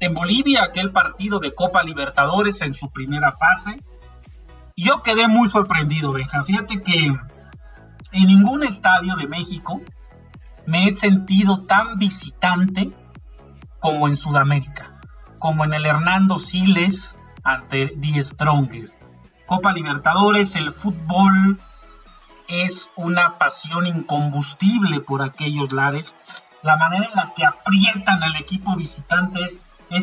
En 0.00 0.14
Bolivia, 0.14 0.62
aquel 0.64 0.92
partido 0.92 1.40
de 1.40 1.54
Copa 1.54 1.82
Libertadores 1.82 2.62
en 2.62 2.74
su 2.74 2.90
primera 2.90 3.32
fase. 3.32 3.82
Yo 4.76 5.02
quedé 5.02 5.26
muy 5.26 5.48
sorprendido, 5.48 6.12
Benja. 6.12 6.44
Fíjate 6.44 6.82
que 6.82 6.94
en 8.12 8.26
ningún 8.26 8.62
estadio 8.62 9.16
de 9.16 9.26
México 9.26 9.82
me 10.66 10.86
he 10.86 10.92
sentido 10.92 11.64
tan 11.66 11.98
visitante 11.98 12.92
como 13.80 14.06
en 14.06 14.16
Sudamérica, 14.16 15.00
como 15.38 15.64
en 15.64 15.74
el 15.74 15.86
Hernando 15.86 16.38
Siles 16.38 17.16
ante 17.42 17.88
The 18.00 18.22
Strongest. 18.22 19.00
Copa 19.46 19.72
Libertadores, 19.72 20.56
el 20.56 20.72
fútbol 20.72 21.58
es 22.48 22.90
una 22.96 23.38
pasión 23.38 23.86
incombustible 23.86 25.00
por 25.00 25.22
aquellos 25.22 25.72
lares. 25.72 26.14
La 26.62 26.76
manera 26.76 27.06
en 27.06 27.16
la 27.16 27.32
que 27.34 27.44
aprietan 27.44 28.22
al 28.22 28.36
equipo 28.36 28.76
visitante 28.76 29.42
es, 29.42 29.60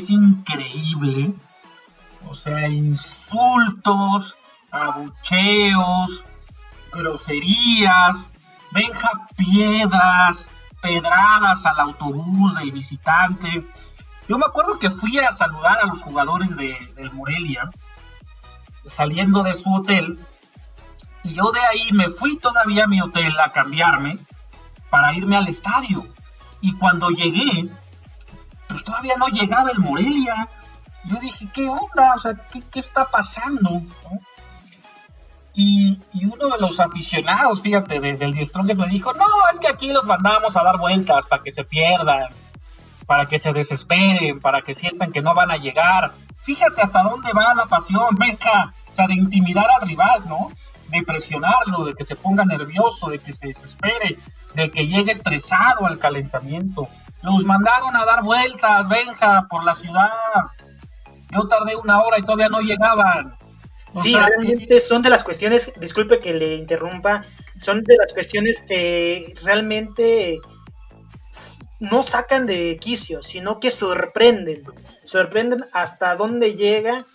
increíble. 0.09 1.33
O 2.27 2.36
sea, 2.36 2.67
insultos, 2.67 4.38
abucheos, 4.71 6.23
groserías, 6.91 8.29
venja 8.71 9.09
piedras, 9.36 10.47
pedradas 10.81 11.65
al 11.65 11.79
autobús 11.79 12.55
del 12.55 12.71
visitante. 12.71 13.63
Yo 14.27 14.38
me 14.38 14.45
acuerdo 14.45 14.79
que 14.79 14.89
fui 14.89 15.19
a 15.19 15.31
saludar 15.31 15.79
a 15.81 15.88
los 15.88 16.01
jugadores 16.01 16.55
de, 16.55 16.77
del 16.95 17.11
Morelia 17.13 17.69
saliendo 18.86 19.43
de 19.43 19.53
su 19.53 19.73
hotel. 19.73 20.19
Y 21.23 21.33
yo 21.33 21.51
de 21.51 21.59
ahí 21.61 21.91
me 21.91 22.09
fui 22.09 22.38
todavía 22.38 22.86
a 22.86 22.88
mi 22.88 23.01
hotel 23.01 23.39
a 23.39 23.51
cambiarme 23.51 24.19
para 24.89 25.13
irme 25.13 25.38
al 25.38 25.47
estadio. 25.47 26.07
Y 26.61 26.73
cuando 26.73 27.09
llegué, 27.09 27.69
pues 28.76 28.84
todavía 28.84 29.15
no 29.15 29.28
llegaba 29.28 29.71
el 29.71 29.80
Morelia. 29.80 30.49
Yo 31.05 31.17
dije, 31.21 31.47
¿qué 31.53 31.69
onda? 31.69 32.15
O 32.15 32.19
sea, 32.19 32.34
¿qué, 32.51 32.61
está 32.78 33.09
pasando? 33.09 33.82
Y, 35.53 36.01
uno 36.26 36.49
de 36.49 36.59
los 36.59 36.82
aficionados, 36.82 37.61
fíjate, 37.61 38.01
del 38.01 38.34
Die 38.34 38.76
me 38.76 38.88
dijo, 38.89 39.13
no, 39.13 39.26
es 39.53 39.61
que 39.61 39.69
aquí 39.69 39.93
los 39.93 40.03
mandamos 40.03 40.57
a 40.57 40.63
dar 40.63 40.78
vueltas 40.78 41.26
para 41.26 41.41
que 41.41 41.53
se 41.53 41.63
pierdan, 41.63 42.28
para 43.05 43.28
que 43.28 43.39
se 43.39 43.53
desesperen, 43.53 44.41
para 44.41 44.61
que 44.61 44.73
sientan 44.73 45.13
que 45.13 45.21
no 45.21 45.34
van 45.34 45.51
a 45.51 45.55
llegar. 45.57 46.11
Fíjate 46.41 46.82
hasta 46.82 47.01
dónde 47.01 47.32
va 47.32 47.53
la 47.53 47.67
pasión, 47.67 48.13
venga, 48.19 48.73
o 48.91 48.95
sea, 48.95 49.07
de 49.07 49.13
intimidar 49.13 49.67
al 49.80 49.88
rival, 49.88 50.28
¿no? 50.28 50.51
De 50.89 51.01
presionarlo, 51.03 51.86
de 51.86 51.93
que 51.93 52.03
se 52.03 52.17
ponga 52.17 52.43
nervioso, 52.43 53.07
de 53.07 53.19
que 53.19 53.32
se 53.32 53.47
desespere, 53.47 54.17
de 54.53 54.69
que 54.69 54.86
llegue 54.86 55.13
estresado 55.13 55.86
al 55.86 55.97
calentamiento. 55.97 56.89
Los 57.26 57.43
mandaron 57.43 57.95
a 57.95 58.05
dar 58.05 58.23
vueltas, 58.23 58.88
Benja, 58.88 59.47
por 59.49 59.63
la 59.63 59.73
ciudad. 59.73 60.11
Yo 61.32 61.47
tardé 61.47 61.76
una 61.76 62.01
hora 62.01 62.19
y 62.19 62.21
todavía 62.21 62.49
no 62.49 62.61
llegaban. 62.61 63.36
Sí, 63.93 64.13
realmente 64.13 64.80
son 64.80 65.01
de 65.01 65.09
las 65.09 65.23
cuestiones, 65.23 65.73
disculpe 65.80 66.19
que 66.19 66.34
le 66.34 66.55
interrumpa, 66.55 67.26
son 67.57 67.82
de 67.84 67.95
las 67.95 68.13
cuestiones 68.13 68.61
que 68.67 69.34
realmente 69.43 70.39
no 71.80 72.03
sacan 72.03 72.45
de 72.45 72.78
quicio, 72.80 73.21
sino 73.21 73.59
que 73.59 73.71
sorprenden, 73.71 74.63
sorprenden 75.03 75.65
hasta 75.71 76.15
dónde 76.15 76.55
llega 76.55 77.05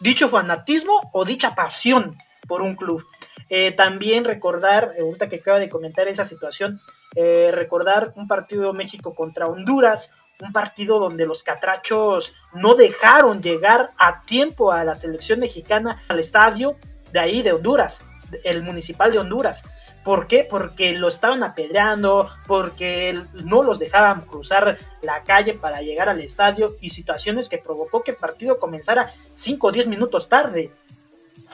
dicho 0.00 0.28
fanatismo 0.28 1.10
o 1.12 1.24
dicha 1.24 1.54
pasión 1.54 2.18
por 2.46 2.62
un 2.62 2.74
club. 2.74 3.04
Eh, 3.48 3.72
también 3.72 4.24
recordar, 4.24 4.94
ahorita 5.00 5.28
que 5.28 5.36
acaba 5.36 5.58
de 5.58 5.68
comentar 5.68 6.08
esa 6.08 6.24
situación, 6.24 6.80
eh, 7.14 7.50
recordar 7.52 8.12
un 8.16 8.26
partido 8.26 8.72
México 8.72 9.14
contra 9.14 9.46
Honduras, 9.46 10.12
un 10.40 10.52
partido 10.52 10.98
donde 10.98 11.26
los 11.26 11.42
catrachos 11.42 12.34
no 12.52 12.74
dejaron 12.74 13.42
llegar 13.42 13.90
a 13.98 14.22
tiempo 14.22 14.72
a 14.72 14.84
la 14.84 14.94
selección 14.94 15.40
mexicana 15.40 16.02
al 16.08 16.18
estadio 16.18 16.76
de 17.12 17.20
ahí 17.20 17.42
de 17.42 17.52
Honduras, 17.52 18.04
el 18.42 18.62
municipal 18.62 19.12
de 19.12 19.18
Honduras. 19.18 19.64
¿Por 20.04 20.26
qué? 20.26 20.46
Porque 20.48 20.92
lo 20.92 21.08
estaban 21.08 21.42
apedreando, 21.42 22.28
porque 22.46 23.18
no 23.32 23.62
los 23.62 23.78
dejaban 23.78 24.20
cruzar 24.20 24.76
la 25.00 25.22
calle 25.22 25.54
para 25.54 25.80
llegar 25.80 26.10
al 26.10 26.20
estadio 26.20 26.76
y 26.80 26.90
situaciones 26.90 27.48
que 27.48 27.56
provocó 27.56 28.02
que 28.02 28.10
el 28.10 28.18
partido 28.18 28.58
comenzara 28.58 29.14
5 29.34 29.66
o 29.66 29.72
10 29.72 29.86
minutos 29.86 30.28
tarde. 30.28 30.72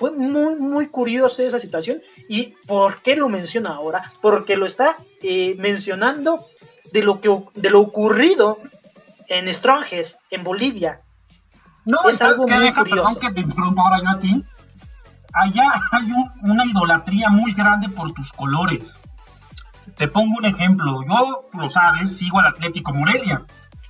Fue 0.00 0.12
muy, 0.12 0.56
muy 0.56 0.88
curiosa 0.88 1.42
esa 1.42 1.60
situación. 1.60 2.00
¿Y 2.26 2.54
por 2.66 3.02
qué 3.02 3.16
lo 3.16 3.28
menciona 3.28 3.74
ahora? 3.74 4.10
Porque 4.22 4.56
lo 4.56 4.64
está 4.64 4.96
eh, 5.22 5.56
mencionando 5.58 6.42
de 6.90 7.02
lo, 7.02 7.20
que, 7.20 7.28
de 7.54 7.68
lo 7.68 7.80
ocurrido 7.80 8.56
en 9.28 9.52
Stronges, 9.52 10.16
en 10.30 10.42
Bolivia. 10.42 11.02
No, 11.84 12.08
es 12.08 12.22
algo 12.22 12.46
muy 12.48 12.72
curioso. 12.72 13.02
Perdón 13.04 13.16
que 13.20 13.30
te 13.30 13.40
interrumpa 13.42 13.82
ahora 13.82 13.98
yo 14.02 14.08
a 14.08 14.18
ti. 14.18 14.42
Allá 15.34 15.70
hay 15.92 16.06
una 16.44 16.64
idolatría 16.64 17.28
muy 17.28 17.52
grande 17.52 17.90
por 17.90 18.10
tus 18.12 18.32
colores. 18.32 18.98
Te 19.98 20.08
pongo 20.08 20.38
un 20.38 20.46
ejemplo. 20.46 21.04
Yo, 21.06 21.46
lo 21.52 21.68
sabes, 21.68 22.16
sigo 22.16 22.38
al 22.38 22.46
Atlético 22.46 22.94
Morelia. 22.94 23.42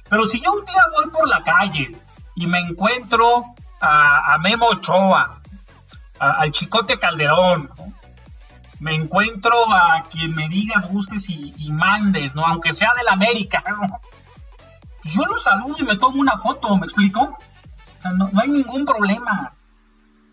Pero 0.09 0.27
si 0.27 0.41
yo 0.41 0.51
un 0.55 0.65
día 0.65 0.83
voy 0.97 1.09
por 1.13 1.29
la 1.29 1.45
calle 1.45 1.97
y 2.35 2.49
me 2.49 2.59
encuentro 2.59 3.55
a, 3.81 4.39
Memo 4.43 4.67
Ochoa, 4.67 5.40
al 6.21 6.51
Chicote 6.53 6.99
Calderón, 6.99 7.71
me 8.79 8.95
encuentro 8.95 9.53
a 9.73 10.03
quien 10.11 10.35
me 10.35 10.49
digas, 10.49 10.89
gustes 10.89 11.29
y, 11.29 11.73
mandes, 11.73 12.35
¿no? 12.35 12.45
Aunque 12.47 12.73
sea 12.73 12.93
del 12.97 13.09
América, 13.09 13.63
Yo 15.03 15.25
lo 15.25 15.39
saludo 15.39 15.77
y 15.79 15.83
me 15.83 15.97
tomo 15.97 16.21
una 16.21 16.37
foto, 16.37 16.77
¿me 16.77 16.85
explico? 16.85 17.23
O 17.23 18.03
sea, 18.03 18.13
no, 18.13 18.31
hay 18.35 18.51
ningún 18.51 18.85
problema. 18.85 19.55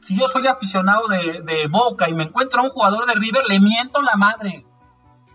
Si 0.02 0.18
yo 0.18 0.28
soy 0.28 0.46
aficionado 0.46 1.08
de, 1.08 1.68
Boca 1.70 2.10
y 2.10 2.14
me 2.14 2.24
encuentro 2.24 2.60
a 2.60 2.64
un 2.66 2.70
jugador 2.72 3.06
de 3.06 3.14
River, 3.14 3.44
le 3.48 3.62
miento 3.62 4.02
la 4.02 4.16
madre. 4.18 4.66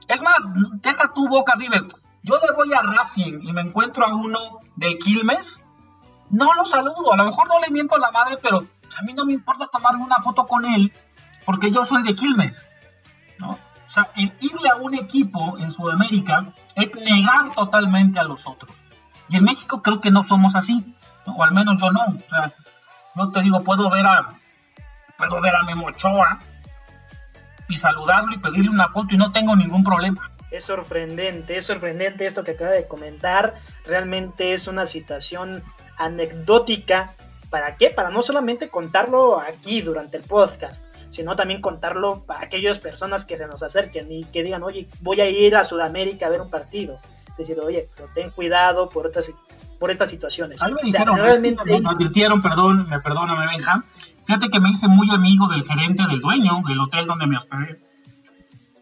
Es 0.06 0.20
más, 0.20 0.38
deja 0.82 1.14
tu 1.14 1.28
Boca 1.28 1.54
River. 1.56 1.86
Yo 2.22 2.38
le 2.38 2.52
voy 2.54 2.74
a 2.74 2.82
Racing 2.82 3.40
y 3.42 3.52
me 3.54 3.62
encuentro 3.62 4.06
a 4.06 4.14
uno 4.14 4.58
de 4.76 4.98
Quilmes, 4.98 5.60
no 6.30 6.52
lo 6.54 6.66
saludo. 6.66 7.14
A 7.14 7.16
lo 7.16 7.24
mejor 7.24 7.48
no 7.48 7.58
le 7.60 7.70
miento 7.70 7.96
la 7.96 8.10
madre, 8.10 8.38
pero 8.40 8.66
a 8.98 9.02
mí 9.02 9.12
no 9.14 9.24
me 9.24 9.32
importa 9.32 9.66
tomarme 9.66 10.04
una 10.04 10.18
foto 10.18 10.46
con 10.46 10.64
él 10.64 10.92
porque 11.44 11.70
yo 11.70 11.84
soy 11.84 12.02
de 12.02 12.14
Quilmes. 12.14 12.64
O 13.42 13.94
sea, 13.94 14.10
el 14.16 14.32
irle 14.40 14.68
a 14.70 14.76
un 14.76 14.94
equipo 14.94 15.58
en 15.58 15.70
Sudamérica 15.70 16.54
es 16.76 16.94
negar 16.94 17.54
totalmente 17.54 18.18
a 18.18 18.22
los 18.22 18.46
otros. 18.46 18.74
Y 19.28 19.36
en 19.36 19.44
México 19.44 19.82
creo 19.82 20.00
que 20.00 20.10
no 20.10 20.22
somos 20.22 20.54
así, 20.54 20.94
o 21.26 21.42
al 21.42 21.52
menos 21.52 21.80
yo 21.80 21.90
no. 21.90 22.00
O 22.00 22.30
sea, 22.30 22.52
no 23.14 23.30
te 23.30 23.42
digo, 23.42 23.62
puedo 23.62 23.90
ver 23.90 24.06
a, 24.06 24.34
puedo 25.18 25.40
ver 25.40 25.54
a 25.54 25.62
Memo 25.64 25.86
Ochoa 25.86 26.38
y 27.68 27.76
saludarlo 27.76 28.32
y 28.32 28.38
pedirle 28.38 28.70
una 28.70 28.88
foto 28.88 29.14
y 29.14 29.18
no 29.18 29.30
tengo 29.30 29.56
ningún 29.56 29.84
problema. 29.84 30.30
Es 30.50 30.64
sorprendente, 30.64 31.56
es 31.56 31.64
sorprendente 31.64 32.26
esto 32.26 32.44
que 32.44 32.52
acaba 32.52 32.70
de 32.70 32.86
comentar. 32.86 33.54
Realmente 33.86 34.54
es 34.54 34.68
una 34.68 34.86
situación 34.86 35.62
anecdótica. 35.96 37.14
¿Para 37.52 37.76
qué? 37.76 37.90
Para 37.90 38.08
no 38.08 38.22
solamente 38.22 38.70
contarlo 38.70 39.38
aquí 39.38 39.82
durante 39.82 40.16
el 40.16 40.22
podcast, 40.22 40.86
sino 41.10 41.36
también 41.36 41.60
contarlo 41.60 42.24
para 42.24 42.46
aquellas 42.46 42.78
personas 42.78 43.26
que 43.26 43.36
se 43.36 43.46
nos 43.46 43.62
acerquen 43.62 44.10
y 44.10 44.24
que 44.24 44.42
digan, 44.42 44.62
oye, 44.62 44.88
voy 45.02 45.20
a 45.20 45.28
ir 45.28 45.54
a 45.54 45.62
Sudamérica 45.62 46.26
a 46.26 46.30
ver 46.30 46.40
un 46.40 46.48
partido. 46.48 46.98
Decir, 47.36 47.60
oye, 47.60 47.90
pero 47.94 48.08
ten 48.14 48.30
cuidado 48.30 48.88
por 48.88 49.06
estas, 49.06 49.30
por 49.78 49.90
estas 49.90 50.08
situaciones. 50.08 50.62
A 50.62 50.68
me 50.68 50.80
dijeron, 50.82 51.18
realmente... 51.18 51.62
me, 51.62 51.76
advirtieron, 51.86 52.40
perdón, 52.40 52.88
me 52.88 52.98
perdóname, 53.00 53.46
Benja. 53.46 53.84
Fíjate 54.24 54.48
que 54.48 54.58
me 54.58 54.70
hice 54.70 54.88
muy 54.88 55.10
amigo 55.10 55.46
del 55.48 55.64
gerente 55.64 56.06
del 56.06 56.20
dueño 56.20 56.62
del 56.66 56.80
hotel 56.80 57.06
donde 57.06 57.26
me 57.26 57.36
hospedé. 57.36 57.78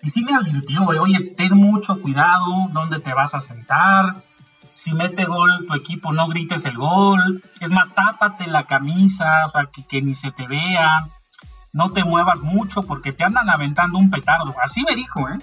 Y 0.01 0.11
sí 0.11 0.23
me 0.23 0.33
advirtió, 0.33 0.87
oye, 0.87 1.35
ten 1.37 1.57
mucho 1.57 2.01
cuidado 2.01 2.69
dónde 2.71 3.01
te 3.01 3.13
vas 3.15 3.35
a 3.35 3.41
sentar. 3.41 4.23
Si 4.83 4.93
mete 4.93 5.25
gol 5.25 5.67
tu 5.67 5.75
equipo, 5.75 6.13
no 6.13 6.27
grites 6.29 6.65
el 6.65 6.77
gol. 6.77 7.43
Es 7.61 7.71
más, 7.71 7.93
tápate 7.95 8.47
la 8.47 8.65
camisa, 8.65 9.45
o 9.47 9.51
sea, 9.51 9.69
que, 9.89 10.01
ni 10.01 10.15
se 10.15 10.31
te 10.33 10.47
vea 10.47 11.07
no 11.73 11.93
te 11.93 12.05
muevas 12.05 12.41
mucho 12.41 12.83
porque 12.83 13.13
te 13.13 13.25
andan 13.25 13.49
aventando 13.49 13.99
un 13.99 14.11
petardo. 14.11 14.55
Así 14.63 14.83
me 14.83 14.97
dijo, 14.97 15.29
¿eh? 15.29 15.39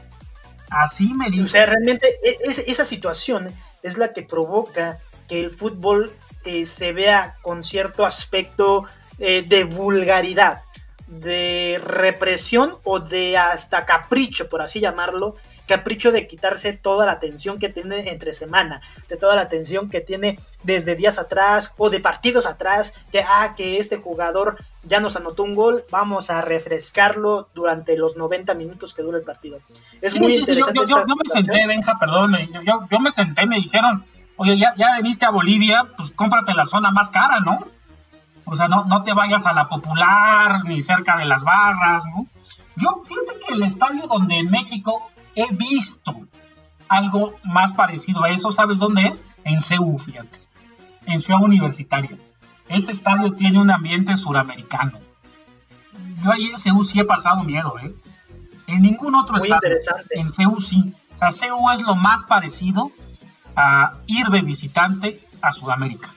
Así 0.69 1.13
me 1.13 1.29
dijo. 1.29 1.45
O 1.45 1.49
sea, 1.49 1.65
realmente 1.65 2.07
e, 2.23 2.37
esa 2.67 2.85
situación 2.85 3.53
es 3.83 3.97
la 3.97 4.13
que 4.13 4.23
provoca 4.23 4.99
que 5.27 5.39
el 5.39 5.51
fútbol 5.51 6.11
eh, 6.45 6.65
se 6.65 6.91
vea 6.91 7.35
con 7.41 7.63
cierto 7.63 8.05
aspecto 8.05 8.85
eh, 9.19 9.43
de 9.47 9.63
vulgaridad, 9.63 10.61
de 11.07 11.81
represión 11.83 12.75
o 12.83 12.99
de 12.99 13.37
hasta 13.37 13.85
capricho, 13.85 14.49
por 14.49 14.61
así 14.61 14.79
llamarlo, 14.79 15.35
capricho 15.67 16.11
de 16.11 16.27
quitarse 16.27 16.73
toda 16.73 17.05
la 17.05 17.19
tensión 17.19 17.59
que 17.59 17.69
tiene 17.69 18.09
entre 18.09 18.33
semana, 18.33 18.81
de 19.07 19.17
toda 19.17 19.35
la 19.35 19.47
tensión 19.47 19.89
que 19.89 20.01
tiene 20.01 20.39
desde 20.63 20.95
días 20.95 21.19
atrás 21.19 21.73
o 21.77 21.89
de 21.89 21.99
partidos 21.99 22.45
atrás, 22.45 22.93
que 23.11 23.21
ah, 23.21 23.53
que 23.55 23.77
este 23.77 23.97
jugador 23.97 24.57
ya 24.83 24.99
nos 24.99 25.15
anotó 25.15 25.43
un 25.43 25.53
gol, 25.53 25.83
vamos 25.91 26.29
a 26.29 26.41
refrescarlo 26.41 27.49
durante 27.53 27.97
los 27.97 28.17
90 28.17 28.53
minutos 28.53 28.93
que 28.93 29.01
dura 29.01 29.17
el 29.17 29.23
partido. 29.23 29.59
Es 30.01 30.17
muy 30.19 30.35
interesante. 30.35 30.79
Yo, 30.87 31.05
me 31.05 31.29
senté, 31.29 31.67
Benja, 31.67 31.99
perdón, 31.99 32.35
yo, 32.65 32.87
yo 32.89 32.99
me 32.99 33.11
senté, 33.11 33.45
me 33.45 33.57
dijeron, 33.57 34.05
oye, 34.37 34.57
ya, 34.57 34.73
ya 34.75 34.95
veniste 34.95 35.25
a 35.25 35.31
Bolivia, 35.31 35.85
pues 35.97 36.11
cómprate 36.11 36.53
la 36.53 36.65
zona 36.65 36.91
más 36.91 37.09
cara, 37.09 37.39
¿no? 37.41 37.59
O 38.45 38.55
sea, 38.55 38.69
no, 38.69 38.85
no 38.85 39.03
te 39.03 39.13
vayas 39.13 39.45
a 39.45 39.53
la 39.53 39.67
popular 39.67 40.63
ni 40.63 40.79
cerca 40.79 41.17
de 41.17 41.25
las 41.25 41.43
barras, 41.43 42.05
¿no? 42.05 42.27
Yo, 42.77 43.01
fíjate 43.03 43.39
que 43.45 43.53
el 43.55 43.63
estadio 43.63 44.07
donde 44.07 44.37
en 44.37 44.49
México 44.49 45.11
he 45.37 45.45
visto 45.53 46.27
algo 46.89 47.35
más 47.43 47.73
parecido 47.73 48.23
a 48.23 48.29
eso, 48.31 48.51
¿sabes 48.51 48.79
dónde 48.79 49.03
es? 49.03 49.23
En 49.43 49.61
CEU, 49.61 49.97
fíjate, 49.99 50.39
en 51.05 51.21
Ciudad 51.21 51.41
Universitaria. 51.41 52.17
Ese 52.67 52.91
estadio 52.91 53.33
tiene 53.33 53.59
un 53.59 53.69
ambiente 53.69 54.15
suramericano. 54.15 54.99
Yo 56.23 56.31
ahí 56.31 56.47
en 56.47 56.57
CEU 56.57 56.83
sí 56.83 56.99
he 56.99 57.05
pasado 57.05 57.43
miedo, 57.43 57.75
¿eh? 57.79 57.93
En 58.65 58.81
ningún 58.81 59.15
otro 59.15 59.37
Muy 59.37 59.47
estadio. 59.47 59.75
Interesante. 59.75 60.19
En 60.19 60.33
CEU 60.33 60.59
sí. 60.59 60.93
O 61.15 61.19
sea, 61.19 61.31
CEU 61.31 61.69
es 61.71 61.81
lo 61.81 61.95
más 61.95 62.23
parecido 62.23 62.91
a 63.55 63.93
ir 64.07 64.25
de 64.27 64.41
visitante 64.41 65.19
a 65.41 65.51
Sudamérica. 65.51 66.09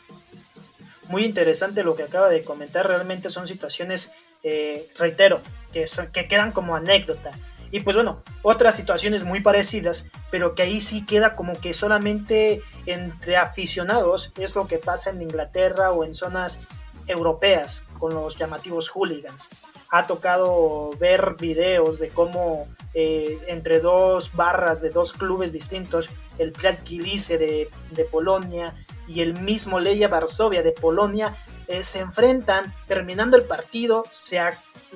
Muy 1.08 1.24
interesante 1.24 1.84
lo 1.84 1.94
que 1.94 2.04
acaba 2.04 2.28
de 2.28 2.42
comentar. 2.42 2.86
Realmente 2.86 3.30
son 3.30 3.46
situaciones, 3.46 4.12
eh, 4.42 4.86
reitero, 4.98 5.42
que, 5.72 5.84
que 6.12 6.26
quedan 6.26 6.52
como 6.52 6.74
anécdota 6.74 7.32
y 7.70 7.80
pues 7.80 7.96
bueno, 7.96 8.18
otras 8.42 8.74
situaciones 8.74 9.24
muy 9.24 9.40
parecidas, 9.40 10.08
pero 10.30 10.54
que 10.54 10.62
ahí 10.62 10.80
sí 10.80 11.06
queda 11.06 11.36
como 11.36 11.52
que 11.60 11.74
solamente 11.74 12.62
entre 12.86 13.36
aficionados 13.36 14.32
es 14.38 14.54
lo 14.54 14.66
que 14.66 14.78
pasa 14.78 15.10
en 15.10 15.22
Inglaterra 15.22 15.92
o 15.92 16.04
en 16.04 16.14
zonas 16.14 16.60
europeas 17.06 17.84
con 17.98 18.14
los 18.14 18.36
llamativos 18.38 18.88
hooligans. 18.88 19.48
ha 19.92 20.06
tocado 20.06 20.90
ver 21.00 21.34
videos 21.38 21.98
de 21.98 22.08
cómo 22.10 22.68
eh, 22.94 23.38
entre 23.48 23.80
dos 23.80 24.34
barras 24.34 24.80
de 24.80 24.90
dos 24.90 25.12
clubes 25.12 25.52
distintos, 25.52 26.08
el 26.38 26.52
Piast 26.52 26.88
Gliwice 26.88 27.38
de, 27.38 27.68
Polonia 28.10 28.74
y 29.08 29.20
el 29.20 29.34
mismo 29.34 29.80
Leia 29.80 30.08
Varsovia 30.08 30.62
de 30.62 30.72
Polonia, 30.72 31.34
eh, 31.70 31.84
se 31.84 32.00
enfrentan, 32.00 32.74
terminando 32.88 33.36
el 33.36 33.44
partido, 33.44 34.04
se, 34.10 34.40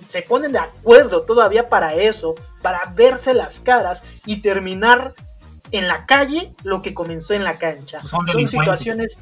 se 0.08 0.22
ponen 0.22 0.50
de 0.50 0.58
acuerdo 0.58 1.22
todavía 1.22 1.68
para 1.68 1.94
eso, 1.94 2.34
para 2.62 2.92
verse 2.94 3.32
las 3.32 3.60
caras 3.60 4.02
y 4.26 4.42
terminar 4.42 5.14
en 5.70 5.86
la 5.86 6.04
calle 6.04 6.52
lo 6.64 6.82
que 6.82 6.92
comenzó 6.92 7.32
en 7.34 7.44
la 7.44 7.58
cancha. 7.58 8.00
Son, 8.00 8.26
Son 8.26 8.46
situaciones 8.48 9.18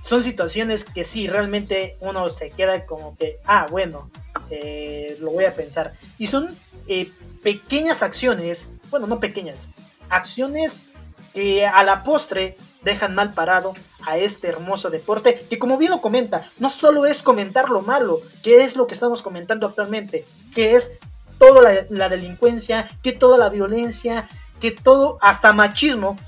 son 0.00 0.22
situaciones 0.22 0.84
que 0.84 1.04
sí, 1.04 1.28
realmente 1.28 1.96
uno 2.00 2.30
se 2.30 2.50
queda 2.50 2.86
como 2.86 3.14
que, 3.16 3.36
ah, 3.44 3.66
bueno, 3.70 4.10
eh, 4.48 5.18
lo 5.20 5.32
voy 5.32 5.44
a 5.44 5.54
pensar. 5.54 5.92
Y 6.18 6.26
son 6.26 6.56
eh, 6.88 7.10
pequeñas 7.42 8.02
acciones, 8.02 8.68
bueno, 8.88 9.06
no 9.06 9.20
pequeñas, 9.20 9.68
acciones 10.08 10.86
que 11.34 11.66
a 11.66 11.84
la 11.84 12.02
postre 12.02 12.56
dejan 12.82 13.14
mal 13.14 13.32
parado 13.32 13.74
a 14.06 14.16
este 14.16 14.48
hermoso 14.48 14.90
deporte, 14.90 15.44
que 15.48 15.58
como 15.58 15.76
bien 15.76 15.90
lo 15.90 16.00
comenta, 16.00 16.46
no 16.58 16.70
solo 16.70 17.06
es 17.06 17.22
comentar 17.22 17.68
lo 17.68 17.82
malo, 17.82 18.20
que 18.42 18.62
es 18.62 18.76
lo 18.76 18.86
que 18.86 18.94
estamos 18.94 19.22
comentando 19.22 19.66
actualmente, 19.66 20.24
que 20.54 20.76
es 20.76 20.92
toda 21.38 21.86
la, 21.88 22.08
delincuencia, 22.08 22.88
que 23.02 23.12
toda 23.12 23.38
la 23.38 23.48
violencia, 23.48 24.28
que 24.60 24.70
todo, 24.70 25.18
hasta 25.20 25.52
machismo, 25.52 26.18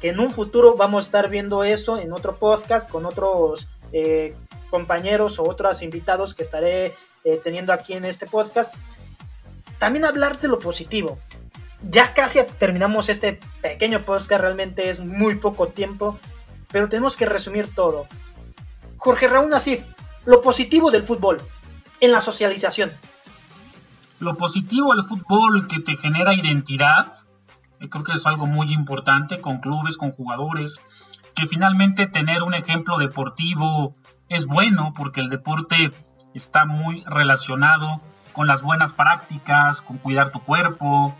que 0.00 0.10
en 0.10 0.20
un 0.20 0.32
futuro 0.32 0.74
vamos 0.76 1.04
a 1.04 1.06
estar 1.06 1.28
viendo 1.28 1.64
eso 1.64 1.98
en 1.98 2.12
otro 2.12 2.36
podcast 2.36 2.90
con 2.90 3.06
otros 3.06 3.68
eh, 3.92 4.34
compañeros 4.70 5.38
o 5.38 5.44
otros 5.44 5.82
invitados 5.82 6.34
que 6.34 6.42
estaré 6.42 6.94
eh, 7.24 7.40
teniendo 7.42 7.72
aquí 7.72 7.94
en 7.94 8.04
este 8.04 8.26
podcast. 8.26 8.74
También 9.78 10.04
hablar 10.04 10.40
de 10.40 10.48
lo 10.48 10.58
positivo. 10.58 11.18
Ya 11.82 12.12
casi 12.12 12.40
terminamos 12.58 13.08
este 13.08 13.40
pequeño 13.62 14.02
podcast, 14.02 14.42
realmente 14.42 14.90
es 14.90 15.00
muy 15.00 15.36
poco 15.36 15.68
tiempo, 15.68 16.18
pero 16.72 16.88
tenemos 16.88 17.16
que 17.16 17.26
resumir 17.26 17.72
todo. 17.74 18.06
Jorge 18.96 19.28
Raúl 19.28 19.48
Nasif, 19.48 19.82
lo 20.24 20.42
positivo 20.42 20.90
del 20.90 21.04
fútbol 21.04 21.40
en 22.00 22.12
la 22.12 22.20
socialización. 22.20 22.90
Lo 24.18 24.36
positivo 24.36 24.92
del 24.94 25.04
fútbol 25.04 25.68
que 25.68 25.78
te 25.78 25.96
genera 25.96 26.34
identidad, 26.34 27.12
creo 27.78 28.02
que 28.02 28.12
es 28.12 28.26
algo 28.26 28.46
muy 28.46 28.72
importante 28.72 29.40
con 29.40 29.58
clubes, 29.60 29.96
con 29.96 30.10
jugadores, 30.10 30.80
que 31.36 31.46
finalmente 31.46 32.08
tener 32.08 32.42
un 32.42 32.54
ejemplo 32.54 32.98
deportivo 32.98 33.94
es 34.28 34.46
bueno 34.46 34.92
porque 34.96 35.20
el 35.20 35.28
deporte 35.28 35.92
está 36.34 36.64
muy 36.64 37.04
relacionado 37.06 38.00
con 38.32 38.48
las 38.48 38.62
buenas 38.62 38.92
prácticas, 38.92 39.80
con 39.80 39.98
cuidar 39.98 40.32
tu 40.32 40.40
cuerpo, 40.40 41.16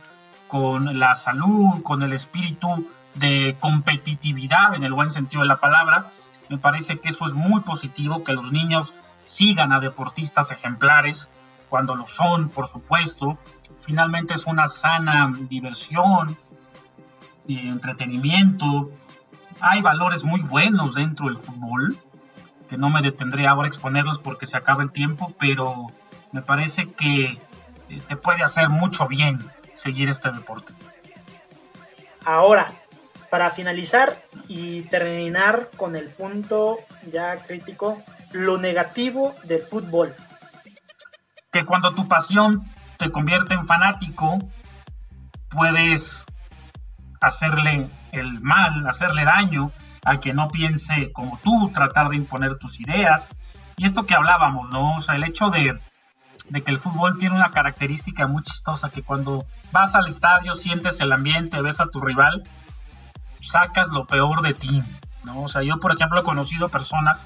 con 0.48 0.98
la 0.98 1.14
salud, 1.14 1.82
con 1.82 2.02
el 2.02 2.12
espíritu 2.12 2.90
de 3.14 3.56
competitividad 3.60 4.74
en 4.74 4.84
el 4.84 4.92
buen 4.92 5.12
sentido 5.12 5.42
de 5.42 5.48
la 5.48 5.60
palabra. 5.60 6.10
Me 6.48 6.58
parece 6.58 6.98
que 6.98 7.10
eso 7.10 7.26
es 7.26 7.34
muy 7.34 7.60
positivo, 7.60 8.24
que 8.24 8.32
los 8.32 8.50
niños 8.52 8.94
sigan 9.26 9.72
a 9.72 9.80
deportistas 9.80 10.50
ejemplares 10.50 11.28
cuando 11.68 11.94
lo 11.94 12.06
son, 12.06 12.48
por 12.48 12.66
supuesto. 12.66 13.38
Finalmente 13.78 14.34
es 14.34 14.46
una 14.46 14.66
sana 14.68 15.32
diversión, 15.48 16.36
entretenimiento. 17.46 18.90
Hay 19.60 19.82
valores 19.82 20.24
muy 20.24 20.40
buenos 20.40 20.94
dentro 20.94 21.26
del 21.26 21.38
fútbol, 21.38 21.98
que 22.68 22.76
no 22.76 22.90
me 22.90 23.02
detendré 23.02 23.46
ahora 23.46 23.66
a 23.66 23.68
exponerlos 23.68 24.18
porque 24.18 24.46
se 24.46 24.56
acaba 24.56 24.82
el 24.82 24.90
tiempo, 24.90 25.34
pero 25.38 25.88
me 26.32 26.42
parece 26.42 26.92
que 26.92 27.38
eh, 27.88 28.02
te 28.06 28.16
puede 28.16 28.42
hacer 28.42 28.68
mucho 28.68 29.08
bien 29.08 29.38
seguir 29.78 30.08
este 30.08 30.30
deporte. 30.32 30.72
Ahora, 32.24 32.72
para 33.30 33.50
finalizar 33.50 34.16
y 34.48 34.82
terminar 34.82 35.68
con 35.76 35.96
el 35.96 36.08
punto 36.08 36.78
ya 37.10 37.36
crítico, 37.36 38.02
lo 38.32 38.58
negativo 38.58 39.34
del 39.44 39.62
fútbol. 39.62 40.14
Que 41.52 41.64
cuando 41.64 41.94
tu 41.94 42.08
pasión 42.08 42.64
te 42.98 43.10
convierte 43.10 43.54
en 43.54 43.66
fanático, 43.66 44.38
puedes 45.48 46.26
hacerle 47.20 47.88
el 48.12 48.40
mal, 48.40 48.86
hacerle 48.86 49.24
daño 49.24 49.70
a 50.04 50.18
que 50.18 50.32
no 50.32 50.48
piense 50.48 51.12
como 51.12 51.38
tú, 51.42 51.70
tratar 51.72 52.08
de 52.08 52.16
imponer 52.16 52.58
tus 52.58 52.80
ideas. 52.80 53.28
Y 53.76 53.86
esto 53.86 54.06
que 54.06 54.14
hablábamos, 54.14 54.70
¿no? 54.70 54.96
O 54.96 55.00
sea, 55.00 55.16
el 55.16 55.24
hecho 55.24 55.50
de, 55.50 55.78
que 56.52 56.70
el 56.70 56.78
fútbol 56.78 57.18
tiene 57.18 57.36
una 57.36 57.50
característica 57.50 58.26
muy 58.26 58.42
chistosa, 58.42 58.90
que 58.90 59.02
cuando 59.02 59.44
vas 59.72 59.94
al 59.94 60.08
estadio, 60.08 60.54
sientes 60.54 61.00
el 61.00 61.12
ambiente, 61.12 61.60
ves 61.60 61.80
a 61.80 61.88
tu 61.88 62.00
rival, 62.00 62.42
sacas 63.40 63.88
lo 63.88 64.06
peor 64.06 64.42
de 64.42 64.54
ti, 64.54 64.82
¿no? 65.24 65.42
O 65.42 65.48
sea, 65.48 65.62
yo, 65.62 65.78
por 65.78 65.92
ejemplo, 65.92 66.20
he 66.20 66.24
conocido 66.24 66.68
personas 66.68 67.24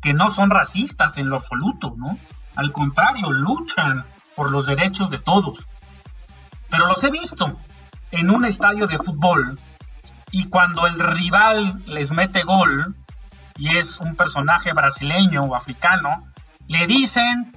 que 0.00 0.14
no 0.14 0.30
son 0.30 0.50
racistas 0.50 1.18
en 1.18 1.28
lo 1.28 1.36
absoluto, 1.36 1.94
¿no? 1.96 2.16
Al 2.56 2.72
contrario, 2.72 3.30
luchan 3.30 4.04
por 4.34 4.50
los 4.50 4.66
derechos 4.66 5.10
de 5.10 5.18
todos. 5.18 5.66
Pero 6.70 6.86
los 6.86 7.02
he 7.04 7.10
visto, 7.10 7.58
en 8.10 8.30
un 8.30 8.44
estadio 8.44 8.86
de 8.86 8.98
fútbol 8.98 9.58
y 10.30 10.48
cuando 10.48 10.86
el 10.86 10.98
rival 10.98 11.80
les 11.86 12.10
mete 12.10 12.42
gol 12.42 12.96
y 13.56 13.76
es 13.76 13.98
un 14.00 14.16
personaje 14.16 14.72
brasileño 14.72 15.42
o 15.44 15.54
africano, 15.54 16.24
le 16.66 16.86
dicen 16.86 17.56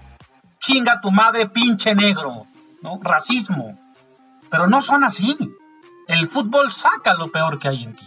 chinga 0.64 1.02
tu 1.02 1.12
madre 1.12 1.50
pinche 1.50 1.94
negro, 1.94 2.48
¿no? 2.82 3.00
Racismo. 3.02 3.78
Pero 4.50 4.68
no 4.68 4.82
son 4.82 5.04
así. 5.04 5.38
El 6.08 6.26
fútbol 6.28 6.72
saca 6.72 7.16
lo 7.16 7.30
peor 7.30 7.60
que 7.60 7.68
hay 7.68 7.84
en 7.84 7.96
ti. 7.96 8.06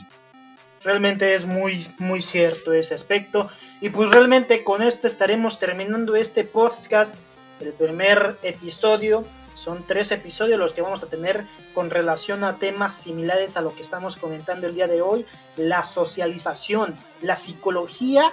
Realmente 0.82 1.34
es 1.34 1.44
muy, 1.44 1.86
muy 1.98 2.22
cierto 2.22 2.72
ese 2.72 2.94
aspecto. 2.94 3.50
Y 3.82 3.90
pues 3.90 4.10
realmente 4.10 4.64
con 4.64 4.82
esto 4.82 5.06
estaremos 5.06 5.58
terminando 5.58 6.16
este 6.16 6.44
podcast, 6.44 7.14
el 7.60 7.72
primer 7.72 8.38
episodio 8.42 9.24
son 9.54 9.82
tres 9.86 10.12
episodios 10.12 10.58
los 10.58 10.74
que 10.74 10.82
vamos 10.82 11.02
a 11.02 11.06
tener 11.06 11.44
con 11.74 11.90
relación 11.90 12.44
a 12.44 12.56
temas 12.56 12.94
similares 12.94 13.56
a 13.56 13.62
lo 13.62 13.74
que 13.74 13.80
estamos 13.82 14.16
comentando 14.16 14.66
el 14.66 14.74
día 14.74 14.86
de 14.86 15.02
hoy. 15.02 15.26
La 15.56 15.82
socialización, 15.82 16.94
la 17.22 17.36
psicología 17.36 18.32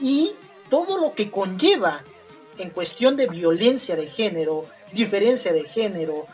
y 0.00 0.32
todo 0.68 1.00
lo 1.00 1.14
que 1.14 1.30
conlleva 1.30 2.02
en 2.58 2.70
cuestión 2.70 3.16
de 3.16 3.26
violencia 3.26 3.96
de 3.96 4.08
género, 4.08 4.66
diferencia 4.92 5.52
de 5.52 5.64
género, 5.64 6.26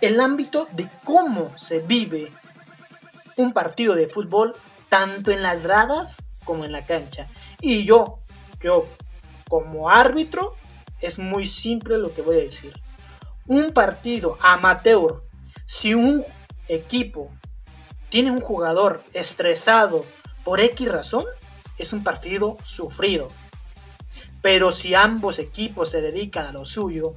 el 0.00 0.20
ámbito 0.20 0.66
de 0.72 0.88
cómo 1.04 1.56
se 1.58 1.80
vive 1.80 2.30
un 3.36 3.52
partido 3.52 3.94
de 3.94 4.08
fútbol 4.08 4.54
tanto 4.88 5.30
en 5.30 5.42
las 5.42 5.62
gradas 5.62 6.16
como 6.44 6.64
en 6.64 6.72
la 6.72 6.84
cancha. 6.84 7.26
Y 7.60 7.84
yo, 7.84 8.20
yo 8.62 8.86
como 9.48 9.90
árbitro, 9.90 10.54
es 11.00 11.18
muy 11.18 11.46
simple 11.46 11.98
lo 11.98 12.14
que 12.14 12.22
voy 12.22 12.36
a 12.36 12.40
decir 12.40 12.72
un 13.50 13.72
partido 13.72 14.38
amateur, 14.42 15.24
si 15.66 15.92
un 15.92 16.24
equipo 16.68 17.32
tiene 18.08 18.30
un 18.30 18.40
jugador 18.40 19.02
estresado 19.12 20.04
por 20.44 20.60
X 20.60 20.88
razón, 20.88 21.24
es 21.76 21.92
un 21.92 22.04
partido 22.04 22.58
sufrido. 22.62 23.28
Pero 24.42 24.72
si 24.72 24.94
ambos 24.94 25.38
equipos 25.38 25.90
se 25.90 26.00
dedican 26.00 26.46
a 26.46 26.52
lo 26.52 26.64
suyo, 26.64 27.14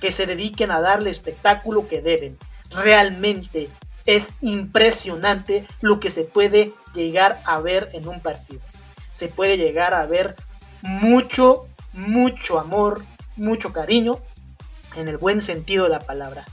que 0.00 0.10
se 0.10 0.26
dediquen 0.26 0.70
a 0.70 0.80
darle 0.80 1.10
espectáculo 1.10 1.86
que 1.88 2.00
deben, 2.00 2.38
realmente 2.70 3.68
es 4.06 4.30
impresionante 4.40 5.66
lo 5.80 6.00
que 6.00 6.10
se 6.10 6.24
puede 6.24 6.74
llegar 6.94 7.40
a 7.44 7.60
ver 7.60 7.90
en 7.92 8.08
un 8.08 8.20
partido. 8.20 8.60
Se 9.12 9.28
puede 9.28 9.56
llegar 9.56 9.94
a 9.94 10.06
ver 10.06 10.34
mucho, 10.82 11.66
mucho 11.92 12.58
amor, 12.58 13.04
mucho 13.36 13.72
cariño 13.72 14.18
en 14.96 15.08
el 15.08 15.18
buen 15.18 15.40
sentido 15.40 15.84
de 15.84 15.90
la 15.90 16.00
palabra. 16.00 16.44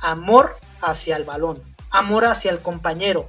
Amor 0.00 0.56
hacia 0.80 1.16
el 1.16 1.24
balón, 1.24 1.62
amor 1.90 2.26
hacia 2.26 2.50
el 2.50 2.60
compañero, 2.60 3.28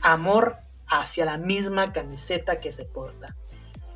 amor 0.00 0.56
hacia 0.86 1.24
la 1.24 1.38
misma 1.38 1.92
camiseta 1.92 2.60
que 2.60 2.72
se 2.72 2.84
porta. 2.84 3.34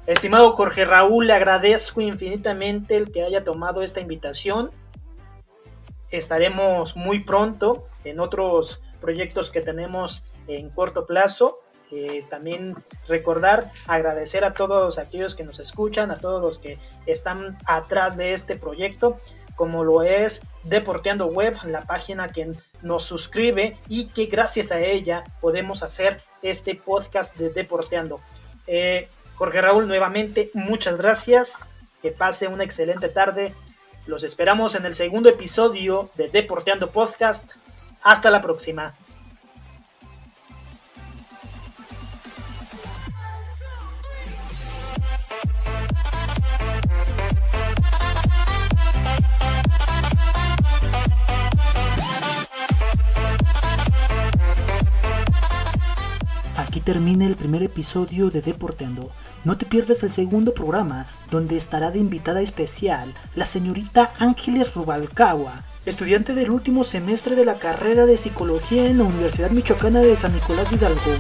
Estimado 0.09 0.53
Jorge 0.53 0.87
Raúl, 0.87 1.27
le 1.27 1.35
agradezco 1.35 2.01
infinitamente 2.01 2.97
el 2.97 3.13
que 3.13 3.25
haya 3.25 3.45
tomado 3.45 3.83
esta 3.83 4.01
invitación. 4.01 4.71
Estaremos 6.11 6.97
muy 6.97 7.21
pronto 7.21 7.87
en 8.05 8.19
otros 8.19 8.81
proyectos 9.03 9.51
que 9.51 9.61
tenemos 9.61 10.25
en 10.47 10.71
corto 10.71 11.05
plazo. 11.05 11.59
Eh, 11.91 12.25
también 12.31 12.75
recordar, 13.07 13.71
agradecer 13.87 14.47
a 14.47 14.55
todos 14.55 14.99
aquellos 14.99 15.35
que 15.35 15.45
nos 15.45 15.61
escuchan, 15.61 16.11
a 16.11 16.17
todos 16.17 16.41
los 16.41 16.59
que 16.59 16.79
están 17.05 17.59
atrás 17.67 18.17
de 18.17 18.33
este 18.33 18.57
proyecto, 18.57 19.17
como 19.57 19.85
lo 19.85 20.03
es 20.03 20.41
Deporteando 20.65 21.27
Web, 21.27 21.59
la 21.67 21.83
página 21.83 22.29
que 22.29 22.53
nos 22.81 23.05
suscribe 23.05 23.77
y 23.91 24.07
que 24.07 24.25
gracias 24.25 24.73
a 24.73 24.81
ella 24.81 25.25
podemos 25.43 25.83
hacer 25.83 26.23
este 26.41 26.77
podcast 26.77 27.37
de 27.37 27.51
Deporteando. 27.51 28.21
Eh, 28.67 29.09
Jorge 29.39 29.61
Raúl, 29.61 29.87
nuevamente, 29.87 30.51
muchas 30.53 30.99
gracias 30.99 31.61
que 32.03 32.11
pase 32.11 32.49
una 32.49 32.65
excelente 32.65 33.09
tarde. 33.09 33.55
Los 34.05 34.25
esperamos 34.25 34.75
en 34.75 34.85
el 34.85 34.95
segundo 34.95 35.29
episodio 35.29 36.11
de 36.17 36.29
Deporteando 36.29 36.91
Podcast. 36.91 37.49
Hasta 38.03 38.33
la 38.33 38.41
próxima. 38.41 38.95
Aquí 56.57 56.81
termina 56.81 57.25
el 57.25 57.37
primer 57.37 57.63
episodio 57.63 58.31
de 58.31 58.43
Deporteando. 58.43 59.13
No 59.45 59.57
te 59.57 59.67
pierdas 59.67 60.03
el 60.03 60.11
segundo 60.11 60.53
programa, 60.53 61.07
donde 61.31 61.57
estará 61.57 61.91
de 61.91 61.99
invitada 61.99 62.41
especial 62.41 63.15
la 63.35 63.47
señorita 63.47 64.13
Ángeles 64.19 64.75
Rubalcagua, 64.75 65.63
estudiante 65.87 66.35
del 66.35 66.51
último 66.51 66.85
semestre 66.85 67.37
de 67.37 67.45
la 67.45 67.55
carrera 67.55 68.07
de 68.07 68.17
psicología 68.17 68.87
en 68.87 68.99
la 68.99 69.05
Universidad 69.05 69.51
Michoacana 69.51 70.01
de 70.01 70.17
San 70.17 70.35
Nicolás 70.35 70.71
de 70.71 70.77
Hidalgo. 70.77 71.13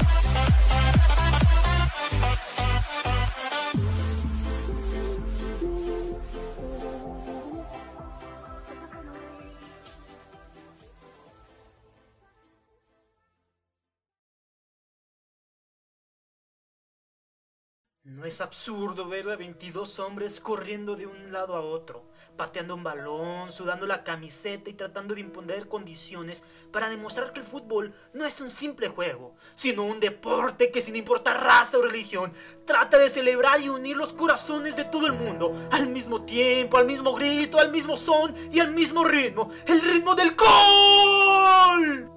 No 18.08 18.24
es 18.24 18.40
absurdo 18.40 19.06
ver 19.06 19.28
a 19.28 19.36
22 19.36 19.98
hombres 19.98 20.40
corriendo 20.40 20.96
de 20.96 21.06
un 21.06 21.30
lado 21.30 21.54
a 21.54 21.60
otro, 21.60 22.06
pateando 22.38 22.74
un 22.74 22.82
balón, 22.82 23.52
sudando 23.52 23.86
la 23.86 24.02
camiseta 24.02 24.70
y 24.70 24.72
tratando 24.72 25.14
de 25.14 25.20
imponer 25.20 25.68
condiciones 25.68 26.42
para 26.72 26.88
demostrar 26.88 27.34
que 27.34 27.40
el 27.40 27.46
fútbol 27.46 27.92
no 28.14 28.24
es 28.24 28.40
un 28.40 28.48
simple 28.48 28.88
juego, 28.88 29.34
sino 29.54 29.82
un 29.82 30.00
deporte 30.00 30.70
que 30.70 30.80
sin 30.80 30.96
importar 30.96 31.44
raza 31.44 31.76
o 31.76 31.82
religión, 31.82 32.32
trata 32.64 32.96
de 32.96 33.10
celebrar 33.10 33.60
y 33.60 33.68
unir 33.68 33.98
los 33.98 34.14
corazones 34.14 34.74
de 34.74 34.86
todo 34.86 35.06
el 35.06 35.12
mundo 35.12 35.52
al 35.70 35.86
mismo 35.86 36.22
tiempo, 36.22 36.78
al 36.78 36.86
mismo 36.86 37.14
grito, 37.14 37.58
al 37.58 37.70
mismo 37.70 37.94
son 37.94 38.34
y 38.50 38.60
al 38.60 38.70
mismo 38.70 39.04
ritmo, 39.04 39.50
el 39.66 39.82
ritmo 39.82 40.14
del 40.14 40.34
gol. 40.34 42.10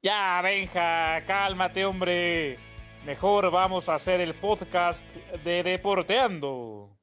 Ya, 0.00 0.40
Benja, 0.42 1.24
cálmate, 1.26 1.84
hombre. 1.84 2.56
Mejor 3.04 3.50
vamos 3.50 3.88
a 3.88 3.96
hacer 3.96 4.20
el 4.20 4.32
podcast 4.32 5.04
de 5.42 5.64
Deporteando. 5.64 6.96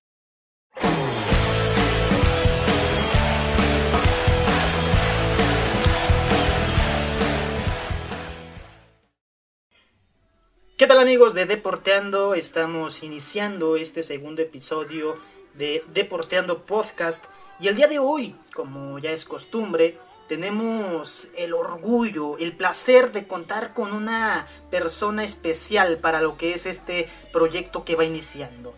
¿Qué 10.78 10.88
tal 10.88 11.00
amigos 11.00 11.34
de 11.34 11.46
Deporteando? 11.46 12.34
Estamos 12.34 13.04
iniciando 13.04 13.76
este 13.76 14.04
segundo 14.04 14.41
episodio 14.41 15.18
de 15.56 15.84
Deporteando 15.88 16.64
Podcast 16.64 17.26
y 17.60 17.68
el 17.68 17.76
día 17.76 17.89
de 17.89 18.00
hoy, 18.00 18.38
como 18.54 19.00
ya 19.00 19.12
es 19.12 19.26
costumbre, 19.26 19.98
tenemos 20.28 21.30
el 21.38 21.53
orgullo, 21.53 22.38
el 22.38 22.55
placer 22.55 23.11
de 23.11 23.28
contar 23.28 23.73
con 23.73 23.93
una 23.93 24.47
persona 24.71 25.23
especial 25.23 25.97
para 25.97 26.21
lo 26.21 26.38
que 26.38 26.53
es 26.53 26.65
este 26.65 27.07
proyecto 27.32 27.84
que 27.84 27.95
va 27.95 28.05
iniciando. 28.05 28.73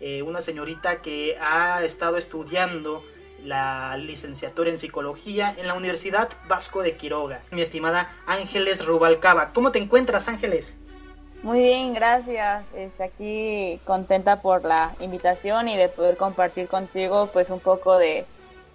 Eh, 0.00 0.22
una 0.22 0.40
señorita 0.40 1.02
que 1.02 1.36
ha 1.40 1.82
estado 1.84 2.16
estudiando 2.16 3.04
la 3.44 3.96
licenciatura 3.96 4.70
en 4.70 4.78
psicología 4.78 5.54
en 5.56 5.66
la 5.66 5.74
Universidad 5.74 6.28
Vasco 6.48 6.82
de 6.82 6.96
Quiroga. 6.96 7.42
Mi 7.50 7.62
estimada 7.62 8.12
Ángeles 8.26 8.84
Rubalcaba. 8.84 9.52
¿Cómo 9.52 9.72
te 9.72 9.78
encuentras, 9.78 10.28
Ángeles? 10.28 10.76
Muy 11.42 11.58
bien, 11.58 11.92
gracias. 11.92 12.64
Estoy 12.74 13.06
aquí 13.06 13.80
contenta 13.84 14.40
por 14.42 14.64
la 14.64 14.94
invitación 15.00 15.68
y 15.68 15.76
de 15.76 15.88
poder 15.88 16.16
compartir 16.16 16.68
contigo 16.68 17.30
pues 17.32 17.50
un 17.50 17.58
poco 17.58 17.98
de 17.98 18.26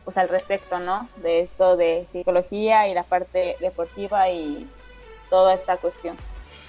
pues 0.08 0.16
al 0.16 0.30
respecto, 0.30 0.80
¿no? 0.80 1.10
De 1.18 1.41
esto 1.41 1.76
de 1.76 2.08
psicología 2.14 2.88
y 2.88 2.93
la 2.93 3.03
parte 3.03 3.58
deportiva 3.60 4.30
y 4.30 4.66
toda 5.30 5.53
esta 5.53 5.76
cuestión. 5.76 6.16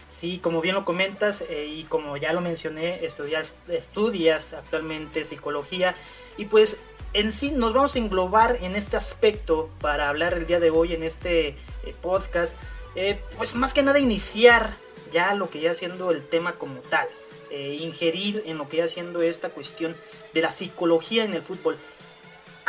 Sí, 0.08 0.40
como 0.42 0.60
bien 0.60 0.74
lo 0.74 0.84
comentas 0.84 1.44
eh, 1.48 1.66
y 1.66 1.84
como 1.84 2.16
ya 2.16 2.32
lo 2.32 2.40
mencioné, 2.40 3.04
estudias, 3.04 3.54
estudias 3.68 4.54
actualmente 4.54 5.22
psicología 5.22 5.94
y 6.36 6.46
pues 6.46 6.78
en 7.12 7.30
sí 7.30 7.52
nos 7.52 7.74
vamos 7.74 7.94
a 7.94 8.00
englobar 8.00 8.58
en 8.60 8.74
este 8.74 8.96
aspecto 8.96 9.70
para 9.80 10.08
hablar 10.08 10.34
el 10.34 10.48
día 10.48 10.58
de 10.58 10.70
hoy 10.70 10.94
en 10.94 11.04
este 11.04 11.50
eh, 11.50 11.56
podcast, 12.02 12.56
eh, 12.96 13.20
pues 13.36 13.54
más 13.54 13.72
que 13.72 13.84
nada 13.84 14.00
iniciar 14.00 14.74
ya 15.12 15.32
lo 15.34 15.48
que 15.48 15.60
ya 15.60 15.74
siendo 15.74 16.10
el 16.10 16.26
tema 16.26 16.54
como 16.54 16.80
tal, 16.80 17.06
ingerir 17.52 18.42
en 18.46 18.58
lo 18.58 18.68
que 18.68 18.78
ya 18.78 18.88
siendo 18.88 19.22
esta 19.22 19.50
cuestión 19.50 19.94
de 20.34 20.42
la 20.42 20.50
psicología 20.50 21.22
en 21.22 21.34
el 21.34 21.42
fútbol. 21.42 21.78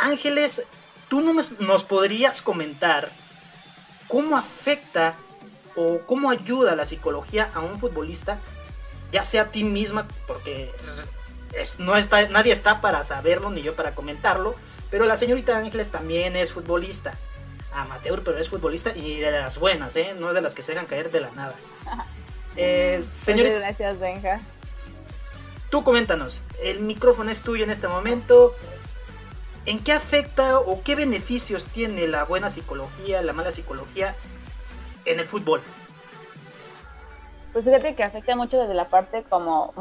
Ángeles, 0.00 0.62
¿tú 1.08 1.20
nos 1.58 1.84
podrías 1.84 2.42
comentar 2.42 3.10
cómo 4.08 4.36
afecta 4.36 5.14
o 5.76 6.00
cómo 6.06 6.30
ayuda 6.30 6.74
la 6.74 6.84
psicología 6.84 7.50
a 7.54 7.60
un 7.60 7.78
futbolista, 7.78 8.38
ya 9.12 9.24
sea 9.24 9.42
a 9.42 9.46
ti 9.46 9.64
misma, 9.64 10.06
porque 10.26 10.70
no 11.78 11.96
está, 11.96 12.28
nadie 12.28 12.52
está 12.52 12.80
para 12.80 13.02
saberlo 13.04 13.50
ni 13.50 13.62
yo 13.62 13.74
para 13.74 13.94
comentarlo, 13.94 14.54
pero 14.90 15.04
la 15.04 15.16
señorita 15.16 15.56
Ángeles 15.56 15.90
también 15.90 16.36
es 16.36 16.52
futbolista, 16.52 17.12
amateur, 17.72 18.22
pero 18.24 18.38
es 18.38 18.48
futbolista 18.48 18.96
y 18.96 19.20
de 19.20 19.30
las 19.30 19.58
buenas, 19.58 19.94
¿eh? 19.96 20.14
no 20.18 20.32
de 20.32 20.40
las 20.40 20.54
que 20.54 20.62
se 20.62 20.72
dejan 20.72 20.86
caer 20.86 21.10
de 21.10 21.20
la 21.20 21.30
nada. 21.30 21.54
Eh, 22.56 23.00
señorita, 23.00 23.58
gracias, 23.60 24.00
Benja. 24.00 24.40
Tú 25.70 25.84
coméntanos, 25.84 26.42
el 26.60 26.80
micrófono 26.80 27.30
es 27.30 27.42
tuyo 27.42 27.62
en 27.62 27.70
este 27.70 27.86
momento. 27.86 28.56
¿En 29.66 29.82
qué 29.84 29.92
afecta 29.92 30.58
o 30.58 30.82
qué 30.82 30.94
beneficios 30.94 31.64
tiene 31.66 32.08
la 32.08 32.24
buena 32.24 32.48
psicología, 32.48 33.20
la 33.22 33.32
mala 33.32 33.50
psicología 33.50 34.14
en 35.04 35.20
el 35.20 35.26
fútbol? 35.26 35.60
Pues 37.52 37.64
fíjate 37.64 37.94
que 37.94 38.04
afecta 38.04 38.36
mucho 38.36 38.58
desde 38.58 38.74
la 38.74 38.88
parte 38.88 39.24
como 39.24 39.72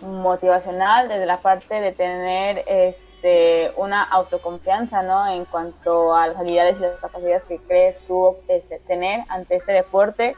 motivacional, 0.00 1.08
desde 1.08 1.26
la 1.26 1.38
parte 1.38 1.74
de 1.74 1.92
tener 1.92 2.64
este, 2.66 3.70
una 3.76 4.02
autoconfianza, 4.02 5.02
¿no? 5.02 5.28
En 5.28 5.44
cuanto 5.44 6.14
a 6.14 6.28
las 6.28 6.36
habilidades 6.38 6.78
y 6.78 6.82
las 6.82 6.98
capacidades 6.98 7.42
que 7.44 7.58
crees 7.58 7.96
tú 8.08 8.36
este, 8.48 8.78
tener 8.80 9.24
ante 9.28 9.56
este 9.56 9.72
deporte 9.72 10.36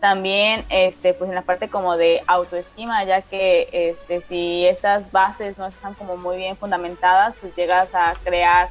también 0.00 0.64
este 0.68 1.14
pues 1.14 1.30
en 1.30 1.36
la 1.36 1.42
parte 1.42 1.68
como 1.68 1.96
de 1.96 2.22
autoestima 2.26 3.04
ya 3.04 3.22
que 3.22 3.68
este 3.72 4.20
si 4.22 4.66
esas 4.66 5.10
bases 5.12 5.56
no 5.56 5.66
están 5.66 5.94
como 5.94 6.16
muy 6.16 6.36
bien 6.36 6.56
fundamentadas 6.56 7.34
pues 7.40 7.54
llegas 7.56 7.94
a 7.94 8.14
crear 8.22 8.68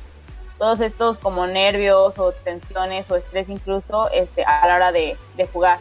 todos 0.58 0.80
estos 0.80 1.20
como 1.20 1.48
nervios 1.48 2.18
o 2.20 2.32
tensiones 2.32 3.10
o 3.12 3.16
estrés 3.16 3.50
incluso 3.50 4.10
este 4.12 4.46
a 4.46 4.66
la 4.68 4.76
hora 4.76 4.92
de, 4.92 5.18
jugar. 5.52 5.80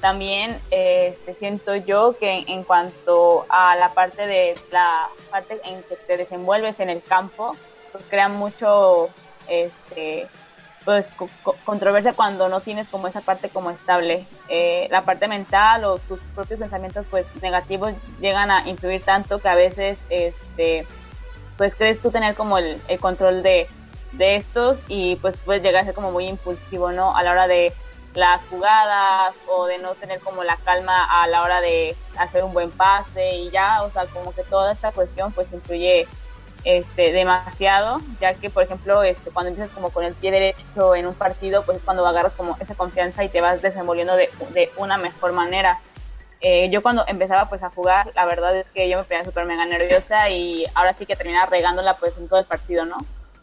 También 0.00 0.60
este, 0.70 1.34
siento 1.34 1.74
yo 1.74 2.16
que 2.18 2.44
en, 2.46 2.62
cuanto 2.62 3.46
a 3.48 3.74
la 3.76 3.94
parte 3.94 4.26
de 4.26 4.54
la 4.70 5.08
parte 5.30 5.60
en 5.64 5.82
que 5.84 5.96
te 5.96 6.16
desenvuelves 6.16 6.78
en 6.80 6.90
el 6.90 7.02
campo 7.02 7.56
pues 7.90 8.04
crea 8.08 8.28
mucho 8.28 9.08
este 9.48 10.28
pues 10.88 11.06
controversia 11.66 12.14
cuando 12.14 12.48
no 12.48 12.62
tienes 12.62 12.88
como 12.88 13.08
esa 13.08 13.20
parte 13.20 13.50
como 13.50 13.70
estable. 13.70 14.24
Eh, 14.48 14.88
la 14.90 15.02
parte 15.02 15.28
mental 15.28 15.84
o 15.84 15.98
tus 15.98 16.18
propios 16.34 16.60
pensamientos 16.60 17.04
pues 17.10 17.26
negativos 17.42 17.92
llegan 18.22 18.50
a 18.50 18.66
influir 18.66 19.02
tanto 19.02 19.38
que 19.38 19.48
a 19.48 19.54
veces 19.54 19.98
este 20.08 20.86
pues 21.58 21.74
crees 21.74 22.00
tú 22.00 22.10
tener 22.10 22.34
como 22.34 22.56
el, 22.56 22.80
control 23.00 23.42
de, 23.42 23.68
de, 24.12 24.36
estos 24.36 24.78
y 24.88 25.16
pues 25.16 25.36
puedes 25.44 25.62
llegar 25.62 25.82
a 25.82 25.84
ser 25.84 25.92
como 25.92 26.10
muy 26.10 26.26
impulsivo, 26.26 26.90
¿no? 26.90 27.14
A 27.14 27.22
la 27.22 27.32
hora 27.32 27.48
de 27.48 27.70
las 28.14 28.40
jugadas 28.46 29.34
o 29.46 29.66
de 29.66 29.76
no 29.76 29.94
tener 29.94 30.20
como 30.20 30.42
la 30.42 30.56
calma 30.56 31.22
a 31.22 31.26
la 31.26 31.42
hora 31.42 31.60
de 31.60 31.94
hacer 32.16 32.42
un 32.42 32.54
buen 32.54 32.70
pase 32.70 33.36
y 33.36 33.50
ya, 33.50 33.82
o 33.82 33.90
sea, 33.90 34.06
como 34.06 34.32
que 34.32 34.42
toda 34.42 34.72
esta 34.72 34.90
cuestión 34.92 35.32
pues 35.32 35.52
influye 35.52 36.08
este, 36.68 37.12
demasiado, 37.12 38.02
ya 38.20 38.34
que, 38.34 38.50
por 38.50 38.62
ejemplo, 38.62 39.02
este, 39.02 39.30
cuando 39.30 39.48
empiezas 39.48 39.74
como 39.74 39.88
con 39.88 40.04
el 40.04 40.12
pie 40.12 40.30
derecho 40.30 40.94
en 40.94 41.06
un 41.06 41.14
partido, 41.14 41.64
pues 41.64 41.78
es 41.78 41.82
cuando 41.82 42.06
agarras 42.06 42.34
como 42.34 42.58
esa 42.60 42.74
confianza 42.74 43.24
y 43.24 43.30
te 43.30 43.40
vas 43.40 43.62
desenvolviendo 43.62 44.14
de, 44.16 44.28
de 44.52 44.70
una 44.76 44.98
mejor 44.98 45.32
manera. 45.32 45.80
Eh, 46.42 46.68
yo 46.68 46.82
cuando 46.82 47.04
empezaba 47.06 47.48
pues 47.48 47.62
a 47.62 47.70
jugar, 47.70 48.12
la 48.14 48.26
verdad 48.26 48.54
es 48.54 48.66
que 48.66 48.86
yo 48.86 48.98
me 48.98 49.04
ponía 49.04 49.24
súper 49.24 49.46
mega 49.46 49.64
nerviosa 49.64 50.28
y 50.28 50.66
ahora 50.74 50.92
sí 50.92 51.06
que 51.06 51.16
terminaba 51.16 51.46
regándola 51.46 51.96
pues 51.96 52.18
en 52.18 52.28
todo 52.28 52.38
el 52.38 52.44
partido, 52.44 52.84
¿no? 52.84 52.98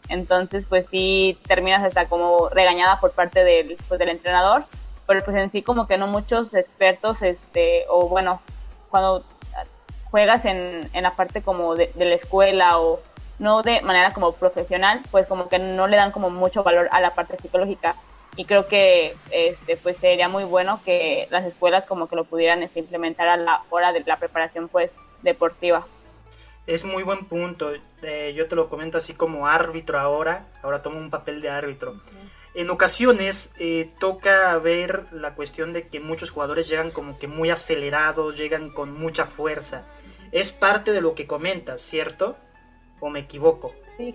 Entonces 0.08 0.64
pues 0.68 0.86
sí 0.88 1.36
terminas 1.48 1.82
hasta 1.82 2.06
como 2.06 2.48
regañada 2.48 3.00
por 3.00 3.10
parte 3.10 3.42
del, 3.42 3.76
pues, 3.88 3.98
del 3.98 4.10
entrenador, 4.10 4.66
pero 5.04 5.24
pues 5.24 5.36
en 5.36 5.50
sí 5.50 5.62
como 5.62 5.88
que 5.88 5.98
no 5.98 6.06
muchos 6.06 6.54
expertos, 6.54 7.22
este, 7.22 7.86
o 7.88 8.08
bueno, 8.08 8.40
cuando 8.88 9.24
juegas 10.12 10.44
en, 10.44 10.88
en 10.92 11.02
la 11.02 11.16
parte 11.16 11.42
como 11.42 11.74
de, 11.74 11.90
de 11.96 12.04
la 12.04 12.14
escuela 12.14 12.78
o 12.78 13.00
no 13.38 13.62
de 13.62 13.82
manera 13.82 14.12
como 14.12 14.32
profesional, 14.32 15.00
pues 15.10 15.26
como 15.26 15.48
que 15.48 15.58
no 15.58 15.86
le 15.86 15.96
dan 15.96 16.12
como 16.12 16.30
mucho 16.30 16.62
valor 16.62 16.88
a 16.92 17.00
la 17.00 17.14
parte 17.14 17.36
psicológica 17.36 17.96
y 18.36 18.44
creo 18.44 18.66
que 18.66 19.16
este 19.30 19.76
pues 19.78 19.96
sería 19.96 20.28
muy 20.28 20.44
bueno 20.44 20.80
que 20.84 21.26
las 21.30 21.44
escuelas 21.44 21.86
como 21.86 22.06
que 22.08 22.16
lo 22.16 22.24
pudieran 22.24 22.62
este, 22.62 22.80
implementar 22.80 23.28
a 23.28 23.36
la 23.36 23.62
hora 23.70 23.92
de 23.92 24.04
la 24.04 24.18
preparación 24.18 24.68
pues 24.68 24.92
deportiva. 25.22 25.86
Es 26.66 26.84
muy 26.84 27.02
buen 27.02 27.26
punto. 27.26 27.70
Eh, 28.02 28.34
yo 28.36 28.48
te 28.48 28.56
lo 28.56 28.68
comento 28.68 28.98
así 28.98 29.14
como 29.14 29.46
árbitro 29.46 29.98
ahora. 29.98 30.46
Ahora 30.62 30.82
tomo 30.82 30.98
un 30.98 31.10
papel 31.10 31.40
de 31.40 31.48
árbitro. 31.48 31.94
En 32.54 32.70
ocasiones 32.70 33.52
eh, 33.58 33.88
toca 33.98 34.56
ver 34.58 35.06
la 35.12 35.34
cuestión 35.34 35.72
de 35.72 35.88
que 35.88 36.00
muchos 36.00 36.30
jugadores 36.30 36.68
llegan 36.68 36.90
como 36.90 37.18
que 37.18 37.28
muy 37.28 37.50
acelerados, 37.50 38.36
llegan 38.36 38.70
con 38.70 38.98
mucha 38.98 39.26
fuerza. 39.26 39.86
Es 40.32 40.52
parte 40.52 40.92
de 40.92 41.00
lo 41.00 41.14
que 41.14 41.26
comentas, 41.26 41.80
¿cierto? 41.82 42.36
¿O 43.00 43.10
me 43.10 43.20
equivoco? 43.20 43.72
Sí, 43.96 44.14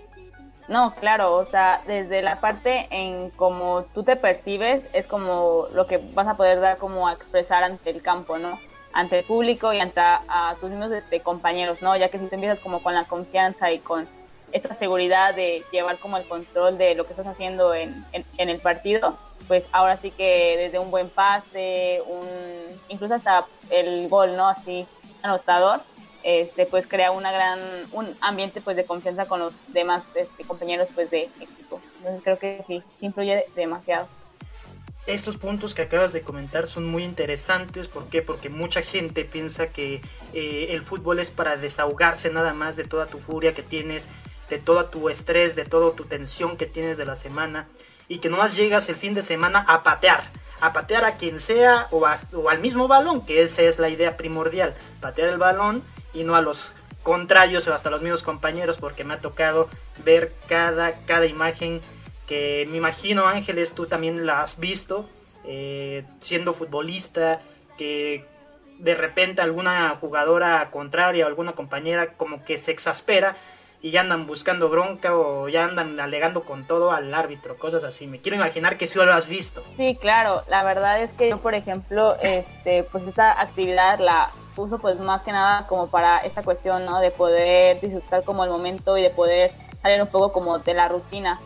no, 0.68 0.94
claro, 0.94 1.34
o 1.34 1.46
sea, 1.46 1.82
desde 1.86 2.22
la 2.22 2.40
parte 2.40 2.86
en 2.90 3.30
cómo 3.30 3.84
tú 3.94 4.04
te 4.04 4.16
percibes 4.16 4.84
es 4.92 5.06
como 5.06 5.66
lo 5.74 5.86
que 5.86 5.98
vas 6.14 6.28
a 6.28 6.36
poder 6.36 6.60
dar 6.60 6.78
como 6.78 7.08
a 7.08 7.12
expresar 7.12 7.64
ante 7.64 7.90
el 7.90 8.00
campo, 8.00 8.38
¿no? 8.38 8.60
Ante 8.92 9.18
el 9.18 9.24
público 9.24 9.72
y 9.72 9.80
ante 9.80 10.00
a, 10.00 10.54
tus 10.60 10.70
mismos 10.70 10.92
este, 10.92 11.20
compañeros, 11.20 11.82
¿no? 11.82 11.96
Ya 11.96 12.08
que 12.10 12.18
si 12.18 12.26
te 12.26 12.36
empiezas 12.36 12.60
como 12.60 12.82
con 12.82 12.94
la 12.94 13.04
confianza 13.04 13.72
y 13.72 13.80
con 13.80 14.06
esta 14.52 14.74
seguridad 14.74 15.34
de 15.34 15.64
llevar 15.72 15.98
como 15.98 16.16
el 16.16 16.28
control 16.28 16.78
de 16.78 16.94
lo 16.94 17.06
que 17.06 17.12
estás 17.12 17.26
haciendo 17.26 17.74
en, 17.74 18.04
en, 18.12 18.48
el 18.48 18.60
partido, 18.60 19.16
pues 19.48 19.64
ahora 19.72 19.96
sí 19.96 20.10
que 20.10 20.56
desde 20.58 20.78
un 20.78 20.90
buen 20.90 21.08
pase, 21.08 22.02
un, 22.06 22.26
incluso 22.88 23.14
hasta 23.14 23.46
el 23.70 24.08
gol, 24.08 24.36
¿no? 24.36 24.48
Así 24.48 24.86
anotador, 25.22 25.80
este, 26.22 26.66
pues 26.66 26.86
crea 26.86 27.10
una 27.10 27.32
gran, 27.32 27.60
un 27.92 28.14
ambiente 28.20 28.60
pues 28.60 28.76
de 28.76 28.84
confianza 28.84 29.26
con 29.26 29.40
los 29.40 29.52
demás 29.68 30.02
este, 30.14 30.44
compañeros 30.44 30.88
pues 30.94 31.10
de 31.10 31.22
equipo. 31.40 31.80
Entonces 31.98 32.22
creo 32.22 32.38
que 32.38 32.64
sí, 32.66 32.82
influye 33.00 33.44
demasiado. 33.54 34.08
Estos 35.06 35.36
puntos 35.36 35.74
que 35.74 35.82
acabas 35.82 36.12
de 36.12 36.22
comentar 36.22 36.68
son 36.68 36.86
muy 36.86 37.02
interesantes, 37.02 37.88
¿por 37.88 38.06
qué? 38.06 38.22
Porque 38.22 38.48
mucha 38.48 38.82
gente 38.82 39.24
piensa 39.24 39.66
que 39.66 40.00
eh, 40.32 40.68
el 40.70 40.82
fútbol 40.82 41.18
es 41.18 41.30
para 41.30 41.56
desahogarse 41.56 42.30
nada 42.30 42.54
más 42.54 42.76
de 42.76 42.84
toda 42.84 43.06
tu 43.06 43.18
furia 43.18 43.52
que 43.52 43.62
tienes, 43.62 44.08
de 44.48 44.58
todo 44.58 44.84
tu 44.84 45.08
estrés, 45.08 45.56
de 45.56 45.64
toda 45.64 45.96
tu 45.96 46.04
tensión 46.04 46.56
que 46.56 46.66
tienes 46.66 46.98
de 46.98 47.04
la 47.04 47.16
semana 47.16 47.66
y 48.06 48.18
que 48.18 48.28
nomás 48.28 48.54
llegas 48.54 48.88
el 48.90 48.94
fin 48.94 49.14
de 49.14 49.22
semana 49.22 49.64
a 49.66 49.82
patear, 49.82 50.30
a 50.60 50.72
patear 50.72 51.04
a 51.04 51.16
quien 51.16 51.40
sea 51.40 51.88
o, 51.90 52.06
o 52.34 52.48
al 52.48 52.60
mismo 52.60 52.86
balón, 52.86 53.26
que 53.26 53.42
esa 53.42 53.62
es 53.62 53.80
la 53.80 53.88
idea 53.88 54.16
primordial, 54.16 54.74
patear 55.00 55.30
el 55.30 55.38
balón 55.38 55.82
y 56.14 56.24
no 56.24 56.34
a 56.34 56.40
los 56.40 56.74
contrarios 57.02 57.66
o 57.66 57.74
hasta 57.74 57.90
los 57.90 58.02
mismos 58.02 58.22
compañeros 58.22 58.76
porque 58.76 59.04
me 59.04 59.14
ha 59.14 59.18
tocado 59.18 59.68
ver 60.04 60.32
cada, 60.48 60.92
cada 61.06 61.26
imagen 61.26 61.80
que 62.26 62.66
me 62.70 62.76
imagino 62.76 63.26
Ángeles 63.26 63.74
tú 63.74 63.86
también 63.86 64.24
la 64.26 64.42
has 64.42 64.58
visto 64.60 65.08
eh, 65.44 66.04
siendo 66.20 66.52
futbolista 66.52 67.40
que 67.76 68.24
de 68.78 68.94
repente 68.94 69.42
alguna 69.42 69.96
jugadora 70.00 70.70
contraria 70.70 71.24
o 71.24 71.28
alguna 71.28 71.52
compañera 71.52 72.14
como 72.14 72.44
que 72.44 72.56
se 72.56 72.70
exaspera 72.72 73.36
y 73.80 73.90
ya 73.90 74.02
andan 74.02 74.26
buscando 74.26 74.68
bronca 74.68 75.16
o 75.16 75.48
ya 75.48 75.64
andan 75.64 75.98
alegando 75.98 76.44
con 76.44 76.64
todo 76.66 76.92
al 76.92 77.12
árbitro, 77.12 77.56
cosas 77.56 77.82
así. 77.82 78.06
Me 78.06 78.20
quiero 78.20 78.36
imaginar 78.36 78.76
que 78.76 78.86
sí 78.86 78.96
lo 78.96 79.12
has 79.12 79.26
visto. 79.26 79.64
Sí, 79.76 79.98
claro. 80.00 80.44
La 80.48 80.62
verdad 80.62 81.02
es 81.02 81.12
que 81.12 81.28
yo, 81.28 81.38
por 81.38 81.54
ejemplo, 81.54 82.16
este, 82.22 82.84
pues 82.84 83.04
esta 83.08 83.40
actividad 83.40 83.98
la 83.98 84.30
uso 84.56 84.78
pues 84.78 84.98
más 85.00 85.22
que 85.22 85.32
nada 85.32 85.66
como 85.66 85.88
para 85.88 86.18
esta 86.18 86.42
cuestión, 86.42 86.84
¿no? 86.84 87.00
De 87.00 87.10
poder 87.10 87.80
disfrutar 87.80 88.24
como 88.24 88.44
el 88.44 88.50
momento 88.50 88.96
y 88.98 89.02
de 89.02 89.10
poder 89.10 89.52
salir 89.82 90.00
un 90.00 90.08
poco 90.08 90.32
como 90.32 90.58
de 90.58 90.74
la 90.74 90.88
rutina. 90.88 91.40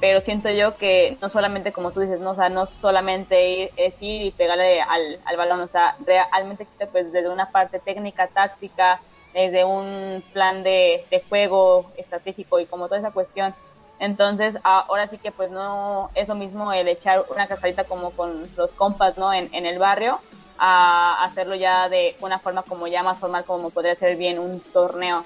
Pero 0.00 0.20
siento 0.20 0.50
yo 0.50 0.76
que 0.76 1.16
no 1.20 1.28
solamente 1.28 1.72
como 1.72 1.92
tú 1.92 2.00
dices, 2.00 2.20
no, 2.20 2.30
o 2.30 2.34
sea, 2.34 2.48
no 2.48 2.66
solamente 2.66 3.50
ir, 3.50 3.70
es 3.76 4.02
ir 4.02 4.22
y 4.22 4.30
pegarle 4.32 4.80
al, 4.80 5.20
al 5.24 5.36
balón, 5.36 5.60
o 5.60 5.68
sea, 5.68 5.96
realmente 6.04 6.66
pues 6.90 7.12
desde 7.12 7.28
una 7.28 7.50
parte 7.50 7.78
técnica, 7.78 8.26
táctica, 8.26 9.00
desde 9.32 9.64
un 9.64 10.22
plan 10.32 10.62
de, 10.62 11.06
de 11.10 11.22
juego 11.28 11.90
estratégico 11.96 12.58
y 12.58 12.66
como 12.66 12.88
toda 12.88 12.98
esa 13.00 13.12
cuestión. 13.12 13.54
Entonces, 13.98 14.56
ahora 14.64 15.06
sí 15.06 15.18
que 15.18 15.30
pues 15.30 15.52
no 15.52 16.10
es 16.16 16.26
lo 16.26 16.34
mismo 16.34 16.72
el 16.72 16.88
echar 16.88 17.24
una 17.30 17.46
cascarita 17.46 17.84
como 17.84 18.10
con 18.10 18.42
los 18.56 18.72
compas, 18.72 19.16
¿no? 19.16 19.32
En, 19.32 19.54
en 19.54 19.64
el 19.64 19.78
barrio, 19.78 20.18
a 20.58 21.24
hacerlo 21.24 21.54
ya 21.54 21.88
de 21.88 22.16
una 22.20 22.38
forma 22.38 22.62
como 22.62 22.86
ya 22.86 23.02
más 23.02 23.18
formal 23.18 23.44
como 23.44 23.70
podría 23.70 23.94
ser 23.96 24.16
bien 24.16 24.38
un 24.38 24.60
torneo. 24.60 25.22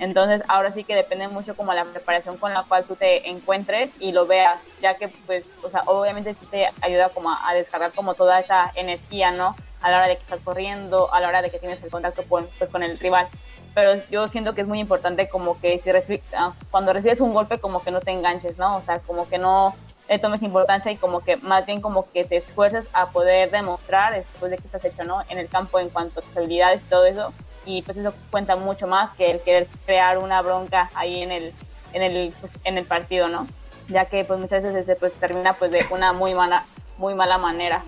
Entonces 0.00 0.42
ahora 0.48 0.70
sí 0.70 0.84
que 0.84 0.94
depende 0.94 1.28
mucho 1.28 1.56
como 1.56 1.72
la 1.74 1.84
preparación 1.84 2.36
con 2.38 2.54
la 2.54 2.62
cual 2.62 2.84
tú 2.84 2.94
te 2.94 3.28
encuentres 3.28 3.90
y 3.98 4.12
lo 4.12 4.26
veas, 4.26 4.60
ya 4.80 4.94
que 4.94 5.08
pues, 5.26 5.44
o 5.62 5.70
sea, 5.70 5.82
obviamente 5.86 6.34
sí 6.34 6.46
te 6.46 6.68
ayuda 6.80 7.08
como 7.08 7.30
a, 7.30 7.52
descargar 7.54 7.92
como 7.92 8.14
toda 8.14 8.38
esa 8.38 8.70
energía, 8.74 9.32
¿no? 9.32 9.56
A 9.80 9.90
la 9.90 9.98
hora 9.98 10.08
de 10.08 10.16
que 10.16 10.22
estás 10.22 10.40
corriendo, 10.44 11.12
a 11.12 11.20
la 11.20 11.28
hora 11.28 11.42
de 11.42 11.50
que 11.50 11.58
tienes 11.58 11.82
el 11.82 11.90
contacto 11.90 12.22
con, 12.28 12.48
pues, 12.58 12.70
con 12.70 12.82
el 12.82 12.98
rival. 12.98 13.28
Pero 13.74 14.00
yo 14.10 14.28
siento 14.28 14.54
que 14.54 14.62
es 14.62 14.66
muy 14.66 14.80
importante 14.80 15.28
como 15.28 15.60
que 15.60 15.78
si 15.78 15.90
ah, 16.36 16.52
cuando 16.70 16.92
recibes 16.92 17.20
un 17.20 17.32
golpe 17.32 17.58
como 17.58 17.82
que 17.82 17.90
no 17.90 18.00
te 18.00 18.12
enganches, 18.12 18.56
¿no? 18.56 18.76
O 18.76 18.82
sea, 18.82 19.00
como 19.00 19.28
que 19.28 19.38
no 19.38 19.74
le 20.08 20.18
tomes 20.18 20.42
importancia 20.42 20.90
y 20.90 20.96
como 20.96 21.20
que 21.20 21.36
más 21.36 21.66
bien 21.66 21.80
como 21.80 22.10
que 22.10 22.24
te 22.24 22.36
esfuerces 22.36 22.88
a 22.92 23.10
poder 23.10 23.50
demostrar 23.50 24.14
después 24.14 24.50
de 24.50 24.56
que 24.56 24.64
estás 24.64 24.84
hecho, 24.84 25.04
¿no? 25.04 25.22
En 25.28 25.38
el 25.38 25.48
campo 25.48 25.78
en 25.78 25.90
cuanto 25.90 26.20
a 26.20 26.22
tus 26.22 26.36
habilidades 26.36 26.80
y 26.80 26.88
todo 26.88 27.04
eso. 27.04 27.32
Y 27.66 27.82
pues 27.82 27.98
eso 27.98 28.14
cuenta 28.30 28.56
mucho 28.56 28.86
más 28.86 29.12
que 29.12 29.30
el 29.30 29.40
querer 29.40 29.68
crear 29.84 30.18
una 30.18 30.40
bronca 30.40 30.90
ahí 30.94 31.22
en 31.22 31.30
el, 31.30 31.52
en 31.92 32.02
el, 32.02 32.32
pues, 32.40 32.52
en 32.64 32.78
el 32.78 32.84
partido, 32.84 33.28
¿no? 33.28 33.46
Ya 33.88 34.06
que 34.06 34.24
pues 34.24 34.40
muchas 34.40 34.62
veces 34.62 34.80
este, 34.80 34.96
pues 34.96 35.12
termina 35.14 35.52
pues 35.52 35.70
de 35.70 35.84
una 35.90 36.12
muy 36.12 36.34
mala, 36.34 36.64
muy 36.96 37.14
mala 37.14 37.36
manera. 37.36 37.84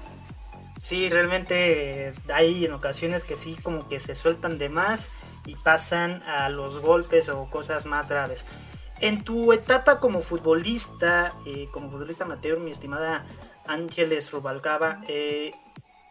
Sí, 0.79 1.11
realmente 1.11 2.13
hay 2.33 2.65
en 2.65 2.73
ocasiones 2.73 3.25
que 3.25 3.37
sí 3.37 3.57
como 3.63 3.89
que 3.89 4.01
se 4.01 4.15
sueltan 4.15 4.59
de 4.59 4.71
más 4.71 5.11
y 5.45 5.55
pasan 5.57 6.23
a 6.23 6.49
los 6.49 6.81
golpes 6.81 7.29
o 7.29 7.47
cosas 7.51 7.87
más 7.87 8.09
graves. 8.09 8.47
En 9.01 9.25
tu 9.25 9.53
etapa 9.55 9.99
como 9.99 10.21
futbolista, 10.21 11.33
eh, 11.47 11.69
como 11.73 11.91
futbolista 11.91 12.25
amateur, 12.25 12.59
mi 12.59 12.71
estimada 12.71 13.25
Ángeles 13.67 14.31
Rubalcaba, 14.31 15.01
eh, 15.09 15.53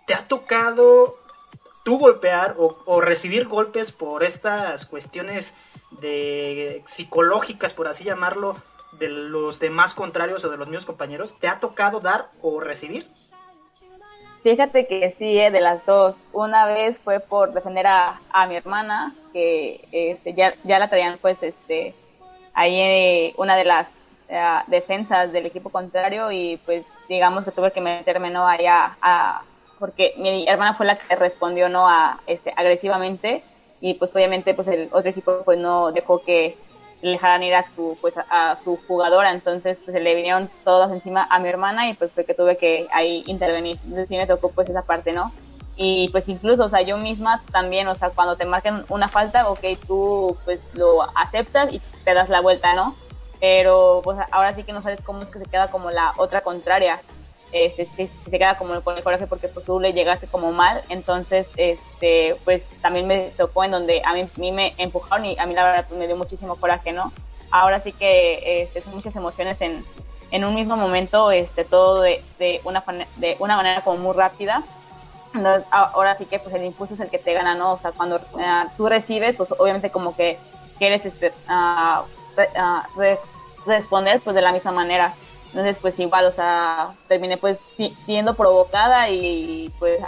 ¿te 0.07 0.15
ha 0.15 0.27
tocado 0.27 1.19
tú 1.83 1.99
golpear 1.99 2.55
o, 2.57 2.99
recibir 2.99 3.47
golpes 3.47 3.91
por 3.91 4.23
estas 4.23 4.87
cuestiones 4.87 5.55
de 6.01 6.81
psicológicas, 6.85 7.73
por 7.73 7.87
así 7.87 8.03
llamarlo, 8.03 8.55
de 8.93 9.07
los 9.09 9.59
demás 9.59 9.93
contrarios 9.93 10.43
o 10.43 10.49
de 10.49 10.57
los 10.57 10.67
míos 10.67 10.85
compañeros? 10.85 11.37
¿Te 11.39 11.47
ha 11.47 11.59
tocado 11.59 11.99
dar 11.99 12.29
o 12.41 12.59
recibir? 12.59 13.07
Fíjate 14.41 14.87
que 14.87 15.13
sí, 15.19 15.37
eh, 15.37 15.51
de 15.51 15.61
las 15.61 15.85
dos. 15.85 16.15
Una 16.33 16.65
vez 16.65 16.97
fue 16.97 17.19
por 17.19 17.53
defender 17.53 17.85
a, 17.85 18.19
mi 18.47 18.55
hermana, 18.55 19.13
que 19.31 19.87
este, 19.91 20.33
ya, 20.33 20.55
ya 20.63 20.79
la 20.79 20.89
traían 20.89 21.19
pues 21.21 21.37
este 21.43 21.93
ahí 22.59 22.79
eh, 22.81 23.33
una 23.37 23.55
de 23.55 23.63
las 23.63 23.87
eh, 24.27 24.59
defensas 24.67 25.31
del 25.31 25.45
equipo 25.45 25.69
contrario 25.69 26.29
y 26.29 26.57
pues 26.65 26.83
digamos 27.07 27.45
que 27.45 27.51
tuve 27.51 27.71
que 27.71 27.79
meterme 27.79 28.29
no 28.29 28.45
allá 28.45 28.97
a, 29.01 29.43
porque 29.79 30.13
mi 30.17 30.45
hermana 30.45 30.75
fue 30.75 30.85
la 30.85 30.99
que 30.99 31.15
respondió 31.15 31.69
no 31.69 31.87
a 31.87 32.19
este 32.27 32.53
agresivamente 32.55 33.43
y 33.79 33.93
pues 33.93 34.13
obviamente 34.13 34.53
pues 34.53 34.67
el 34.67 34.89
otro 34.91 35.09
equipo 35.09 35.41
pues 35.45 35.57
no 35.57 35.93
dejó 35.93 36.21
que 36.21 36.57
le 37.01 37.11
dejaran 37.11 37.43
ir 37.43 37.55
a 37.55 37.63
su 37.63 37.97
pues 38.01 38.15
a, 38.17 38.57
su 38.61 38.77
jugadora. 38.87 39.31
Entonces 39.31 39.77
pues 39.85 39.95
se 39.95 40.01
le 40.01 40.15
vinieron 40.15 40.49
todos 40.65 40.91
encima 40.91 41.25
a 41.29 41.39
mi 41.39 41.47
hermana 41.47 41.89
y 41.89 41.93
pues 41.93 42.11
fue 42.11 42.25
que 42.25 42.33
tuve 42.33 42.57
que 42.57 42.87
ahí 42.91 43.23
intervenir. 43.25 43.77
Entonces 43.85 44.09
sí 44.09 44.17
me 44.17 44.27
tocó 44.27 44.51
pues 44.51 44.67
esa 44.67 44.81
parte 44.81 45.13
no 45.13 45.31
y 45.81 46.09
pues 46.09 46.27
incluso, 46.27 46.65
o 46.65 46.67
sea, 46.67 46.81
yo 46.81 46.97
misma 46.97 47.41
también, 47.53 47.87
o 47.87 47.95
sea, 47.95 48.09
cuando 48.09 48.35
te 48.35 48.45
marquen 48.45 48.83
una 48.89 49.07
falta, 49.07 49.47
ok, 49.47 49.61
tú 49.87 50.37
pues 50.43 50.59
lo 50.73 51.03
aceptas 51.17 51.71
y 51.71 51.79
te 52.03 52.13
das 52.13 52.27
la 52.27 52.41
vuelta, 52.41 52.73
¿no? 52.73 52.97
Pero 53.39 54.01
pues 54.03 54.17
ahora 54.31 54.53
sí 54.53 54.63
que 54.63 54.73
no 54.73 54.81
sabes 54.81 54.99
cómo 54.99 55.21
es 55.21 55.29
que 55.29 55.39
se 55.39 55.45
queda 55.45 55.71
como 55.71 55.89
la 55.89 56.13
otra 56.17 56.41
contraria, 56.41 57.01
este, 57.53 57.85
se, 57.85 58.07
se 58.07 58.29
queda 58.29 58.57
como 58.57 58.81
con 58.81 58.97
el 58.97 59.03
coraje 59.03 59.25
porque 59.25 59.47
pues 59.47 59.65
tú 59.65 59.79
le 59.79 59.93
llegaste 59.93 60.27
como 60.27 60.51
mal, 60.51 60.81
entonces, 60.89 61.47
este, 61.55 62.35
pues 62.43 62.65
también 62.81 63.07
me 63.07 63.29
tocó 63.37 63.63
en 63.63 63.71
donde 63.71 64.01
a 64.03 64.11
mí, 64.11 64.51
me 64.51 64.73
empujaron 64.77 65.27
y 65.27 65.39
a 65.39 65.45
mí 65.45 65.53
la 65.53 65.63
verdad 65.63 65.85
pues, 65.87 65.97
me 65.97 66.07
dio 66.07 66.17
muchísimo 66.17 66.57
coraje, 66.57 66.91
¿no? 66.91 67.13
Ahora 67.51 67.79
sí 67.79 67.93
que 67.93 68.63
este, 68.63 68.81
son 68.81 68.95
muchas 68.95 69.15
emociones 69.15 69.61
en, 69.61 69.85
en 70.31 70.43
un 70.43 70.55
mismo 70.55 70.75
momento, 70.75 71.31
este, 71.31 71.63
todo 71.63 72.01
de, 72.01 72.21
de, 72.37 72.59
una, 72.65 72.83
de 73.15 73.37
una 73.39 73.55
manera 73.55 73.79
como 73.79 73.97
muy 73.99 74.13
rápida 74.13 74.61
entonces, 75.33 75.65
ahora 75.71 76.15
sí 76.15 76.25
que 76.25 76.39
pues 76.39 76.55
el 76.55 76.63
impulso 76.63 76.95
es 76.95 76.99
el 76.99 77.09
que 77.09 77.19
te 77.19 77.33
gana, 77.33 77.53
¿no? 77.55 77.73
O 77.73 77.77
sea, 77.77 77.91
cuando 77.91 78.17
eh, 78.17 78.63
tú 78.77 78.87
recibes, 78.87 79.35
pues 79.35 79.51
obviamente 79.51 79.91
como 79.91 80.15
que 80.15 80.39
quieres 80.79 81.05
este, 81.05 81.31
uh, 81.49 82.03
responder 83.65 84.21
pues 84.21 84.35
de 84.35 84.41
la 84.41 84.51
misma 84.51 84.71
manera. 84.71 85.13
Entonces, 85.47 85.77
pues 85.81 85.97
igual, 85.99 86.25
o 86.25 86.31
sea, 86.31 86.91
terminé 87.07 87.37
pues 87.37 87.59
siendo 88.05 88.35
provocada 88.35 89.09
y 89.09 89.71
pues 89.79 89.99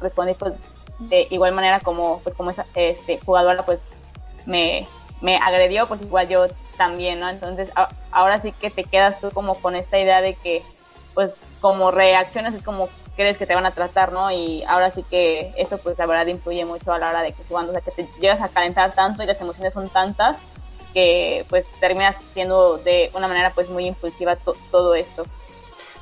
respondí 0.00 0.34
pues 0.34 0.54
de 0.98 1.26
igual 1.30 1.52
manera 1.52 1.80
como 1.80 2.20
pues 2.20 2.34
como 2.34 2.50
esa 2.50 2.66
este, 2.74 3.18
jugadora 3.24 3.64
pues 3.64 3.80
me, 4.44 4.86
me 5.20 5.36
agredió, 5.36 5.86
pues 5.86 6.02
igual 6.02 6.28
yo 6.28 6.46
también, 6.76 7.20
¿no? 7.20 7.28
Entonces 7.28 7.70
ahora 8.10 8.40
sí 8.40 8.52
que 8.52 8.70
te 8.70 8.84
quedas 8.84 9.20
tú 9.20 9.30
como 9.30 9.54
con 9.56 9.74
esta 9.76 9.98
idea 9.98 10.20
de 10.20 10.34
que 10.34 10.62
pues 11.14 11.32
como 11.60 11.90
reacciones 11.90 12.54
es 12.54 12.62
como 12.62 12.88
crees 13.16 13.38
que 13.38 13.46
te 13.46 13.54
van 13.54 13.66
a 13.66 13.72
tratar, 13.72 14.12
¿no? 14.12 14.30
Y 14.30 14.62
ahora 14.64 14.90
sí 14.90 15.04
que 15.08 15.52
eso 15.56 15.78
pues 15.78 15.98
la 15.98 16.06
verdad 16.06 16.26
influye 16.26 16.64
mucho 16.64 16.92
a 16.92 16.98
la 16.98 17.10
hora 17.10 17.22
de 17.22 17.32
que 17.32 17.42
jugando, 17.44 17.72
o 17.72 17.74
sea, 17.74 17.82
que 17.82 17.90
te 17.90 18.08
llegas 18.20 18.40
a 18.40 18.48
calentar 18.48 18.94
tanto 18.94 19.22
y 19.22 19.26
las 19.26 19.40
emociones 19.40 19.74
son 19.74 19.88
tantas 19.88 20.38
que 20.92 21.44
pues 21.48 21.66
terminas 21.80 22.16
siendo 22.34 22.78
de 22.78 23.10
una 23.14 23.28
manera 23.28 23.50
pues 23.50 23.68
muy 23.68 23.86
impulsiva 23.86 24.36
todo 24.70 24.94
esto. 24.94 25.24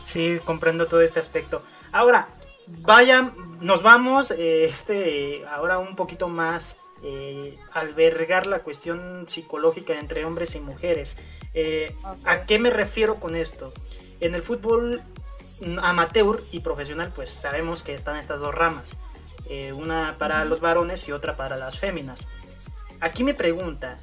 Sí, 0.05 0.41
comprendo 0.45 0.87
todo 0.87 1.03
este 1.03 1.21
aspecto. 1.21 1.63
Ahora, 1.93 2.29
vayan, 2.67 3.33
nos 3.61 3.83
vamos, 3.83 4.31
eh, 4.33 4.65
este, 4.65 5.47
ahora 5.47 5.79
un 5.79 5.97
poquito 5.97 6.29
más 6.29 6.79
eh, 7.03 7.59
albergar 7.73 8.47
la 8.47 8.61
cuestión 8.61 9.27
psicológica 9.27 9.95
entre 9.99 10.25
hombres 10.25 10.55
y 10.55 10.61
mujeres. 10.61 11.17
Eh, 11.55 11.95
¿A 12.25 12.45
qué 12.45 12.59
me 12.59 12.71
refiero 12.71 13.17
con 13.21 13.37
esto? 13.37 13.73
En 14.21 14.35
el 14.35 14.43
fútbol 14.43 15.03
amateur 15.83 16.45
y 16.53 16.61
profesional, 16.61 17.13
pues 17.15 17.31
sabemos 17.31 17.83
que 17.83 17.95
están 17.95 18.17
estas 18.17 18.41
dos 18.41 18.55
ramas, 18.55 18.97
eh, 19.49 19.73
una 19.73 20.17
para 20.19 20.45
los 20.45 20.61
varones 20.61 21.07
y 21.09 21.13
otra 21.13 21.37
para 21.37 21.57
las 21.57 21.79
féminas. 21.79 22.29
Aquí 23.01 23.25
me 23.25 23.35
pregunta, 23.35 23.99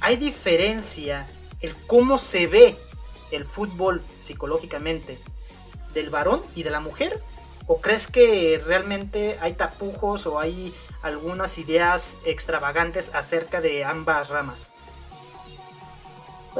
¿hay 0.00 0.16
diferencia 0.16 1.26
el 1.60 1.74
cómo 1.86 2.18
se 2.18 2.46
ve 2.46 2.76
el 3.30 3.44
fútbol 3.44 4.02
psicológicamente 4.20 5.18
del 5.94 6.10
varón 6.10 6.42
y 6.54 6.62
de 6.62 6.70
la 6.70 6.80
mujer? 6.80 7.20
¿O 7.66 7.80
crees 7.80 8.08
que 8.08 8.60
realmente 8.64 9.38
hay 9.40 9.54
tapujos 9.54 10.26
o 10.26 10.40
hay 10.40 10.74
algunas 11.02 11.58
ideas 11.58 12.16
extravagantes 12.24 13.14
acerca 13.14 13.60
de 13.60 13.84
ambas 13.84 14.28
ramas? 14.28 14.72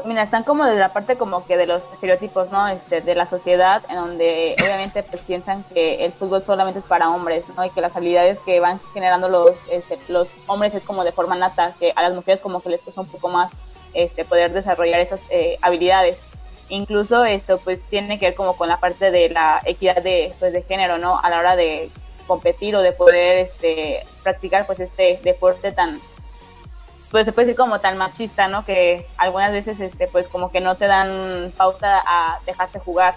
Mira, 0.05 0.23
están 0.23 0.43
como 0.43 0.65
de 0.65 0.75
la 0.75 0.93
parte 0.93 1.17
como 1.17 1.45
que 1.45 1.57
de 1.57 1.67
los 1.67 1.83
estereotipos, 1.93 2.49
¿no? 2.49 2.67
Este, 2.69 3.01
de 3.01 3.13
la 3.13 3.27
sociedad, 3.27 3.83
en 3.89 3.95
donde 3.97 4.55
obviamente 4.61 5.03
pues 5.03 5.21
piensan 5.21 5.63
que 5.73 6.05
el 6.05 6.13
fútbol 6.13 6.43
solamente 6.43 6.79
es 6.79 6.85
para 6.85 7.09
hombres, 7.09 7.43
¿no? 7.57 7.65
Y 7.65 7.69
que 7.71 7.81
las 7.81 7.95
habilidades 7.95 8.39
que 8.39 8.61
van 8.61 8.79
generando 8.93 9.27
los, 9.27 9.57
este, 9.69 9.99
los 10.07 10.29
hombres 10.47 10.73
es 10.73 10.83
como 10.83 11.03
de 11.03 11.11
forma 11.11 11.35
nata, 11.35 11.73
que 11.77 11.91
a 11.93 12.01
las 12.03 12.13
mujeres 12.13 12.39
como 12.39 12.61
que 12.61 12.69
les 12.69 12.81
cuesta 12.81 13.01
un 13.01 13.07
poco 13.07 13.27
más 13.27 13.51
este, 13.93 14.23
poder 14.23 14.53
desarrollar 14.53 15.01
esas 15.01 15.19
eh, 15.29 15.57
habilidades. 15.61 16.17
Incluso 16.69 17.25
esto 17.25 17.59
pues 17.59 17.83
tiene 17.83 18.17
que 18.17 18.27
ver 18.27 18.35
como 18.35 18.55
con 18.55 18.69
la 18.69 18.77
parte 18.77 19.11
de 19.11 19.29
la 19.29 19.61
equidad 19.65 20.01
de, 20.01 20.33
pues, 20.39 20.53
de 20.53 20.63
género, 20.63 20.99
¿no? 20.99 21.19
A 21.19 21.29
la 21.29 21.39
hora 21.39 21.57
de 21.57 21.89
competir 22.27 22.77
o 22.77 22.81
de 22.81 22.93
poder 22.93 23.39
este, 23.39 24.05
practicar 24.23 24.65
pues 24.65 24.79
este 24.79 25.19
deporte 25.21 25.73
tan 25.73 25.99
pues 27.11 27.25
se 27.25 27.33
puede 27.33 27.47
decir 27.47 27.59
como 27.59 27.79
tan 27.79 27.97
machista, 27.97 28.47
¿no? 28.47 28.65
Que 28.65 29.05
algunas 29.17 29.51
veces, 29.51 29.79
este, 29.81 30.07
pues 30.07 30.29
como 30.29 30.49
que 30.49 30.61
no 30.61 30.75
te 30.75 30.87
dan 30.87 31.51
pauta 31.57 32.01
a 32.05 32.39
dejarte 32.45 32.79
jugar. 32.79 33.15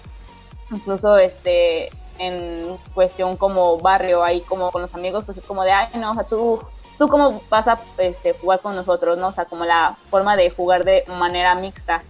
Incluso, 0.69 1.17
este, 1.17 1.89
en 2.19 2.77
cuestión 2.93 3.37
como 3.37 3.77
barrio, 3.79 4.23
ahí 4.23 4.41
como 4.41 4.71
con 4.71 4.81
los 4.81 4.93
amigos, 4.93 5.23
pues 5.25 5.37
es 5.37 5.45
como 5.45 5.63
de, 5.63 5.71
ay, 5.71 5.87
no, 5.97 6.11
o 6.11 6.13
sea, 6.13 6.25
tú, 6.25 6.61
tú 6.97 7.07
cómo 7.07 7.41
vas 7.49 7.67
a 7.69 7.79
este, 7.97 8.33
jugar 8.33 8.59
con 8.59 8.75
nosotros, 8.75 9.17
¿no? 9.17 9.29
O 9.29 9.31
sea, 9.31 9.45
como 9.45 9.63
la 9.63 9.97
forma 10.09 10.35
de 10.35 10.49
jugar 10.49 10.83
de 10.83 11.05
manera 11.07 11.55
mixta. 11.55 12.03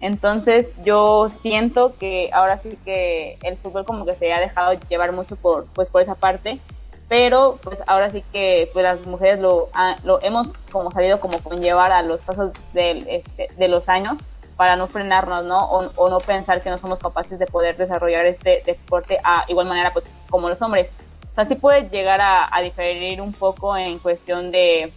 Entonces 0.00 0.66
yo 0.84 1.28
siento 1.28 1.94
que 1.98 2.30
ahora 2.32 2.60
sí 2.62 2.78
que 2.84 3.38
el 3.42 3.56
fútbol 3.56 3.84
como 3.84 4.04
que 4.04 4.14
se 4.14 4.32
ha 4.32 4.40
dejado 4.40 4.72
llevar 4.88 5.12
mucho 5.12 5.36
por, 5.36 5.66
pues, 5.66 5.90
por 5.90 6.02
esa 6.02 6.14
parte 6.14 6.60
pero 7.08 7.58
pues 7.62 7.82
ahora 7.86 8.10
sí 8.10 8.22
que 8.32 8.68
pues 8.72 8.82
las 8.82 9.06
mujeres 9.06 9.40
lo, 9.40 9.68
lo 10.04 10.22
hemos 10.22 10.48
como 10.70 10.90
sabido 10.90 11.20
como 11.20 11.38
conllevar 11.38 11.90
a 11.90 12.02
los 12.02 12.20
pasos 12.20 12.52
de, 12.74 13.04
este, 13.08 13.48
de 13.56 13.68
los 13.68 13.88
años 13.88 14.18
para 14.56 14.76
no 14.76 14.88
frenarnos, 14.88 15.44
¿no? 15.44 15.66
O, 15.70 16.10
no 16.10 16.18
pensar 16.18 16.62
que 16.62 16.68
no 16.68 16.78
somos 16.78 16.98
capaces 16.98 17.38
de 17.38 17.46
poder 17.46 17.76
desarrollar 17.76 18.26
este 18.26 18.62
deporte 18.66 19.18
a 19.22 19.44
igual 19.46 19.68
manera 19.68 19.92
pues, 19.92 20.04
como 20.28 20.48
los 20.48 20.60
hombres. 20.60 20.90
O 21.30 21.34
sea, 21.36 21.44
sí 21.44 21.54
puede 21.54 21.88
llegar 21.88 22.18
a, 22.20 22.60
diferir 22.60 23.20
un 23.20 23.32
poco 23.32 23.76
en 23.76 24.00
cuestión 24.00 24.50
de 24.50 24.92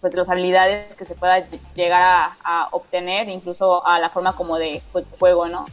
pues, 0.00 0.14
las 0.14 0.30
habilidades 0.30 0.94
que 0.94 1.04
se 1.04 1.16
pueda 1.16 1.44
llegar 1.74 2.00
a, 2.00 2.36
a, 2.44 2.68
obtener, 2.70 3.28
incluso 3.28 3.84
a 3.84 3.98
la 3.98 4.10
forma 4.10 4.34
como 4.36 4.56
de 4.56 4.80
pues, 4.92 5.04
juego, 5.18 5.48
¿no? 5.48 5.66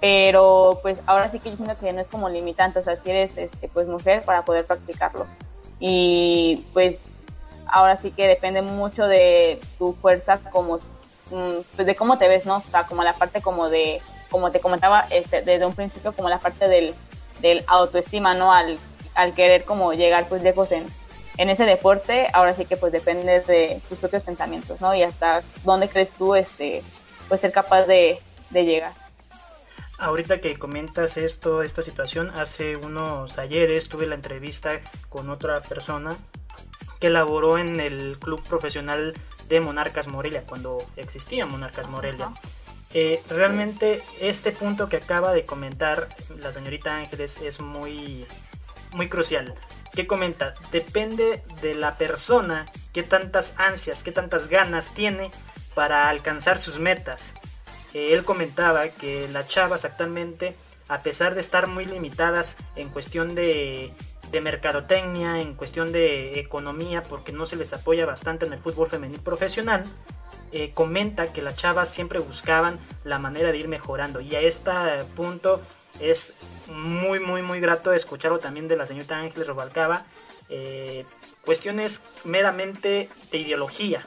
Pero 0.00 0.78
pues 0.82 1.00
ahora 1.06 1.28
sí 1.28 1.38
que 1.38 1.50
yo 1.50 1.56
siento 1.56 1.78
que 1.78 1.92
no 1.92 2.00
es 2.00 2.08
como 2.08 2.28
limitante, 2.28 2.78
o 2.78 2.82
sea, 2.82 2.96
si 2.96 3.10
eres 3.10 3.36
este, 3.36 3.68
pues 3.68 3.86
mujer 3.86 4.22
para 4.22 4.44
poder 4.44 4.66
practicarlo. 4.66 5.26
Y 5.78 6.64
pues 6.72 6.98
ahora 7.66 7.96
sí 7.96 8.10
que 8.10 8.26
depende 8.26 8.62
mucho 8.62 9.06
de 9.06 9.60
tu 9.78 9.94
fuerza 9.94 10.38
como 10.50 10.76
mm, 11.30 11.60
pues 11.74 11.86
de 11.86 11.94
cómo 11.94 12.18
te 12.18 12.28
ves, 12.28 12.46
¿no? 12.46 12.56
O 12.56 12.62
sea, 12.62 12.84
como 12.84 13.02
la 13.02 13.14
parte 13.14 13.40
como 13.40 13.68
de 13.68 14.00
como 14.30 14.50
te 14.50 14.60
comentaba 14.60 15.06
este, 15.10 15.42
desde 15.42 15.66
un 15.66 15.74
principio 15.74 16.12
como 16.12 16.28
la 16.28 16.38
parte 16.38 16.68
del, 16.68 16.94
del 17.40 17.64
autoestima, 17.68 18.34
¿no? 18.34 18.52
Al, 18.52 18.78
al 19.14 19.34
querer 19.34 19.64
como 19.64 19.92
llegar 19.92 20.28
pues 20.28 20.42
lejos 20.42 20.72
en, 20.72 20.84
en 21.38 21.50
ese 21.50 21.64
deporte, 21.64 22.28
ahora 22.32 22.52
sí 22.52 22.64
que 22.64 22.76
pues 22.76 22.92
depende 22.92 23.40
de 23.40 23.80
tus 23.88 23.98
propios 23.98 24.24
pensamientos, 24.24 24.80
¿no? 24.80 24.94
Y 24.94 25.02
hasta 25.02 25.42
dónde 25.64 25.88
crees 25.88 26.10
tú 26.10 26.34
este 26.34 26.82
pues 27.28 27.40
ser 27.40 27.52
capaz 27.52 27.84
de, 27.84 28.20
de 28.50 28.64
llegar. 28.64 29.05
Ahorita 29.98 30.40
que 30.40 30.58
comentas 30.58 31.16
esto, 31.16 31.62
esta 31.62 31.80
situación, 31.80 32.30
hace 32.30 32.76
unos 32.76 33.38
ayeres 33.38 33.88
tuve 33.88 34.06
la 34.06 34.14
entrevista 34.14 34.80
con 35.08 35.30
otra 35.30 35.62
persona 35.62 36.14
que 37.00 37.08
laboró 37.08 37.56
en 37.56 37.80
el 37.80 38.18
club 38.18 38.42
profesional 38.42 39.14
de 39.48 39.60
Monarcas 39.60 40.06
Morelia, 40.06 40.42
cuando 40.46 40.84
existía 40.96 41.46
Monarcas 41.46 41.88
Morelia. 41.88 42.28
Eh, 42.92 43.22
realmente 43.30 44.02
este 44.20 44.52
punto 44.52 44.88
que 44.88 44.96
acaba 44.96 45.32
de 45.32 45.46
comentar 45.46 46.08
la 46.38 46.52
señorita 46.52 46.96
Ángeles 46.96 47.40
es 47.40 47.60
muy, 47.60 48.26
muy 48.92 49.08
crucial. 49.08 49.54
¿Qué 49.94 50.06
comenta? 50.06 50.52
Depende 50.72 51.42
de 51.62 51.74
la 51.74 51.96
persona 51.96 52.66
qué 52.92 53.02
tantas 53.02 53.54
ansias, 53.56 54.02
qué 54.02 54.12
tantas 54.12 54.48
ganas 54.48 54.92
tiene 54.92 55.30
para 55.74 56.10
alcanzar 56.10 56.58
sus 56.58 56.78
metas 56.78 57.32
él 57.96 58.24
comentaba 58.24 58.88
que 58.88 59.28
las 59.28 59.48
chavas 59.48 59.84
actualmente, 59.84 60.54
a 60.88 61.02
pesar 61.02 61.34
de 61.34 61.40
estar 61.40 61.66
muy 61.66 61.84
limitadas 61.84 62.56
en 62.74 62.88
cuestión 62.90 63.34
de, 63.34 63.92
mercadotecnia, 64.42 65.40
en 65.40 65.54
cuestión 65.54 65.92
de 65.92 66.38
economía, 66.38 67.02
porque 67.02 67.32
no 67.32 67.46
se 67.46 67.56
les 67.56 67.72
apoya 67.72 68.04
bastante 68.04 68.44
en 68.44 68.52
el 68.52 68.58
fútbol 68.58 68.88
femenil 68.88 69.20
profesional, 69.20 69.84
eh, 70.52 70.72
comenta 70.74 71.32
que 71.32 71.40
las 71.40 71.56
chavas 71.56 71.88
siempre 71.88 72.18
buscaban 72.18 72.78
la 73.04 73.18
manera 73.18 73.50
de 73.50 73.58
ir 73.58 73.68
mejorando. 73.68 74.20
Y 74.20 74.34
a 74.34 74.40
este 74.40 74.70
punto 75.16 75.62
es 76.00 76.34
muy, 76.66 77.18
muy, 77.18 77.40
muy 77.40 77.60
grato 77.60 77.94
escucharlo 77.94 78.40
también 78.40 78.68
de 78.68 78.76
la 78.76 78.86
señorita 78.86 79.16
Ángeles 79.16 79.46
Robalcaba. 79.46 80.04
Eh, 80.50 81.06
cuestiones 81.44 82.02
meramente 82.24 83.08
de 83.30 83.38
ideología, 83.38 84.06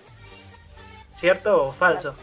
¿cierto 1.13 1.63
o 1.63 1.73
falso? 1.73 2.15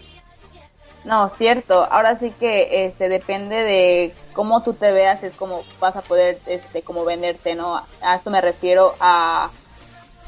No, 1.06 1.28
cierto. 1.28 1.84
Ahora 1.84 2.16
sí 2.16 2.32
que 2.32 2.84
este 2.86 3.08
depende 3.08 3.54
de 3.62 4.12
cómo 4.32 4.64
tú 4.64 4.74
te 4.74 4.90
veas, 4.90 5.22
es 5.22 5.34
como 5.34 5.62
vas 5.78 5.94
a 5.94 6.02
poder 6.02 6.36
este 6.46 6.82
como 6.82 7.04
venderte, 7.04 7.54
¿no? 7.54 7.80
A 8.02 8.16
esto 8.16 8.28
me 8.28 8.40
refiero 8.40 8.96
a 8.98 9.50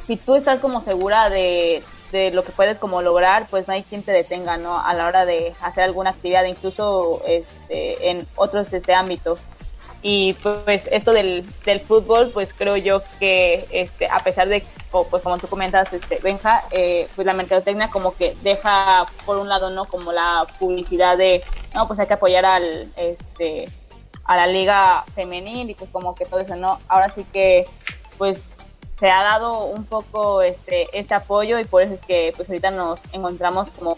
si 0.06 0.16
tú 0.16 0.36
estás 0.36 0.60
como 0.60 0.80
segura 0.80 1.30
de, 1.30 1.82
de 2.12 2.30
lo 2.30 2.44
que 2.44 2.52
puedes 2.52 2.78
como 2.78 3.02
lograr, 3.02 3.48
pues 3.50 3.66
no 3.66 3.74
hay 3.74 3.82
quien 3.82 4.04
te 4.04 4.12
detenga, 4.12 4.56
¿no? 4.56 4.78
A 4.80 4.94
la 4.94 5.06
hora 5.08 5.26
de 5.26 5.52
hacer 5.62 5.82
alguna 5.82 6.10
actividad, 6.10 6.44
incluso 6.44 7.22
este 7.26 8.10
en 8.10 8.28
otros 8.36 8.72
este 8.72 8.94
ámbitos. 8.94 9.40
Y 10.00 10.34
pues 10.34 10.82
esto 10.90 11.12
del, 11.12 11.44
del 11.64 11.80
fútbol, 11.80 12.30
pues 12.32 12.52
creo 12.54 12.76
yo 12.76 13.02
que 13.18 13.66
este, 13.72 14.06
a 14.06 14.20
pesar 14.20 14.48
de, 14.48 14.62
pues 14.90 15.22
como 15.22 15.38
tú 15.38 15.48
comentas, 15.48 15.92
este, 15.92 16.20
Benja, 16.22 16.62
eh, 16.70 17.08
pues 17.16 17.26
la 17.26 17.32
mercadotecnia 17.32 17.90
como 17.90 18.14
que 18.14 18.36
deja 18.42 19.06
por 19.26 19.38
un 19.38 19.48
lado, 19.48 19.70
¿no? 19.70 19.86
Como 19.86 20.12
la 20.12 20.46
publicidad 20.58 21.18
de, 21.18 21.42
no, 21.74 21.88
pues 21.88 21.98
hay 21.98 22.06
que 22.06 22.14
apoyar 22.14 22.46
al, 22.46 22.92
este, 22.96 23.68
a 24.24 24.36
la 24.36 24.46
liga 24.46 25.04
femenil 25.14 25.70
y 25.70 25.74
pues 25.74 25.90
como 25.90 26.14
que 26.14 26.26
todo 26.26 26.40
eso, 26.40 26.54
¿no? 26.54 26.78
Ahora 26.86 27.10
sí 27.10 27.24
que, 27.32 27.66
pues 28.18 28.42
se 28.98 29.10
ha 29.10 29.22
dado 29.22 29.64
un 29.64 29.84
poco 29.84 30.42
este, 30.42 30.86
este 30.92 31.14
apoyo 31.14 31.58
y 31.58 31.64
por 31.64 31.82
eso 31.82 31.94
es 31.94 32.00
que 32.00 32.32
pues 32.36 32.48
ahorita 32.48 32.70
nos 32.70 33.00
encontramos 33.12 33.70
como 33.70 33.96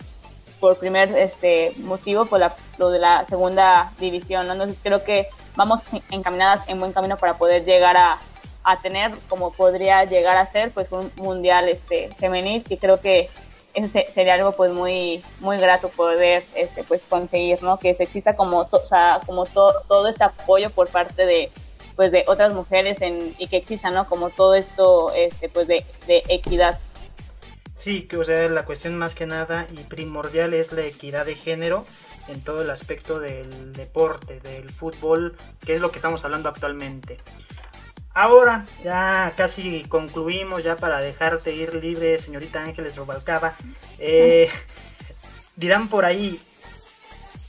por 0.61 0.76
primer 0.76 1.11
este 1.16 1.72
motivo 1.78 2.26
por 2.26 2.38
la, 2.38 2.55
lo 2.76 2.90
de 2.90 2.98
la 2.98 3.24
segunda 3.26 3.92
división, 3.98 4.46
¿no? 4.46 4.53
Entonces 4.53 4.76
creo 4.82 5.03
que 5.03 5.28
vamos 5.57 5.80
encaminadas 6.11 6.68
en 6.68 6.78
buen 6.78 6.92
camino 6.92 7.16
para 7.16 7.38
poder 7.38 7.64
llegar 7.64 7.96
a, 7.96 8.18
a 8.62 8.80
tener 8.80 9.12
como 9.28 9.53
podría 9.53 10.05
llegar 10.05 10.36
a 10.36 10.46
ser 10.46 10.70
pues 10.72 10.90
un 10.92 11.11
mundial 11.16 11.68
este 11.68 12.11
femenil 12.18 12.64
y 12.68 12.76
creo 12.76 13.01
que 13.01 13.28
eso 13.74 13.98
sería 14.12 14.34
algo 14.34 14.53
pues 14.53 14.72
muy 14.72 15.22
muy 15.38 15.59
grato 15.59 15.88
poder 15.90 16.42
este 16.57 16.82
pues 16.84 17.05
conseguir 17.05 17.62
no 17.62 17.78
que 17.78 17.94
se 17.94 18.03
exista 18.03 18.34
como 18.34 18.68
o 18.70 18.86
sea, 18.86 19.20
como 19.26 19.46
todo 19.46 20.09
este 20.09 20.24
apoyo 20.24 20.70
por 20.70 20.88
parte 20.88 21.24
de 21.24 21.53
pues 22.01 22.12
de 22.12 22.24
otras 22.28 22.55
mujeres 22.55 23.03
en, 23.03 23.34
y 23.36 23.46
que 23.46 23.59
exista, 23.59 23.90
¿no? 23.90 24.09
Como 24.09 24.30
todo 24.30 24.55
esto, 24.55 25.12
este, 25.12 25.51
pues 25.51 25.68
de, 25.68 25.84
de 26.07 26.22
equidad. 26.30 26.80
Sí, 27.74 28.05
que 28.05 28.16
o 28.16 28.24
sea, 28.24 28.48
la 28.48 28.64
cuestión 28.64 28.96
más 28.96 29.14
que 29.14 29.26
nada 29.26 29.66
y 29.70 29.82
primordial 29.84 30.55
es 30.55 30.72
la 30.72 30.80
equidad 30.80 31.26
de 31.26 31.34
género 31.34 31.84
en 32.31 32.43
todo 32.43 32.62
el 32.62 32.70
aspecto 32.70 33.18
del 33.18 33.72
deporte, 33.72 34.41
del 34.41 34.70
fútbol, 34.70 35.37
que 35.64 35.74
es 35.74 35.81
lo 35.81 35.91
que 35.91 35.99
estamos 35.99 36.24
hablando 36.24 36.49
actualmente. 36.49 37.18
Ahora 38.12 38.66
ya 38.83 39.33
casi 39.37 39.85
concluimos, 39.89 40.64
ya 40.64 40.76
para 40.76 41.01
dejarte 41.01 41.55
ir 41.55 41.74
libre, 41.74 42.18
señorita 42.18 42.62
Ángeles 42.62 42.97
Robalcaba. 42.97 43.55
Eh, 43.99 44.51
dirán 45.57 45.89
por 45.89 46.05
ahí, 46.05 46.41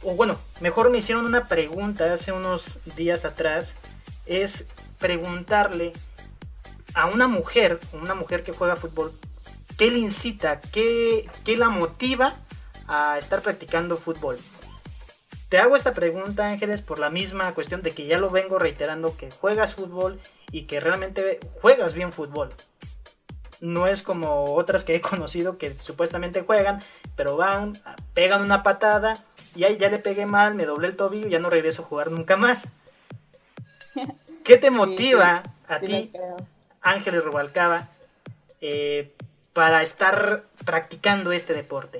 o 0.04 0.16
bueno, 0.16 0.38
mejor 0.60 0.90
me 0.90 1.00
hicieron 1.00 1.26
una 1.26 1.48
pregunta 1.48 2.14
hace 2.14 2.32
unos 2.32 2.80
días 2.96 3.26
atrás, 3.26 3.76
es 4.26 4.68
preguntarle 5.00 5.94
a 6.94 7.08
una 7.08 7.28
mujer, 7.28 7.80
una 7.94 8.14
mujer 8.14 8.44
que 8.44 8.52
juega 8.52 8.76
fútbol, 8.76 9.14
¿qué 9.78 9.90
le 9.90 9.98
incita, 9.98 10.62
qué, 10.62 11.30
qué 11.44 11.58
la 11.58 11.70
motiva 11.70 12.36
a 12.88 13.18
estar 13.18 13.42
practicando 13.42 13.98
fútbol? 13.98 14.38
Te 15.52 15.60
hago 15.60 15.76
esta 15.76 15.94
pregunta, 15.94 16.48
Ángeles, 16.48 16.82
por 16.82 16.98
la 16.98 17.10
misma 17.10 17.54
cuestión 17.54 17.82
de 17.82 17.92
que 17.92 18.06
ya 18.06 18.18
lo 18.18 18.30
vengo 18.30 18.58
reiterando, 18.58 19.18
que 19.18 19.30
juegas 19.30 19.76
fútbol 19.76 20.18
y 20.50 20.64
que 20.64 20.80
realmente 20.80 21.42
juegas 21.62 21.94
bien 21.94 22.14
fútbol. 22.14 22.54
No 23.60 23.86
es 23.86 24.02
como 24.02 24.56
otras 24.56 24.86
que 24.86 24.96
he 24.96 25.02
conocido 25.12 25.58
que 25.58 25.78
supuestamente 25.78 26.44
juegan, 26.44 26.80
pero 27.18 27.36
van, 27.36 27.78
pegan 28.14 28.44
una 28.44 28.64
patada 28.64 29.26
y 29.54 29.66
ahí 29.66 29.76
ya 29.76 29.90
le 29.90 30.00
pegué 30.00 30.26
mal, 30.26 30.56
me 30.56 30.66
doblé 30.66 30.88
el 30.88 30.96
tobillo 30.96 31.28
y 31.28 31.32
ya 31.32 31.40
no 31.40 31.50
regreso 31.50 31.82
a 31.82 31.86
jugar 31.86 32.12
nunca 32.12 32.38
más. 32.38 32.70
¿Qué 34.46 34.56
te 34.56 34.72
motiva 34.72 35.44
a 35.68 35.80
ti, 35.82 36.14
Ángeles 36.80 37.26
Rubalcaba, 37.26 37.90
eh, 38.62 39.14
para 39.52 39.82
estar 39.82 40.46
practicando 40.64 41.34
este 41.34 41.54
deporte? 41.54 42.00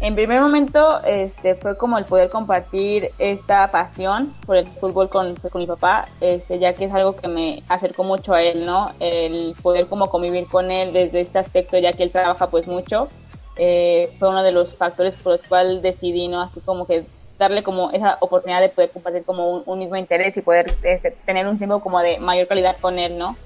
En 0.00 0.14
primer 0.14 0.40
momento 0.40 1.02
este, 1.04 1.54
fue 1.54 1.76
como 1.76 1.96
el 1.96 2.04
poder 2.04 2.28
compartir 2.28 3.10
esta 3.18 3.70
pasión 3.70 4.34
por 4.44 4.56
el 4.56 4.66
fútbol 4.66 5.08
con, 5.08 5.34
pues, 5.34 5.50
con 5.50 5.60
mi 5.60 5.66
papá, 5.66 6.06
este, 6.20 6.58
ya 6.58 6.74
que 6.74 6.84
es 6.84 6.92
algo 6.92 7.16
que 7.16 7.28
me 7.28 7.62
acercó 7.68 8.04
mucho 8.04 8.34
a 8.34 8.42
él, 8.42 8.66
¿no? 8.66 8.90
El 9.00 9.54
poder 9.62 9.86
como 9.86 10.10
convivir 10.10 10.46
con 10.46 10.70
él 10.70 10.92
desde 10.92 11.20
este 11.20 11.38
aspecto, 11.38 11.78
ya 11.78 11.92
que 11.92 12.02
él 12.02 12.12
trabaja 12.12 12.48
pues 12.50 12.66
mucho, 12.66 13.08
eh, 13.56 14.10
fue 14.18 14.28
uno 14.28 14.42
de 14.42 14.52
los 14.52 14.76
factores 14.76 15.16
por 15.16 15.32
los 15.32 15.42
cuales 15.42 15.80
decidí, 15.80 16.28
¿no? 16.28 16.42
Así 16.42 16.60
como 16.60 16.86
que 16.86 17.06
darle 17.38 17.62
como 17.62 17.90
esa 17.90 18.18
oportunidad 18.20 18.60
de 18.60 18.68
poder 18.68 18.90
compartir 18.90 19.24
como 19.24 19.50
un, 19.50 19.62
un 19.64 19.78
mismo 19.78 19.96
interés 19.96 20.36
y 20.36 20.42
poder 20.42 20.76
este, 20.82 21.12
tener 21.24 21.46
un 21.46 21.56
tiempo 21.56 21.80
como 21.80 22.00
de 22.00 22.18
mayor 22.18 22.48
calidad 22.48 22.76
con 22.80 22.98
él, 22.98 23.16
¿no? 23.16 23.36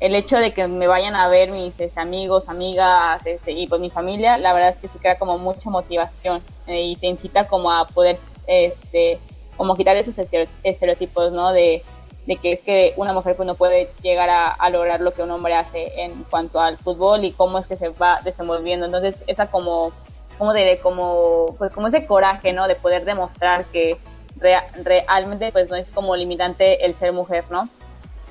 El 0.00 0.14
hecho 0.14 0.36
de 0.38 0.52
que 0.52 0.66
me 0.66 0.86
vayan 0.86 1.14
a 1.14 1.28
ver 1.28 1.50
mis 1.50 1.78
este, 1.78 2.00
amigos, 2.00 2.48
amigas 2.48 3.24
este, 3.24 3.52
y 3.52 3.66
pues 3.66 3.80
mi 3.80 3.90
familia, 3.90 4.36
la 4.36 4.52
verdad 4.52 4.70
es 4.70 4.76
que 4.78 4.88
se 4.88 4.98
crea 4.98 5.18
como 5.18 5.38
mucha 5.38 5.70
motivación 5.70 6.42
eh, 6.66 6.82
y 6.82 6.96
te 6.96 7.06
incita 7.06 7.46
como 7.46 7.70
a 7.70 7.86
poder, 7.86 8.18
este, 8.46 9.18
como 9.56 9.76
quitar 9.76 9.96
esos 9.96 10.18
estereotipos, 10.64 11.32
¿no? 11.32 11.52
De, 11.52 11.82
que 12.40 12.52
es 12.52 12.62
que 12.62 12.94
una 12.96 13.12
mujer 13.12 13.36
pues 13.36 13.46
no 13.46 13.56
puede 13.56 13.88
llegar 14.00 14.30
a, 14.30 14.70
lograr 14.70 15.00
lo 15.00 15.12
que 15.12 15.22
un 15.22 15.30
hombre 15.32 15.54
hace 15.54 16.00
en 16.02 16.24
cuanto 16.30 16.60
al 16.60 16.78
fútbol 16.78 17.24
y 17.24 17.32
cómo 17.32 17.58
es 17.58 17.66
que 17.66 17.76
se 17.76 17.88
va 17.88 18.20
desenvolviendo. 18.22 18.86
Entonces, 18.86 19.16
esa 19.26 19.48
como, 19.48 19.92
como 20.38 20.54
diré, 20.54 20.78
como, 20.78 21.54
pues 21.58 21.72
como 21.72 21.88
ese 21.88 22.06
coraje, 22.06 22.52
¿no? 22.52 22.68
De 22.68 22.76
poder 22.76 23.04
demostrar 23.04 23.66
que 23.66 23.98
realmente 24.84 25.52
pues 25.52 25.68
no 25.68 25.76
es 25.76 25.90
como 25.90 26.16
limitante 26.16 26.86
el 26.86 26.94
ser 26.94 27.12
mujer, 27.12 27.44
¿no? 27.50 27.68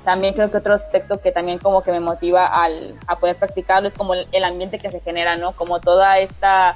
También 0.04 0.34
creo 0.34 0.50
que 0.50 0.56
otro 0.56 0.74
aspecto 0.74 1.20
que 1.20 1.30
también 1.30 1.58
como 1.58 1.82
que 1.82 1.92
me 1.92 2.00
motiva 2.00 2.46
al, 2.46 2.96
a 3.06 3.18
poder 3.20 3.36
practicarlo 3.36 3.86
es 3.86 3.94
como 3.94 4.14
el, 4.14 4.44
ambiente 4.44 4.78
que 4.78 4.90
se 4.90 5.00
genera, 5.00 5.36
¿no? 5.36 5.52
Como 5.52 5.80
toda 5.80 6.18
esta, 6.18 6.74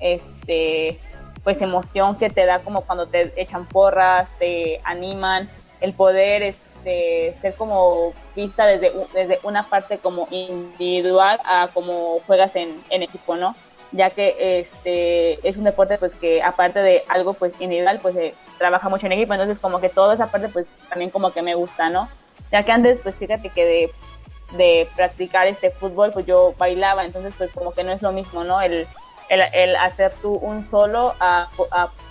este, 0.00 0.98
pues 1.44 1.62
emoción 1.62 2.16
que 2.16 2.30
te 2.30 2.46
da 2.46 2.60
como 2.60 2.80
cuando 2.80 3.06
te 3.06 3.32
echan 3.40 3.66
porras, 3.66 4.28
te 4.40 4.80
animan, 4.82 5.48
el 5.80 5.92
poder 5.92 6.42
este, 6.42 7.36
ser 7.40 7.54
como 7.54 8.12
vista 8.34 8.66
desde, 8.66 8.92
desde 9.12 9.38
una 9.44 9.68
parte 9.68 9.98
como 9.98 10.26
individual 10.32 11.40
a 11.44 11.68
como 11.72 12.18
juegas 12.26 12.56
en, 12.56 12.82
equipo, 12.90 13.36
¿no? 13.36 13.54
Ya 13.92 14.10
que 14.10 14.58
este 14.58 15.46
es 15.48 15.56
un 15.56 15.64
deporte 15.64 15.96
pues 15.98 16.16
que 16.16 16.42
aparte 16.42 16.80
de 16.80 17.04
algo 17.08 17.34
pues 17.34 17.52
individual 17.60 18.00
pues 18.02 18.16
se 18.16 18.34
trabaja 18.58 18.88
mucho 18.88 19.06
en 19.06 19.12
equipo, 19.12 19.34
entonces 19.34 19.60
como 19.60 19.80
que 19.80 19.88
toda 19.88 20.14
esa 20.14 20.32
parte 20.32 20.48
pues 20.48 20.66
también 20.88 21.10
como 21.10 21.30
que 21.30 21.42
me 21.42 21.54
gusta, 21.54 21.90
¿no? 21.90 22.08
Ya 22.54 22.62
que 22.62 22.70
antes 22.70 23.00
pues 23.02 23.16
fíjate 23.16 23.48
que 23.48 23.90
de, 24.52 24.88
practicar 24.94 25.48
este 25.48 25.72
fútbol 25.72 26.12
pues 26.12 26.24
yo 26.24 26.54
bailaba, 26.56 27.04
entonces 27.04 27.34
pues 27.36 27.50
como 27.50 27.72
que 27.72 27.82
no 27.82 27.90
es 27.90 28.00
lo 28.00 28.12
mismo, 28.12 28.44
¿no? 28.44 28.60
El, 28.60 28.86
el, 29.28 29.74
hacer 29.74 30.14
tú 30.22 30.34
un 30.34 30.62
solo 30.62 31.14
a, 31.18 31.48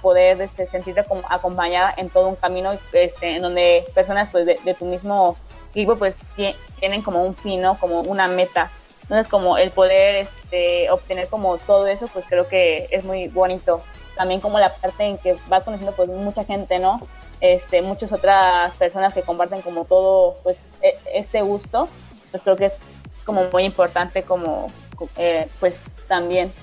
poder 0.02 0.42
este, 0.42 0.66
sentirte 0.66 1.06
como 1.06 1.22
acompañada 1.30 1.94
en 1.96 2.10
todo 2.10 2.28
un 2.28 2.36
camino 2.36 2.74
este, 2.92 3.38
en 3.38 3.42
donde 3.42 3.86
personas 3.96 4.28
pues 4.34 4.46
de, 4.46 4.76
tu 4.78 4.84
mismo 4.84 5.38
equipo 5.70 5.96
pues 5.96 6.14
tienen 6.36 7.04
como 7.04 7.24
un 7.24 7.36
fin, 7.38 7.62
¿no? 7.62 7.80
Como 7.80 8.02
una 8.02 8.28
meta. 8.28 8.70
Entonces 9.04 9.30
como 9.30 9.58
el 9.58 9.72
poder 9.72 10.28
este, 10.28 10.92
obtener 10.92 11.30
como 11.30 11.58
todo 11.58 11.88
eso 11.88 12.10
pues 12.10 12.26
creo 12.28 12.50
que 12.50 12.90
es 12.92 13.06
muy 13.06 13.30
bonito. 13.30 13.82
También 14.18 14.42
como 14.42 14.60
la 14.60 14.74
parte 14.74 15.06
en 15.06 15.18
que 15.18 15.38
vas 15.48 15.64
conociendo 15.64 15.96
pues 15.96 16.10
mucha 16.10 16.44
gente, 16.44 16.80
¿no? 16.80 17.00
Este, 17.44 17.82
muchas 17.82 18.14
otras 18.14 18.74
personas 18.76 19.14
que 19.14 19.22
comparten 19.22 19.62
como 19.62 19.84
todo 19.84 20.38
pues 20.44 20.58
e, 20.82 20.98
este 21.14 21.42
gusto, 21.42 21.90
pues 22.32 22.42
creo 22.42 22.56
que 22.56 22.68
es 22.68 22.78
como 23.26 23.44
muy 23.52 23.66
importante 23.66 24.24
como 24.24 24.72
eh, 25.18 25.50
pues 25.60 25.76
también. 26.08 26.54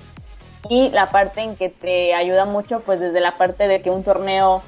Y 0.70 0.88
la 0.88 1.10
parte 1.10 1.42
en 1.42 1.54
que 1.54 1.68
te 1.68 2.14
ayuda 2.14 2.46
mucho 2.46 2.80
pues 2.80 2.98
desde 2.98 3.20
la 3.20 3.36
parte 3.36 3.68
de 3.68 3.82
que 3.82 3.90
un 3.90 4.04
torneo 4.04 4.62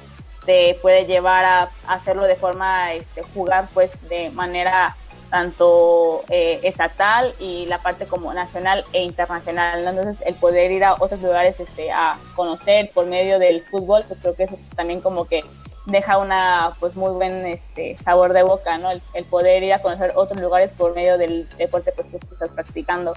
te 0.45 0.77
puede 0.83 1.07
llevar 1.07 1.45
a 1.45 1.69
hacerlo 1.87 2.23
de 2.23 2.35
forma 2.35 2.93
este, 2.93 3.23
jugar 3.33 3.67
pues 3.73 3.91
de 4.07 4.29
manera 4.29 4.95
tanto 5.31 6.23
eh, 6.29 6.59
estatal 6.61 7.33
y 7.39 7.65
la 7.65 7.79
parte 7.79 8.05
como 8.05 8.31
nacional 8.35 8.85
e 8.93 9.01
internacional. 9.01 9.87
Entonces, 9.87 10.23
el 10.27 10.35
poder 10.35 10.71
ir 10.71 10.83
a 10.83 10.93
otros 10.93 11.23
lugares 11.23 11.59
este, 11.59 11.91
a 11.91 12.19
conocer 12.35 12.91
por 12.93 13.07
medio 13.07 13.39
del 13.39 13.63
fútbol, 13.63 14.05
pues 14.07 14.19
creo 14.19 14.35
que 14.35 14.43
eso 14.43 14.59
también 14.75 15.01
como 15.01 15.25
que 15.25 15.41
deja 15.85 16.17
una 16.17 16.75
pues 16.79 16.95
muy 16.95 17.11
buen 17.11 17.45
este, 17.45 17.97
sabor 17.97 18.33
de 18.33 18.43
boca, 18.43 18.77
¿no? 18.77 18.89
El, 18.91 19.25
poder 19.25 19.63
ir 19.63 19.73
a 19.73 19.81
conocer 19.81 20.13
otros 20.15 20.41
lugares 20.41 20.71
por 20.71 20.95
medio 20.95 21.17
del 21.17 21.49
deporte 21.57 21.91
pues, 21.91 22.07
que 22.07 22.17
estás 22.17 22.51
practicando. 22.51 23.13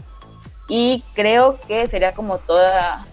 Y 0.68 1.04
creo 1.14 1.58
que 1.68 1.86
sería 1.86 2.12
como 2.14 2.38
toda 2.38 3.06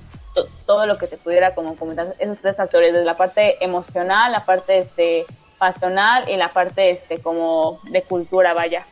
todo 0.66 0.88
lo 0.88 0.98
que 0.98 1.08
te 1.08 1.18
pudiera 1.18 1.54
como 1.54 1.76
comentar 1.76 2.16
esos 2.18 2.40
tres 2.40 2.58
factores, 2.58 2.92
desde 2.92 3.06
la 3.06 3.16
parte 3.16 3.64
emocional, 3.64 4.32
la 4.32 4.46
parte 4.46 4.80
este, 4.80 5.26
pasional 5.60 6.28
y 6.28 6.38
la 6.38 6.52
parte 6.52 6.90
este 6.90 7.22
como 7.22 7.80
de 7.84 8.02
cultura, 8.02 8.54
vaya. 8.54 8.86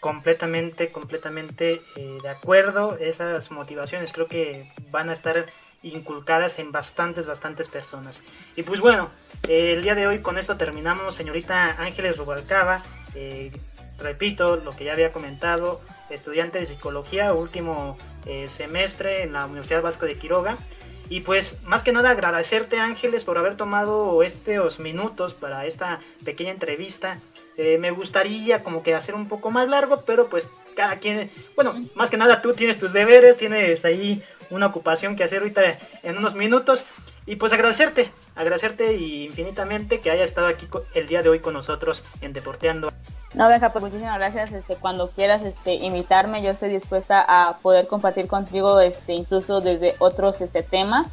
Completamente, 0.00 0.92
completamente 0.92 1.80
eh, 1.96 2.18
de 2.22 2.28
acuerdo. 2.28 2.98
Esas 2.98 3.50
motivaciones 3.50 4.12
creo 4.12 4.26
que 4.26 4.70
van 4.90 5.08
a 5.08 5.14
estar 5.14 5.46
inculcadas 5.84 6.58
en 6.58 6.72
bastantes, 6.72 7.26
bastantes 7.26 7.68
personas. 7.68 8.22
Y 8.56 8.62
pues 8.62 8.80
bueno, 8.80 9.10
el 9.48 9.82
día 9.82 9.94
de 9.94 10.06
hoy 10.06 10.20
con 10.20 10.38
esto 10.38 10.56
terminamos, 10.56 11.14
señorita 11.14 11.76
Ángeles 11.78 12.16
Rubalcaba. 12.16 12.82
Eh, 13.14 13.52
repito 13.98 14.56
lo 14.56 14.72
que 14.72 14.84
ya 14.84 14.92
había 14.92 15.12
comentado, 15.12 15.80
estudiante 16.10 16.58
de 16.58 16.66
psicología, 16.66 17.32
último 17.32 17.98
eh, 18.26 18.48
semestre 18.48 19.22
en 19.22 19.34
la 19.34 19.46
Universidad 19.46 19.82
Vasco 19.82 20.06
de 20.06 20.16
Quiroga. 20.16 20.56
Y 21.10 21.20
pues 21.20 21.58
más 21.64 21.82
que 21.82 21.92
nada 21.92 22.10
agradecerte 22.10 22.78
Ángeles 22.78 23.24
por 23.24 23.36
haber 23.36 23.56
tomado 23.56 24.22
estos 24.22 24.80
minutos 24.80 25.34
para 25.34 25.66
esta 25.66 26.00
pequeña 26.24 26.50
entrevista. 26.50 27.18
Eh, 27.56 27.78
me 27.78 27.90
gustaría 27.90 28.64
como 28.64 28.82
que 28.82 28.94
hacer 28.94 29.14
un 29.14 29.28
poco 29.28 29.50
más 29.50 29.68
largo, 29.68 30.02
pero 30.06 30.28
pues 30.28 30.50
cada 30.74 30.96
quien, 30.96 31.30
bueno, 31.54 31.74
más 31.94 32.10
que 32.10 32.16
nada 32.16 32.42
tú 32.42 32.54
tienes 32.54 32.78
tus 32.78 32.92
deberes, 32.92 33.36
tienes 33.36 33.84
ahí 33.84 34.22
una 34.50 34.66
ocupación 34.66 35.16
que 35.16 35.24
hacer 35.24 35.40
ahorita 35.40 35.62
en 36.02 36.18
unos 36.18 36.34
minutos. 36.34 36.84
Y 37.26 37.36
pues 37.36 37.52
agradecerte, 37.52 38.10
agradecerte 38.34 38.94
infinitamente 38.94 40.00
que 40.00 40.10
haya 40.10 40.24
estado 40.24 40.46
aquí 40.46 40.68
el 40.94 41.06
día 41.06 41.22
de 41.22 41.30
hoy 41.30 41.40
con 41.40 41.54
nosotros 41.54 42.04
en 42.20 42.34
Deporteando. 42.34 42.88
No, 43.34 43.48
Benja, 43.48 43.70
pues 43.70 43.82
muchísimas 43.82 44.18
gracias. 44.18 44.52
Este, 44.52 44.76
cuando 44.76 45.10
quieras 45.10 45.42
este, 45.42 45.74
invitarme, 45.74 46.42
yo 46.42 46.50
estoy 46.50 46.68
dispuesta 46.68 47.24
a 47.26 47.56
poder 47.58 47.86
compartir 47.86 48.26
contigo 48.26 48.78
este, 48.80 49.14
incluso 49.14 49.60
desde 49.60 49.94
otros 49.98 50.40
este, 50.40 50.62
temas. 50.62 51.06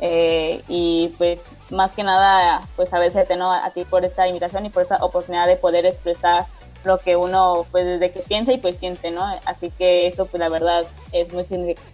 Eh, 0.00 0.62
y 0.66 1.14
pues 1.18 1.40
más 1.70 1.92
que 1.92 2.02
nada, 2.02 2.62
pues 2.74 2.92
agradecerte 2.92 3.36
¿no? 3.36 3.52
a 3.52 3.70
ti 3.70 3.84
por 3.84 4.04
esta 4.04 4.26
invitación 4.26 4.66
y 4.66 4.70
por 4.70 4.82
esta 4.82 4.96
oportunidad 4.96 5.46
de 5.46 5.56
poder 5.56 5.86
expresar 5.86 6.46
lo 6.84 6.98
que 6.98 7.16
uno 7.16 7.66
pues 7.70 7.84
desde 7.84 8.12
que 8.12 8.20
piensa 8.20 8.52
y 8.52 8.58
pues 8.58 8.76
siente, 8.78 9.10
¿no? 9.10 9.24
Así 9.46 9.70
que 9.70 10.06
eso 10.06 10.26
pues 10.26 10.40
la 10.40 10.48
verdad 10.48 10.84
es 11.12 11.32
muy 11.32 11.44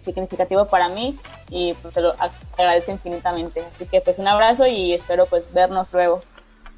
significativo 0.03 0.67
para 0.67 0.89
mí 0.89 1.17
y 1.49 1.73
pues 1.75 1.93
te 1.93 2.01
lo 2.01 2.15
agradezco 2.57 2.91
infinitamente. 2.91 3.63
Así 3.75 3.85
que 3.85 4.01
pues 4.01 4.19
un 4.19 4.27
abrazo 4.27 4.65
y 4.67 4.93
espero 4.93 5.25
pues 5.25 5.51
vernos 5.53 5.87
luego. 5.91 6.23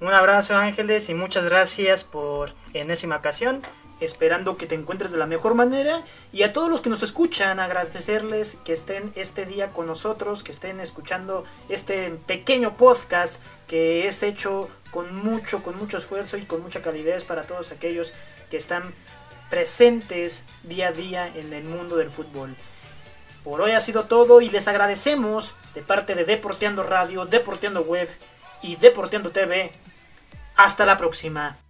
Un 0.01 0.13
abrazo 0.13 0.55
Ángeles 0.55 1.09
y 1.09 1.13
muchas 1.13 1.45
gracias 1.45 2.03
por 2.03 2.53
enésima 2.73 3.17
ocasión 3.17 3.61
esperando 4.03 4.57
que 4.57 4.65
te 4.65 4.75
encuentres 4.75 5.11
de 5.11 5.17
la 5.17 5.25
mejor 5.25 5.55
manera 5.55 6.01
y 6.31 6.43
a 6.43 6.53
todos 6.53 6.69
los 6.69 6.81
que 6.81 6.89
nos 6.89 7.03
escuchan 7.03 7.59
agradecerles 7.59 8.57
que 8.65 8.73
estén 8.73 9.11
este 9.15 9.45
día 9.45 9.69
con 9.69 9.87
nosotros, 9.87 10.43
que 10.43 10.51
estén 10.51 10.79
escuchando 10.79 11.45
este 11.69 12.11
pequeño 12.27 12.75
podcast 12.75 13.39
que 13.67 14.07
es 14.07 14.23
hecho 14.23 14.69
con 14.93 15.15
mucho, 15.15 15.63
con 15.63 15.77
mucho 15.77 15.97
esfuerzo 15.97 16.37
y 16.37 16.43
con 16.43 16.61
mucha 16.61 16.81
calidez 16.81 17.23
para 17.23 17.43
todos 17.43 17.71
aquellos 17.71 18.13
que 18.51 18.57
están 18.57 18.93
presentes 19.49 20.43
día 20.63 20.89
a 20.89 20.91
día 20.91 21.27
en 21.27 21.51
el 21.51 21.63
mundo 21.65 21.97
del 21.97 22.09
fútbol. 22.09 22.55
Por 23.43 23.59
hoy 23.59 23.71
ha 23.71 23.81
sido 23.81 24.05
todo 24.05 24.39
y 24.39 24.49
les 24.49 24.67
agradecemos 24.67 25.55
de 25.73 25.81
parte 25.81 26.15
de 26.15 26.25
Deporteando 26.25 26.83
Radio, 26.83 27.25
Deporteando 27.25 27.81
Web 27.81 28.09
y 28.61 28.75
Deporteando 28.75 29.31
TV. 29.31 29.71
Hasta 30.55 30.85
la 30.85 30.97
próxima. 30.97 31.62